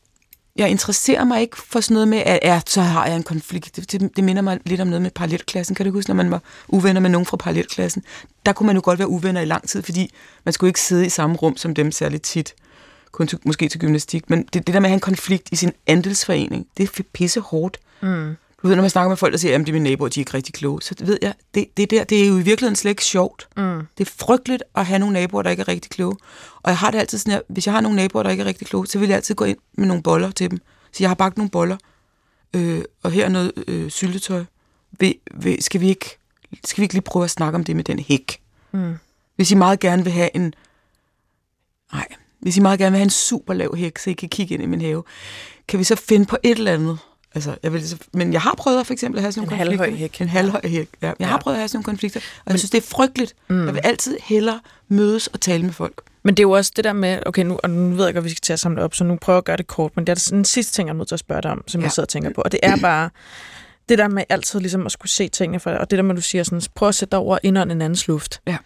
jeg 0.57 0.71
interesserer 0.71 1.25
mig 1.25 1.41
ikke 1.41 1.57
for 1.57 1.81
sådan 1.81 1.95
noget 1.95 2.09
med, 2.09 2.19
at 2.19 2.39
ja, 2.43 2.61
så 2.67 2.81
har 2.81 3.07
jeg 3.07 3.17
en 3.17 3.23
konflikt. 3.23 3.77
Det, 3.77 3.93
det, 3.93 4.17
det 4.17 4.25
minder 4.25 4.43
mig 4.43 4.61
lidt 4.65 4.81
om 4.81 4.87
noget 4.87 5.03
med 5.03 5.11
parallelklassen. 5.11 5.75
Kan 5.75 5.87
du 5.87 5.93
huske, 5.93 6.11
når 6.11 6.15
man 6.15 6.31
var 6.31 6.43
uvenner 6.69 7.01
med 7.01 7.11
nogen 7.11 7.27
fra 7.27 7.37
parallelklassen? 7.37 8.03
Der 8.47 8.53
kunne 8.53 8.67
man 8.67 8.77
jo 8.77 8.83
godt 8.85 8.99
være 8.99 9.09
uvenner 9.09 9.41
i 9.41 9.45
lang 9.45 9.69
tid, 9.69 9.83
fordi 9.83 10.15
man 10.45 10.53
skulle 10.53 10.69
ikke 10.69 10.81
sidde 10.81 11.07
i 11.07 11.09
samme 11.09 11.37
rum 11.37 11.57
som 11.57 11.75
dem 11.75 11.93
særligt 11.93 12.23
tit. 12.23 12.55
Kun 13.13 13.27
til, 13.27 13.39
måske 13.45 13.69
til 13.69 13.81
gymnastik. 13.81 14.31
Men 14.31 14.43
det, 14.43 14.67
det 14.67 14.75
der 14.75 14.81
med 14.81 14.87
at 14.87 14.91
have 14.91 14.97
en 14.97 15.01
konflikt 15.01 15.49
i 15.53 15.57
sin 15.57 15.73
andelsforening, 15.87 16.67
det 16.77 16.99
er 16.99 17.03
pisse 17.13 17.41
hårdt. 17.41 17.79
Mm. 18.03 18.37
Du 18.63 18.69
ved, 18.69 18.77
når 18.77 18.83
man 18.83 18.91
snakker 18.91 19.09
med 19.09 19.17
folk, 19.17 19.33
der 19.33 19.39
siger, 19.39 19.55
at 19.55 19.61
det 19.61 19.69
er 19.69 19.73
mine 19.73 19.91
naboer, 19.91 20.09
de 20.09 20.21
er 20.21 20.23
ikke 20.23 20.35
rigtig 20.35 20.55
kloge, 20.55 20.83
så 20.83 20.95
ved 21.01 21.19
jeg, 21.23 21.35
det, 21.55 21.77
det, 21.77 21.91
der, 21.91 22.05
det 22.05 22.23
er 22.23 22.29
jo 22.29 22.39
i 22.39 22.43
virkeligheden 22.43 22.77
slet 22.77 22.91
ikke 22.91 23.05
sjovt. 23.05 23.49
Mm. 23.57 23.87
Det 23.99 24.09
er 24.09 24.13
frygteligt 24.19 24.63
at 24.75 24.87
have 24.87 24.99
nogle 24.99 25.13
naboer, 25.13 25.43
der 25.43 25.51
ikke 25.51 25.61
er 25.61 25.69
rigtig 25.69 25.91
kloge. 25.91 26.17
Og 26.63 26.71
jeg 26.71 26.79
har 26.79 26.91
det 26.91 26.99
altid 26.99 27.19
sådan 27.19 27.33
her, 27.33 27.41
hvis 27.49 27.67
jeg 27.67 27.75
har 27.75 27.81
nogle 27.81 27.97
naboer, 27.97 28.23
der 28.23 28.31
ikke 28.31 28.41
er 28.41 28.47
rigtig 28.47 28.67
kloge, 28.67 28.87
så 28.87 28.99
vil 28.99 29.09
jeg 29.09 29.17
altid 29.17 29.35
gå 29.35 29.45
ind 29.45 29.59
med 29.73 29.87
nogle 29.87 30.03
boller 30.03 30.31
til 30.31 30.51
dem. 30.51 30.59
Så 30.93 30.97
jeg 31.01 31.11
har 31.11 31.15
bagt 31.15 31.37
nogle 31.37 31.51
boller, 31.51 31.77
øh, 32.55 32.85
og 33.03 33.11
her 33.11 33.25
er 33.25 33.29
noget 33.29 33.53
øh, 33.67 33.91
syltetøj. 33.91 34.45
Vil, 34.99 35.15
vil, 35.35 35.63
skal, 35.63 35.81
vi 35.81 35.89
ikke, 35.89 36.19
skal 36.65 36.81
vi 36.81 36.83
ikke 36.83 36.95
lige 36.95 37.03
prøve 37.03 37.25
at 37.25 37.31
snakke 37.31 37.57
om 37.57 37.65
det 37.65 37.77
med 37.77 37.85
den 37.85 37.99
hæk? 37.99 38.41
Mm. 38.73 38.95
Hvis 39.37 39.51
I 39.51 39.55
meget 39.55 39.81
gerne 39.81 40.05
vil 40.05 40.13
have 40.13 40.37
en... 40.37 40.55
Nej, 41.93 42.07
hvis 42.41 42.57
I 42.57 42.61
meget 42.61 42.79
gerne 42.79 42.91
vil 42.91 42.99
have 42.99 43.05
en 43.05 43.11
super 43.11 43.55
lav 43.55 43.77
hæk, 43.77 43.99
så 43.99 44.11
I 44.11 44.13
kan 44.13 44.29
kigge 44.29 44.55
ind 44.55 44.63
i 44.63 44.67
min 44.67 44.81
have, 44.81 45.03
kan 45.69 45.79
vi 45.79 45.85
så 45.85 45.97
finde 45.97 46.27
på 46.27 46.37
et 46.43 46.59
eller 46.59 46.73
andet, 46.73 46.99
Altså, 47.35 47.57
jeg 47.63 47.73
vil, 47.73 47.83
men 48.13 48.33
jeg 48.33 48.41
har 48.41 48.55
prøvet 48.55 48.81
at 48.81 48.87
for 48.87 48.93
eksempel 48.93 49.19
at 49.19 49.23
have 49.23 49.33
sådan 49.33 49.49
nogle 49.49 49.63
en 49.63 49.69
konflikter. 49.69 49.85
Halvhøj 49.85 49.99
hæk. 49.99 50.21
En 50.21 50.29
halvhøj 50.29 50.61
hæk. 50.65 50.89
Ja. 51.03 51.07
Jeg 51.07 51.17
ja. 51.21 51.27
har 51.27 51.39
prøvet 51.39 51.55
at 51.55 51.61
have 51.61 51.69
sådan 51.69 51.77
nogle 51.77 51.85
konflikter, 51.85 52.21
og 52.21 52.43
men, 52.47 52.53
jeg 52.53 52.59
synes, 52.59 52.71
det 52.71 52.79
er 52.79 52.87
frygteligt. 52.87 53.35
Mm. 53.49 53.67
Jeg 53.67 53.75
vil 53.75 53.81
altid 53.85 54.17
hellere 54.23 54.61
mødes 54.89 55.27
og 55.27 55.41
tale 55.41 55.63
med 55.63 55.73
folk. 55.73 56.03
Men 56.23 56.35
det 56.35 56.41
er 56.43 56.45
jo 56.45 56.51
også 56.51 56.73
det 56.77 56.85
der 56.85 56.93
med, 56.93 57.19
okay, 57.27 57.45
nu, 57.45 57.59
og 57.63 57.71
nu 57.71 57.97
ved 57.97 58.07
jeg 58.07 58.17
at 58.17 58.25
vi 58.25 58.31
skal 58.31 58.41
til 58.41 58.53
at 58.53 58.61
samle 58.61 58.83
op, 58.83 58.95
så 58.95 59.05
nu 59.05 59.17
prøver 59.17 59.37
jeg 59.37 59.39
at 59.39 59.45
gøre 59.45 59.57
det 59.57 59.67
kort, 59.67 59.97
men 59.97 60.07
det 60.07 60.13
er 60.13 60.21
sådan 60.21 60.39
en 60.39 60.45
sidste 60.45 60.73
ting, 60.73 60.89
jeg 60.89 60.93
er 60.93 60.97
nødt 60.97 61.09
til 61.09 61.15
at 61.15 61.21
spørge 61.21 61.43
dig 61.43 61.51
om, 61.51 61.65
som 61.67 61.81
ja. 61.81 61.85
jeg 61.85 61.93
sidder 61.93 62.05
og 62.05 62.09
tænker 62.09 62.31
på, 62.31 62.41
og 62.41 62.53
det 62.53 62.61
er 62.63 62.77
bare 62.77 63.11
det 63.89 63.99
der 63.99 64.09
med 64.09 64.25
altid 64.29 64.61
ligesom 64.61 64.87
at 64.87 64.93
skulle 64.93 65.11
se 65.11 65.29
tingene 65.29 65.61
for 65.61 65.71
og 65.71 65.91
det 65.91 65.97
der 65.97 66.03
med, 66.03 66.15
du 66.15 66.21
siger 66.21 66.45
sådan, 66.45 66.63
prøv 66.75 66.89
at 66.89 66.95
sætte 66.95 67.11
dig 67.11 67.19
over 67.19 67.39
indånd 67.43 67.73
en 67.73 67.83
andens 67.83 68.09
luft. 68.09 68.41
Ja. 68.47 68.57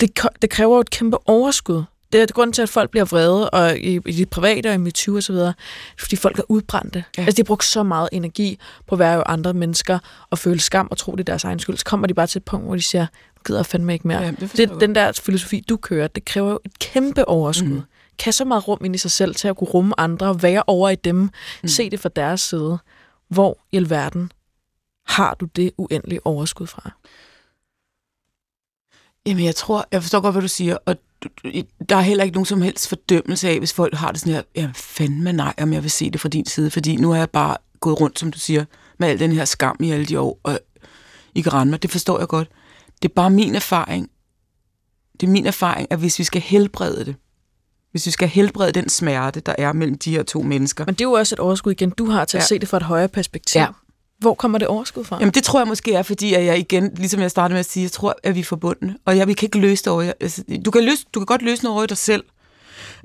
Det, 0.00 0.20
det 0.42 0.50
kræver 0.50 0.74
jo 0.74 0.80
et 0.80 0.90
kæmpe 0.90 1.28
overskud 1.28 1.82
det 2.12 2.22
er 2.22 2.26
grunden 2.26 2.52
til, 2.52 2.62
at 2.62 2.68
folk 2.68 2.90
bliver 2.90 3.04
vrede, 3.04 3.50
og 3.50 3.78
i, 3.78 4.00
i 4.06 4.12
det 4.12 4.30
private 4.30 4.70
og 4.70 4.74
i 4.74 5.10
og 5.16 5.22
så 5.22 5.32
videre, 5.32 5.54
fordi 5.98 6.16
folk 6.16 6.38
er 6.38 6.42
udbrændte. 6.48 7.04
Ja. 7.18 7.22
Altså, 7.22 7.36
de 7.36 7.42
har 7.42 7.44
brugt 7.44 7.64
så 7.64 7.82
meget 7.82 8.08
energi 8.12 8.58
på 8.86 8.94
at 8.94 8.98
være 8.98 9.14
jo 9.14 9.22
andre 9.26 9.54
mennesker, 9.54 9.98
og 10.30 10.38
føle 10.38 10.60
skam 10.60 10.88
og 10.90 10.98
tro, 10.98 11.12
det 11.12 11.20
er 11.20 11.24
deres 11.24 11.44
egen 11.44 11.58
skyld. 11.58 11.76
Så 11.76 11.84
kommer 11.84 12.06
de 12.06 12.14
bare 12.14 12.26
til 12.26 12.38
et 12.38 12.44
punkt, 12.44 12.66
hvor 12.66 12.76
de 12.76 12.82
siger, 12.82 13.06
nu 13.36 13.40
gider 13.46 13.58
jeg 13.58 13.66
fandme 13.66 13.92
ikke 13.92 14.08
mere. 14.08 14.20
Ja, 14.22 14.30
det 14.30 14.56
det, 14.56 14.70
den 14.80 14.94
der 14.94 15.12
filosofi, 15.12 15.64
du 15.68 15.76
kører, 15.76 16.08
det 16.08 16.24
kræver 16.24 16.50
jo 16.50 16.60
et 16.64 16.78
kæmpe 16.78 17.28
overskud. 17.28 17.68
Mm. 17.68 17.82
Kan 18.18 18.32
så 18.32 18.44
meget 18.44 18.68
rum 18.68 18.84
ind 18.84 18.94
i 18.94 18.98
sig 18.98 19.10
selv 19.10 19.34
til 19.34 19.48
at 19.48 19.56
kunne 19.56 19.70
rumme 19.70 20.00
andre, 20.00 20.42
være 20.42 20.62
over 20.66 20.90
i 20.90 20.94
dem, 20.94 21.16
mm. 21.16 21.30
se 21.68 21.90
det 21.90 22.00
fra 22.00 22.08
deres 22.08 22.40
side. 22.40 22.78
Hvor 23.28 23.58
i 23.72 23.76
alverden 23.76 24.32
har 25.06 25.34
du 25.34 25.44
det 25.56 25.70
uendelige 25.78 26.26
overskud 26.26 26.66
fra? 26.66 26.90
Jamen, 29.26 29.44
jeg 29.44 29.56
tror, 29.56 29.88
jeg 29.92 30.02
forstår 30.02 30.20
godt, 30.20 30.34
hvad 30.34 30.42
du 30.42 30.48
siger, 30.48 30.76
og 30.86 30.96
der 31.88 31.96
er 31.96 32.00
heller 32.00 32.24
ikke 32.24 32.34
nogen 32.34 32.46
som 32.46 32.62
helst 32.62 32.88
fordømmelse 32.88 33.48
af, 33.48 33.58
hvis 33.58 33.72
folk 33.72 33.94
har 33.94 34.12
det 34.12 34.20
sådan 34.20 34.32
her, 34.32 34.42
ja, 34.56 34.70
fandme 34.74 35.32
nej, 35.32 35.54
om 35.62 35.72
jeg 35.72 35.82
vil 35.82 35.90
se 35.90 36.10
det 36.10 36.20
fra 36.20 36.28
din 36.28 36.46
side, 36.46 36.70
fordi 36.70 36.96
nu 36.96 37.10
har 37.10 37.18
jeg 37.18 37.30
bare 37.30 37.56
gået 37.80 38.00
rundt, 38.00 38.18
som 38.18 38.30
du 38.30 38.38
siger, 38.38 38.64
med 38.98 39.08
al 39.08 39.18
den 39.18 39.32
her 39.32 39.44
skam 39.44 39.76
i 39.80 39.90
alle 39.90 40.06
de 40.06 40.20
år, 40.20 40.40
og 40.42 40.60
I 41.34 41.40
kan 41.40 41.52
rende 41.52 41.70
mig, 41.70 41.82
det 41.82 41.90
forstår 41.90 42.18
jeg 42.18 42.28
godt. 42.28 42.48
Det 43.02 43.08
er 43.08 43.14
bare 43.14 43.30
min 43.30 43.54
erfaring, 43.54 44.10
det 45.20 45.26
er 45.26 45.30
min 45.30 45.46
erfaring, 45.46 45.86
at 45.90 45.98
hvis 45.98 46.18
vi 46.18 46.24
skal 46.24 46.42
helbrede 46.42 47.04
det, 47.04 47.16
hvis 47.90 48.06
vi 48.06 48.10
skal 48.10 48.28
helbrede 48.28 48.72
den 48.72 48.88
smerte, 48.88 49.40
der 49.40 49.54
er 49.58 49.72
mellem 49.72 49.98
de 49.98 50.10
her 50.10 50.22
to 50.22 50.42
mennesker. 50.42 50.84
Men 50.86 50.94
det 50.94 51.00
er 51.00 51.08
jo 51.08 51.12
også 51.12 51.34
et 51.34 51.38
overskud 51.38 51.72
igen, 51.72 51.90
du 51.90 52.10
har 52.10 52.24
til 52.24 52.36
ja. 52.36 52.42
at 52.42 52.48
se 52.48 52.58
det 52.58 52.68
fra 52.68 52.76
et 52.76 52.82
højere 52.82 53.08
perspektiv. 53.08 53.60
Ja. 53.60 53.66
Hvor 54.20 54.34
kommer 54.34 54.58
det 54.58 54.68
overskud 54.68 55.04
fra? 55.04 55.16
Jamen 55.20 55.34
det 55.34 55.42
tror 55.42 55.60
jeg 55.60 55.68
måske 55.68 55.94
er, 55.94 56.02
fordi 56.02 56.34
at 56.34 56.44
jeg 56.44 56.58
igen, 56.58 56.90
ligesom 56.96 57.20
jeg 57.20 57.30
startede 57.30 57.54
med 57.54 57.60
at 57.60 57.66
sige, 57.66 57.82
jeg 57.82 57.92
tror, 57.92 58.16
at 58.22 58.34
vi 58.34 58.40
er 58.40 58.44
forbundne. 58.44 58.96
Og 59.04 59.16
jeg, 59.16 59.28
vi 59.28 59.32
kan 59.32 59.46
ikke 59.46 59.58
løse 59.58 59.84
det 59.84 59.92
over. 59.92 60.12
Altså, 60.20 60.44
du, 60.64 60.70
kan 60.70 60.84
løse, 60.84 61.06
du 61.14 61.20
kan 61.20 61.26
godt 61.26 61.42
løse 61.42 61.62
noget 61.64 61.76
over 61.76 61.86
dig 61.86 61.96
selv 61.96 62.24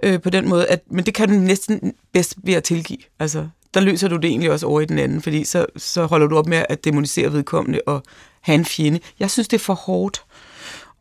øh, 0.03 0.21
på 0.21 0.29
den 0.29 0.49
måde, 0.49 0.67
at, 0.67 0.83
men 0.91 1.05
det 1.05 1.13
kan 1.13 1.29
du 1.29 1.35
næsten 1.35 1.93
bedst 2.13 2.35
ved 2.43 2.53
at 2.53 2.63
tilgive. 2.63 2.97
Altså, 3.19 3.47
der 3.73 3.79
løser 3.79 4.07
du 4.07 4.15
det 4.15 4.25
egentlig 4.25 4.51
også 4.51 4.67
over 4.67 4.81
i 4.81 4.85
den 4.85 4.99
anden, 4.99 5.21
fordi 5.21 5.43
så, 5.43 5.65
så 5.77 6.05
holder 6.05 6.27
du 6.27 6.37
op 6.37 6.47
med 6.47 6.65
at 6.69 6.85
demonisere 6.85 7.33
vedkommende 7.33 7.81
og 7.85 8.03
have 8.41 8.55
en 8.55 8.65
fjende. 8.65 8.99
Jeg 9.19 9.31
synes, 9.31 9.47
det 9.47 9.57
er 9.57 9.63
for 9.63 9.73
hårdt 9.73 10.23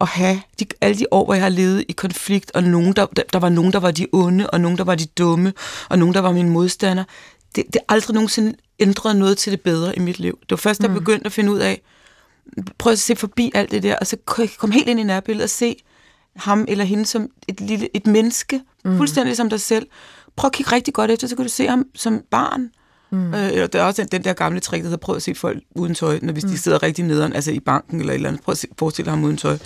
at 0.01 0.09
have 0.09 0.41
de, 0.61 0.67
alle 0.81 0.99
de 0.99 1.07
år, 1.11 1.25
hvor 1.25 1.35
jeg 1.35 1.43
har 1.43 1.49
levet 1.49 1.85
i 1.89 1.93
konflikt, 1.93 2.51
og 2.55 2.63
nogen, 2.63 2.93
der, 2.93 3.07
der, 3.07 3.23
der 3.33 3.39
var 3.39 3.49
nogen, 3.49 3.73
der 3.73 3.81
var 3.81 3.91
de 3.91 4.07
onde, 4.13 4.51
og 4.51 4.61
nogen, 4.61 4.79
der 4.79 4.85
var 4.85 4.95
de 4.95 5.07
dumme, 5.07 5.53
og 5.89 5.99
nogen, 5.99 6.15
der 6.15 6.21
var 6.21 6.33
min 6.33 6.49
modstander. 6.49 7.05
Det, 7.57 7.65
det 7.67 7.77
er 7.77 7.93
aldrig 7.93 8.15
nogensinde 8.15 8.55
ændret 8.79 9.17
noget 9.17 9.39
til 9.39 9.53
det 9.53 9.61
bedre 9.61 9.97
i 9.97 10.01
mit 10.01 10.19
liv. 10.19 10.39
Det 10.41 10.51
var 10.51 10.57
først, 10.57 10.81
da 10.81 10.87
jeg 10.87 10.93
mm. 10.93 10.99
begyndte 10.99 11.27
at 11.27 11.33
finde 11.33 11.53
ud 11.53 11.59
af, 11.59 11.83
prøv 12.79 12.93
at 12.93 12.99
se 12.99 13.17
forbi 13.17 13.53
alt 13.55 13.71
det 13.71 13.83
der, 13.83 13.97
og 13.97 14.07
så 14.07 14.17
komme 14.59 14.75
helt 14.75 14.89
ind 14.89 15.01
i 15.01 15.03
nærbilledet 15.03 15.45
og 15.45 15.51
se 15.51 15.77
ham 16.37 16.65
eller 16.69 16.85
hende 16.85 17.07
som 17.07 17.29
et 17.49 17.61
lille 17.61 17.89
et 17.97 18.07
menneske, 18.07 18.61
mm. 18.85 18.97
fuldstændig 18.97 19.37
som 19.37 19.51
dig 19.51 19.61
selv. 19.61 19.87
Prøv 20.37 20.49
at 20.49 20.53
kigge 20.53 20.73
rigtig 20.73 20.95
godt 20.95 21.11
efter, 21.11 21.29
så 21.29 21.37
kan 21.37 21.45
du 21.45 21.51
se 21.51 21.67
ham 21.67 21.87
som 21.95 22.23
barn. 22.31 22.71
Mm. 23.11 23.35
Øh, 23.35 23.69
der 23.73 23.81
er 23.81 23.83
også 23.83 24.03
den, 24.03 24.09
den 24.13 24.25
der 24.25 24.33
gamle 24.33 24.61
trick, 24.61 24.83
der 24.83 24.89
hedder, 24.89 24.97
prøv 24.97 25.17
at 25.17 25.23
se 25.23 25.35
folk 25.35 25.63
uden 25.75 25.95
tøj, 25.95 26.19
når 26.23 26.33
hvis 26.33 26.45
mm. 26.45 26.51
de 26.51 26.59
sidder 26.59 26.83
rigtig 26.83 27.05
nederen, 27.05 27.33
altså 27.33 27.51
i 27.51 27.61
banken 27.61 28.01
eller 28.01 28.13
et 28.13 28.15
eller 28.15 28.29
andet. 28.29 28.43
Prøv 28.43 28.53
at 28.53 28.59
se, 28.59 28.69
forestille 28.79 29.11
ham 29.11 29.25
uden 29.25 29.37
tøj. 29.37 29.59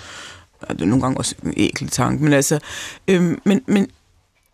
Det 0.68 0.80
er 0.80 0.84
nogle 0.84 1.02
gange 1.02 1.18
også 1.18 1.34
en 1.44 1.54
ækel 1.56 1.88
tanke, 1.88 2.24
men 2.24 2.32
altså, 2.32 2.58
øhm, 3.08 3.40
men, 3.44 3.62
men 3.66 3.90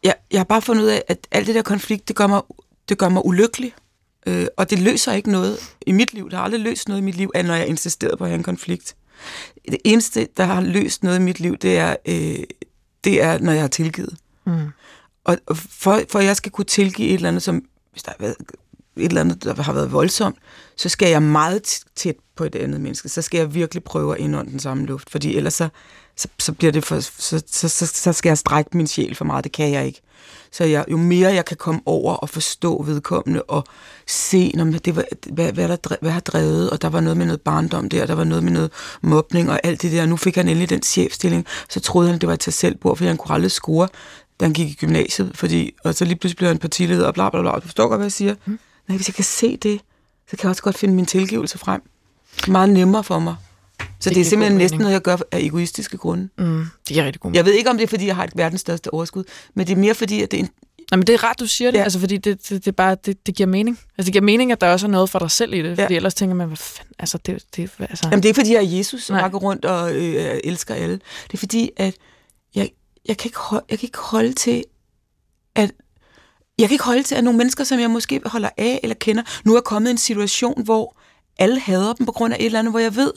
jeg, 0.02 0.14
jeg 0.30 0.38
har 0.38 0.44
bare 0.44 0.62
fundet 0.62 0.82
ud 0.82 0.88
af, 0.88 1.02
at 1.08 1.18
alt 1.30 1.46
det 1.46 1.54
der 1.54 1.62
konflikt, 1.62 2.08
det 2.08 2.16
gør 2.16 2.26
mig, 2.26 2.42
det 2.88 2.98
gør 2.98 3.08
mig 3.08 3.26
ulykkelig. 3.26 3.74
Øh, 4.26 4.46
og 4.56 4.70
det 4.70 4.78
løser 4.78 5.12
ikke 5.12 5.30
noget 5.30 5.58
i 5.86 5.92
mit 5.92 6.14
liv. 6.14 6.24
Det 6.30 6.38
har 6.38 6.44
aldrig 6.44 6.60
løst 6.60 6.88
noget 6.88 7.00
i 7.00 7.04
mit 7.04 7.16
liv, 7.16 7.30
at 7.34 7.44
når 7.44 7.54
jeg 7.54 7.66
insisterede 7.66 8.16
på 8.16 8.24
at 8.24 8.30
have 8.30 8.38
en 8.38 8.42
konflikt. 8.42 8.96
Det 9.68 9.78
eneste, 9.84 10.28
der 10.36 10.44
har 10.44 10.60
løst 10.60 11.02
noget 11.02 11.18
i 11.18 11.22
mit 11.22 11.40
liv, 11.40 11.56
det 11.56 11.78
er, 11.78 11.96
øh, 12.06 12.38
det 13.04 13.22
er 13.22 13.38
når 13.38 13.52
jeg 13.52 13.60
har 13.60 13.68
tilgivet. 13.68 14.16
Mm. 14.46 14.68
Og 15.24 15.38
for, 15.54 16.00
for 16.08 16.18
at 16.18 16.24
jeg 16.24 16.36
skal 16.36 16.52
kunne 16.52 16.64
tilgive 16.64 17.08
et 17.08 17.14
eller 17.14 17.28
andet, 17.28 17.42
som 17.42 17.64
hvis 17.92 18.02
der 18.02 18.10
har 18.10 18.16
været 18.20 18.36
et 18.96 19.04
eller 19.04 19.20
andet, 19.20 19.44
der 19.44 19.62
har 19.62 19.72
været 19.72 19.92
voldsomt, 19.92 20.36
så 20.76 20.88
skal 20.88 21.08
jeg 21.08 21.22
meget 21.22 21.80
tæt 21.96 22.16
på 22.36 22.44
et 22.44 22.54
andet 22.54 22.80
menneske. 22.80 23.08
Så 23.08 23.22
skal 23.22 23.38
jeg 23.38 23.54
virkelig 23.54 23.84
prøve 23.84 24.14
at 24.14 24.20
indånde 24.20 24.50
den 24.50 24.60
samme 24.60 24.86
luft, 24.86 25.10
fordi 25.10 25.36
ellers 25.36 25.54
så, 25.54 25.68
så, 26.16 26.28
så 26.38 26.52
bliver 26.52 26.72
det 26.72 26.84
for, 26.84 27.00
så, 27.00 27.42
så, 27.46 27.68
så, 27.68 27.86
så 27.86 28.12
skal 28.12 28.30
jeg 28.30 28.38
strække 28.38 28.76
min 28.76 28.86
sjæl 28.86 29.14
for 29.14 29.24
meget. 29.24 29.44
Det 29.44 29.52
kan 29.52 29.70
jeg 29.70 29.86
ikke. 29.86 30.00
Så 30.50 30.64
jeg, 30.64 30.84
jo 30.90 30.96
mere 30.96 31.34
jeg 31.34 31.44
kan 31.44 31.56
komme 31.56 31.80
over 31.86 32.14
og 32.14 32.28
forstå 32.28 32.82
vedkommende 32.82 33.42
og 33.42 33.64
se, 34.06 34.52
når 34.54 34.64
det 34.64 34.96
var, 34.96 35.04
hvad, 35.32 35.52
hvad, 35.52 35.68
der, 35.68 35.96
hvad 36.00 36.10
har 36.10 36.20
drevet, 36.20 36.70
og 36.70 36.82
der 36.82 36.88
var 36.88 37.00
noget 37.00 37.16
med 37.16 37.26
noget 37.26 37.40
barndom 37.40 37.88
der, 37.88 38.06
der 38.06 38.14
var 38.14 38.24
noget 38.24 38.44
med 38.44 38.52
noget 38.52 38.70
mobning 39.02 39.50
og 39.50 39.60
alt 39.64 39.82
det 39.82 39.92
der. 39.92 40.06
Nu 40.06 40.16
fik 40.16 40.36
han 40.36 40.48
endelig 40.48 40.70
den 40.70 40.82
chefstilling, 40.82 41.46
så 41.68 41.80
troede 41.80 42.10
han, 42.10 42.18
det 42.18 42.26
var 42.26 42.34
et 42.34 42.40
tag 42.40 42.52
selvbord, 42.52 42.96
fordi 42.96 43.08
han 43.08 43.16
kunne 43.16 43.34
aldrig 43.34 43.50
score, 43.50 43.88
da 44.40 44.44
han 44.44 44.52
gik 44.52 44.70
i 44.70 44.74
gymnasiet, 44.74 45.30
fordi, 45.34 45.74
og 45.84 45.94
så 45.94 46.04
lige 46.04 46.16
pludselig 46.16 46.36
blev 46.36 46.48
han 46.48 46.58
partileder 46.58 47.06
og 47.06 47.14
bla 47.14 47.30
bla 47.30 47.40
bla. 47.40 47.50
Du 47.50 47.60
forstår 47.60 47.88
godt, 47.88 47.98
hvad 47.98 48.06
jeg 48.06 48.12
siger? 48.12 48.34
Mm. 48.44 48.58
Nej, 48.88 48.96
hvis 48.96 49.08
jeg 49.08 49.14
kan 49.14 49.24
se 49.24 49.56
det, 49.56 49.80
så 50.30 50.36
kan 50.36 50.42
jeg 50.42 50.50
også 50.50 50.62
godt 50.62 50.78
finde 50.78 50.94
min 50.94 51.06
tilgivelse 51.06 51.58
frem. 51.58 51.82
Meget 52.48 52.68
nemmere 52.68 53.04
for 53.04 53.18
mig. 53.18 53.36
Så 54.04 54.10
det, 54.10 54.16
det 54.16 54.20
er 54.20 54.24
simpelthen 54.24 54.58
næsten 54.58 54.80
noget, 54.80 54.92
jeg 54.92 55.02
gør 55.02 55.16
af 55.32 55.38
egoistiske 55.38 55.96
grunde. 55.96 56.28
Mm, 56.38 56.66
det 56.88 56.98
er 56.98 57.04
rigtig 57.04 57.20
godt. 57.20 57.36
Jeg 57.36 57.44
ved 57.44 57.52
ikke, 57.52 57.70
om 57.70 57.76
det 57.76 57.84
er, 57.84 57.88
fordi 57.88 58.06
jeg 58.06 58.16
har 58.16 58.24
et 58.24 58.32
verdens 58.36 58.60
største 58.60 58.94
overskud, 58.94 59.24
men 59.54 59.66
det 59.66 59.72
er 59.72 59.76
mere 59.76 59.94
fordi, 59.94 60.22
at 60.22 60.30
det 60.30 60.36
er 60.36 60.42
en... 60.42 60.50
Nej, 60.90 60.96
men 60.96 61.06
det 61.06 61.14
er 61.14 61.24
ret, 61.24 61.40
du 61.40 61.46
siger 61.46 61.70
det, 61.70 61.78
ja. 61.78 61.82
altså, 61.82 62.00
fordi 62.00 62.16
det, 62.16 62.48
det, 62.48 62.64
det, 62.64 62.76
bare, 62.76 62.96
det, 63.06 63.26
det 63.26 63.34
giver 63.34 63.46
mening. 63.46 63.78
Altså, 63.98 64.06
det 64.06 64.12
giver 64.12 64.22
mening, 64.24 64.52
at 64.52 64.60
der 64.60 64.72
også 64.72 64.86
er 64.86 64.90
noget 64.90 65.10
for 65.10 65.18
dig 65.18 65.30
selv 65.30 65.54
i 65.54 65.62
det, 65.62 65.78
ja. 65.78 65.84
fordi 65.84 65.96
ellers 65.96 66.14
tænker 66.14 66.34
man, 66.36 66.46
hvad 66.46 66.56
fanden, 66.56 66.94
altså, 66.98 67.18
det, 67.18 67.44
det, 67.56 67.70
altså... 67.78 68.08
Jamen, 68.10 68.22
det 68.22 68.24
er 68.24 68.30
ikke, 68.30 68.40
fordi 68.40 68.52
jeg 68.52 68.64
er 68.64 68.76
Jesus, 68.76 69.02
som 69.02 69.30
går 69.30 69.38
rundt 69.38 69.64
og 69.64 69.94
øh, 69.94 70.40
elsker 70.44 70.74
alle. 70.74 71.00
Det 71.26 71.34
er 71.34 71.38
fordi, 71.38 71.70
at 71.76 71.94
jeg, 72.54 72.70
jeg, 73.08 73.16
kan 73.16 73.28
ikke 73.28 73.38
holde, 73.38 73.64
jeg 73.70 73.78
kan 73.78 73.86
ikke 73.86 73.98
holde 73.98 74.32
til, 74.32 74.64
at 75.54 75.72
jeg 76.58 76.68
kan 76.68 76.74
ikke 76.74 76.84
holde 76.84 77.02
til, 77.02 77.14
at 77.14 77.24
nogle 77.24 77.38
mennesker, 77.38 77.64
som 77.64 77.80
jeg 77.80 77.90
måske 77.90 78.20
holder 78.26 78.50
af 78.56 78.80
eller 78.82 78.94
kender, 78.94 79.22
nu 79.44 79.56
er 79.56 79.60
kommet 79.60 79.88
i 79.88 79.90
en 79.90 79.98
situation, 79.98 80.64
hvor 80.64 80.96
alle 81.38 81.60
hader 81.60 81.92
dem 81.92 82.06
på 82.06 82.12
grund 82.12 82.34
af 82.34 82.36
et 82.40 82.46
eller 82.46 82.58
andet, 82.58 82.72
hvor 82.72 82.78
jeg 82.78 82.96
ved, 82.96 83.12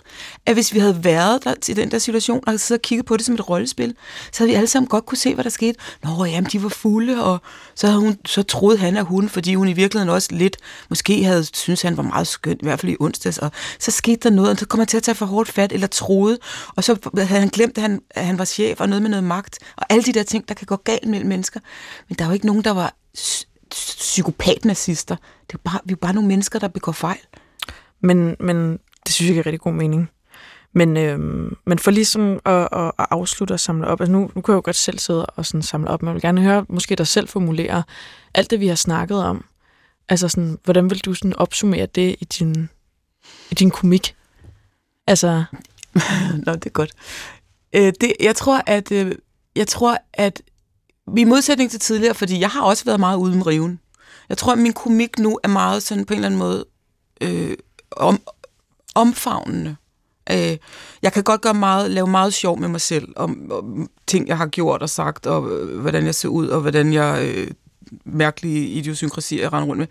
at 0.46 0.54
hvis 0.54 0.74
vi 0.74 0.80
havde 0.80 1.04
været 1.04 1.44
der 1.44 1.54
til 1.62 1.76
den 1.76 1.92
der 1.92 2.00
situation, 2.00 2.44
og 2.48 2.60
siddet 2.60 2.80
og 2.80 2.82
kigget 2.82 3.06
på 3.06 3.18
det 3.18 3.26
som 3.26 3.36
et 3.36 3.50
rollespil, 3.50 3.96
så 4.32 4.40
havde 4.44 4.50
vi 4.50 4.56
alle 4.56 4.68
sammen 4.68 4.88
godt 4.88 5.06
kunne 5.06 5.18
se, 5.18 5.34
hvad 5.34 5.44
der 5.44 5.50
skete. 5.50 5.80
Nå, 6.04 6.26
jamen, 6.26 6.50
de 6.52 6.64
var 6.64 6.70
fulde, 6.70 7.24
og 7.24 7.42
så, 7.76 7.88
havde 7.88 8.00
hun, 8.00 8.18
så 8.26 8.44
troede 8.44 8.78
han, 8.78 8.98
at 8.98 9.06
hun, 9.06 9.30
fordi 9.30 9.56
hun 9.56 9.68
i 9.68 9.74
virkeligheden 9.74 10.14
også 10.14 10.28
lidt, 10.32 10.58
måske 10.90 11.24
havde 11.24 11.46
synes 11.56 11.82
han 11.82 11.98
var 11.98 12.04
meget 12.04 12.28
skøn, 12.28 12.58
i 12.62 12.66
hvert 12.66 12.80
fald 12.80 12.92
i 12.92 12.96
onsdags, 13.00 13.38
og 13.38 13.52
så 13.80 13.92
skete 13.92 14.30
der 14.30 14.30
noget, 14.30 14.52
og 14.52 14.58
så 14.58 14.66
kom 14.66 14.80
han 14.80 14.88
til 14.88 14.98
at 14.98 15.04
tage 15.04 15.16
for 15.16 15.26
hårdt 15.26 15.50
fat, 15.50 15.72
eller 15.72 15.88
troede, 15.88 16.38
og 16.76 16.84
så 16.84 17.10
havde 17.18 17.40
han 17.40 17.50
glemt, 17.50 17.78
at 17.78 17.82
han, 17.82 18.02
at 18.10 18.26
han 18.26 18.38
var 18.38 18.46
chef, 18.46 18.82
og 18.82 18.90
noget 18.90 19.02
med 19.02 19.10
noget 19.10 19.24
magt, 19.24 19.60
og 19.76 19.86
alle 19.90 20.04
de 20.04 20.12
der 20.12 20.24
ting, 20.24 20.48
der 20.48 20.54
kan 20.54 20.66
gå 20.66 20.76
galt 20.76 21.08
mellem 21.08 21.30
mennesker. 21.30 21.60
Men 22.10 22.16
der 22.16 22.26
var 22.26 22.34
ikke 22.34 22.46
nogen, 22.46 22.64
der 22.64 22.72
var 22.72 22.94
psykopat-nazister. 23.70 25.16
Det 25.48 25.54
er 25.54 25.58
bare, 25.64 25.80
vi 25.86 25.92
er 25.92 25.96
bare 25.96 26.14
nogle 26.14 26.28
mennesker, 26.28 26.60
der 26.60 26.68
begår 26.68 26.92
fejl. 26.92 27.20
Men, 28.02 28.36
men 28.40 28.72
det 29.06 29.14
synes 29.14 29.28
jeg 29.28 29.34
giver 29.34 29.46
rigtig 29.46 29.60
god 29.60 29.74
mening. 29.74 30.10
Men, 30.74 30.98
øh, 30.98 31.20
men 31.66 31.80
for 31.80 31.92
ligesom 31.92 32.40
at, 32.46 32.68
at, 32.72 32.92
at 33.00 33.08
afslutte 33.10 33.52
og 33.52 33.60
samle 33.60 33.88
op, 33.88 34.02
altså 34.02 34.12
nu, 34.12 34.20
nu 34.20 34.42
kan 34.42 34.52
jeg 34.52 34.56
jo 34.56 34.62
godt 34.64 34.76
selv 34.76 35.00
sidde 35.00 35.26
og 35.26 35.46
sådan 35.46 35.62
samle 35.62 35.90
op, 35.90 36.02
men 36.02 36.08
jeg 36.08 36.14
vil 36.14 36.22
gerne 36.22 36.42
høre 36.42 36.66
måske 36.70 36.96
dig 36.96 37.08
selv 37.08 37.28
formulere 37.28 37.84
alt 38.34 38.52
det, 38.52 38.60
vi 38.60 38.68
har 38.68 38.76
snakket 38.76 39.24
om. 39.24 39.46
Altså 40.10 40.28
sådan, 40.28 40.58
hvordan 40.64 40.90
vil 40.90 41.00
du 41.00 41.14
sådan 41.14 41.36
opsummere 41.36 41.86
det 41.86 42.16
i 42.20 42.26
din, 42.26 42.70
i 43.52 43.56
din 43.56 43.72
komik? 43.72 44.16
Altså, 45.08 45.44
Nå, 46.46 46.54
det 46.54 46.66
er 46.66 46.70
godt. 46.70 46.92
Øh, 47.76 47.94
det, 48.02 48.14
jeg 48.20 48.36
tror, 48.36 48.62
at 48.68 48.92
øh, 48.92 49.16
jeg 49.56 49.68
tror, 49.68 49.98
at 50.14 50.42
i 51.18 51.24
modsætning 51.24 51.72
til 51.72 51.80
tidligere, 51.80 52.14
fordi 52.14 52.40
jeg 52.40 52.50
har 52.50 52.62
også 52.62 52.86
været 52.86 53.00
meget 53.00 53.18
uden 53.18 53.48
riven. 53.48 53.80
Jeg 54.30 54.38
tror, 54.38 54.52
at 54.52 54.58
min 54.58 54.74
komik 54.74 55.20
nu 55.20 55.40
er 55.44 55.48
meget 55.48 55.84
sådan 55.84 56.06
på 56.06 56.14
en 56.14 56.18
eller 56.18 56.26
anden 56.28 56.40
måde 56.40 56.66
øh, 57.22 57.58
om, 57.92 58.22
omfavnende. 58.96 59.76
Øh, 60.32 60.58
jeg 61.02 61.14
kan 61.14 61.24
godt 61.24 61.42
gøre 61.42 61.54
meget, 61.54 61.92
lave 61.92 62.08
meget 62.08 62.34
sjov 62.34 62.60
med 62.60 62.68
mig 62.68 62.82
selv 62.82 63.08
om, 63.16 63.52
om 63.52 63.90
ting, 64.08 64.28
jeg 64.28 64.38
har 64.38 64.48
gjort 64.48 64.82
og 64.82 64.90
sagt, 64.90 65.28
og 65.28 65.52
øh, 65.52 65.80
hvordan 65.80 66.06
jeg 66.06 66.16
ser 66.16 66.30
ud, 66.30 66.48
og 66.48 66.62
hvordan 66.62 66.94
jeg 66.94 67.32
øh, 67.36 67.52
mærkelige 68.06 68.68
idiosynkrasier, 68.68 69.42
jeg 69.42 69.54
render 69.54 69.68
rundt 69.68 69.80
med. 69.80 69.88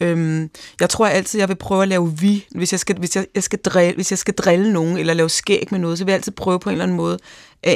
Øhm, 0.00 0.50
jeg 0.80 0.90
tror 0.90 1.06
altid, 1.06 1.40
jeg 1.40 1.48
vil 1.48 1.54
prøve 1.54 1.82
at 1.82 1.88
lave 1.88 2.18
vi. 2.18 2.46
Hvis 2.50 2.72
jeg, 2.72 2.80
skal, 2.80 2.98
hvis, 2.98 3.16
jeg, 3.16 3.26
jeg 3.34 3.42
skal 3.42 3.58
drille, 3.58 3.94
hvis 3.94 4.12
jeg 4.12 4.18
skal 4.18 4.34
drille 4.34 4.72
nogen, 4.72 4.96
eller 4.96 5.14
lave 5.14 5.28
skæg 5.28 5.68
med 5.70 5.78
noget, 5.78 5.98
så 5.98 6.04
vil 6.04 6.12
jeg 6.12 6.16
altid 6.16 6.32
prøve 6.32 6.60
på 6.60 6.70
en 6.70 6.72
eller 6.72 6.84
anden 6.84 6.96
måde 6.96 7.18
at 7.62 7.74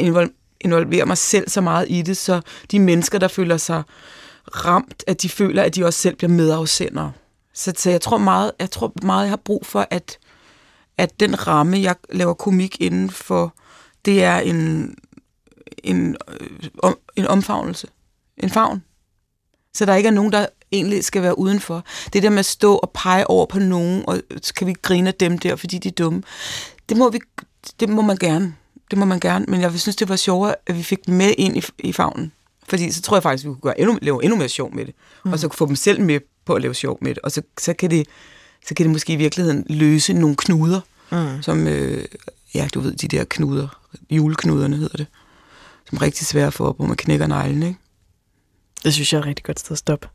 involvere 0.61 1.07
mig 1.07 1.19
selv 1.19 1.49
så 1.49 1.61
meget 1.61 1.87
i 1.89 2.03
det, 2.03 2.17
så 2.17 2.41
de 2.71 2.81
mennesker, 2.81 3.19
der 3.19 3.29
føler 3.29 3.57
sig 3.57 3.83
ramt, 4.49 5.05
at 5.07 5.23
de 5.23 5.29
føler, 5.29 5.63
at 5.63 5.75
de 5.75 5.85
også 5.85 6.01
selv 6.01 6.17
bliver 6.17 6.31
medafsendere. 6.31 7.13
Så, 7.57 7.73
så 7.77 7.91
jeg 7.91 8.01
tror 8.01 8.19
meget, 8.19 8.53
jeg 8.61 8.71
tror 8.71 8.93
meget, 9.03 9.23
jeg 9.23 9.31
har 9.31 9.37
brug 9.37 9.67
for, 9.67 9.87
at, 9.91 10.19
at 10.99 11.21
den 11.21 11.47
ramme, 11.47 11.79
jeg 11.81 11.97
laver 12.13 12.35
komik 12.35 12.81
inden 12.81 13.11
for, 13.11 13.55
det 14.05 14.25
er 14.25 14.39
en, 14.39 14.95
en, 15.83 16.17
øh, 16.85 16.91
en 17.17 17.27
omfavnelse. 17.27 17.89
En 18.37 18.51
favn. 18.51 18.83
Så 19.75 19.87
der 19.87 19.95
ikke 19.95 20.07
er 20.07 20.13
nogen, 20.13 20.33
der 20.33 20.47
egentlig 20.73 21.05
skal 21.05 21.23
være 21.23 21.39
udenfor. 21.39 21.85
Det 22.13 22.23
der 22.23 22.31
med 22.31 22.39
at 22.39 22.47
stå 22.47 22.75
og 22.75 22.91
pege 22.91 23.27
over 23.27 23.47
på 23.47 23.59
nogen, 23.59 24.05
og 24.07 24.21
kan 24.57 24.67
vi 24.67 24.75
grine 24.83 25.09
af 25.09 25.15
dem 25.15 25.39
der, 25.39 25.57
fordi 25.57 25.79
de 25.79 25.89
er 25.89 25.93
dumme. 25.93 26.23
Det 26.89 26.97
må, 26.97 27.11
vi, 27.11 27.21
det 27.81 27.89
må 27.89 28.03
man 28.03 28.17
gerne. 28.17 28.55
Det 28.91 28.99
må 28.99 29.05
man 29.05 29.21
gerne. 29.21 29.45
Men 29.49 29.61
jeg 29.61 29.81
synes, 29.81 29.97
det 29.97 30.09
var 30.09 30.17
sjovere, 30.17 30.55
at 30.67 30.77
vi 30.77 30.83
fik 30.83 31.07
dem 31.07 31.15
med 31.15 31.35
ind 31.39 31.57
i, 31.57 31.65
i 31.79 31.93
favnen. 31.93 32.33
Fordi 32.69 32.93
så 32.93 33.03
tror 33.03 33.17
jeg 33.17 33.23
faktisk, 33.23 33.45
vi 33.45 33.49
kunne 33.49 33.61
gøre 33.61 33.81
endnu, 33.81 33.99
lave 34.03 34.25
endnu 34.25 34.37
mere 34.37 34.49
sjov 34.49 34.75
med 34.75 34.87
det. 34.87 34.95
Mm. 35.25 35.33
Og 35.33 35.39
så 35.39 35.49
få 35.53 35.67
dem 35.67 35.77
selv 35.77 36.01
med 36.01 36.21
på 36.47 36.55
at 36.55 36.63
lave 36.63 36.75
sjov 36.75 36.99
med 37.01 37.15
det. 37.15 37.19
Og 37.19 37.33
så, 37.33 37.43
så, 37.59 37.75
kan, 37.75 37.91
det, 37.91 38.07
så 38.67 38.75
kan 38.75 38.85
det 38.85 38.93
måske 38.93 39.13
i 39.13 39.17
virkeligheden 39.17 39.67
løse 39.69 40.13
nogle 40.13 40.37
knuder. 40.37 40.81
Mm. 41.13 41.43
Som, 41.43 41.67
øh, 41.69 42.05
ja, 42.55 42.69
du 42.75 42.81
ved, 42.81 42.93
de 42.93 43.09
der 43.09 43.25
knuder. 43.25 43.81
Juleknuderne 44.11 44.77
hedder 44.77 44.97
det. 44.97 45.07
Som 45.89 45.97
er 45.97 46.03
rigtig 46.03 46.27
svære 46.27 46.53
for, 46.53 46.73
hvor 46.73 46.87
man 46.87 46.97
knækker 46.97 47.27
neglen, 47.27 47.63
ikke? 47.63 47.79
Det 48.85 48.95
synes 48.95 49.13
jeg 49.13 49.19
er 49.19 49.23
et 49.23 49.27
rigtig 49.27 49.45
godt 49.45 49.61
sted 49.61 49.73
at 49.73 49.79
stoppe. 49.79 50.09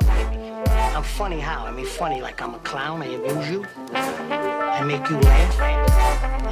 I'm 0.00 1.02
funny 1.02 1.40
how? 1.40 1.66
I 1.70 1.72
mean 1.72 1.86
funny 1.86 2.20
like 2.26 2.40
I'm 2.40 2.54
a 2.54 2.60
clown, 2.64 3.02
I 3.02 3.14
amuse 3.14 3.52
you. 3.54 3.64
I 4.80 4.84
make 4.84 5.04
you 5.10 5.20
laugh. 5.20 5.60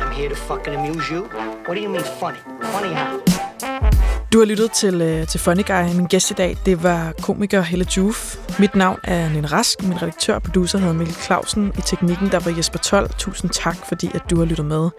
I'm 0.00 0.12
here 0.12 0.28
to 0.28 0.36
fucking 0.36 0.74
amuse 0.74 1.10
you. 1.10 1.22
What 1.66 1.74
do 1.76 1.80
you 1.82 1.88
mean 1.88 2.04
funny? 2.20 2.38
Funny 2.72 2.94
how? 2.94 3.95
Du 4.36 4.40
har 4.40 4.46
lyttet 4.46 4.72
til, 4.72 5.02
øh, 5.02 5.26
til 5.26 5.40
Funny 5.40 5.64
Guy. 5.66 5.96
Min 5.96 6.06
gæst 6.06 6.30
i 6.30 6.34
dag, 6.34 6.56
det 6.66 6.82
var 6.82 7.12
komiker 7.22 7.60
Helle 7.60 7.86
Juf. 7.96 8.36
Mit 8.58 8.74
navn 8.74 8.98
er 9.04 9.28
Nina 9.28 9.48
Rask. 9.48 9.82
Min 9.82 10.02
redaktør 10.02 10.34
og 10.34 10.42
producer 10.42 10.78
hedder 10.78 10.94
Mikkel 10.94 11.14
Clausen. 11.14 11.72
I 11.78 11.80
teknikken, 11.80 12.30
der 12.30 12.40
var 12.40 12.56
Jesper 12.56 12.78
Toll. 12.78 13.08
Tusind 13.18 13.50
tak, 13.50 13.76
fordi 13.88 14.10
at 14.14 14.22
du 14.30 14.38
har 14.38 14.44
lyttet 14.44 14.66
med. 14.66 14.90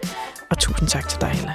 Og 0.50 0.58
tusind 0.58 0.88
tak 0.88 1.08
til 1.08 1.20
dig, 1.20 1.28
Helle. 1.28 1.54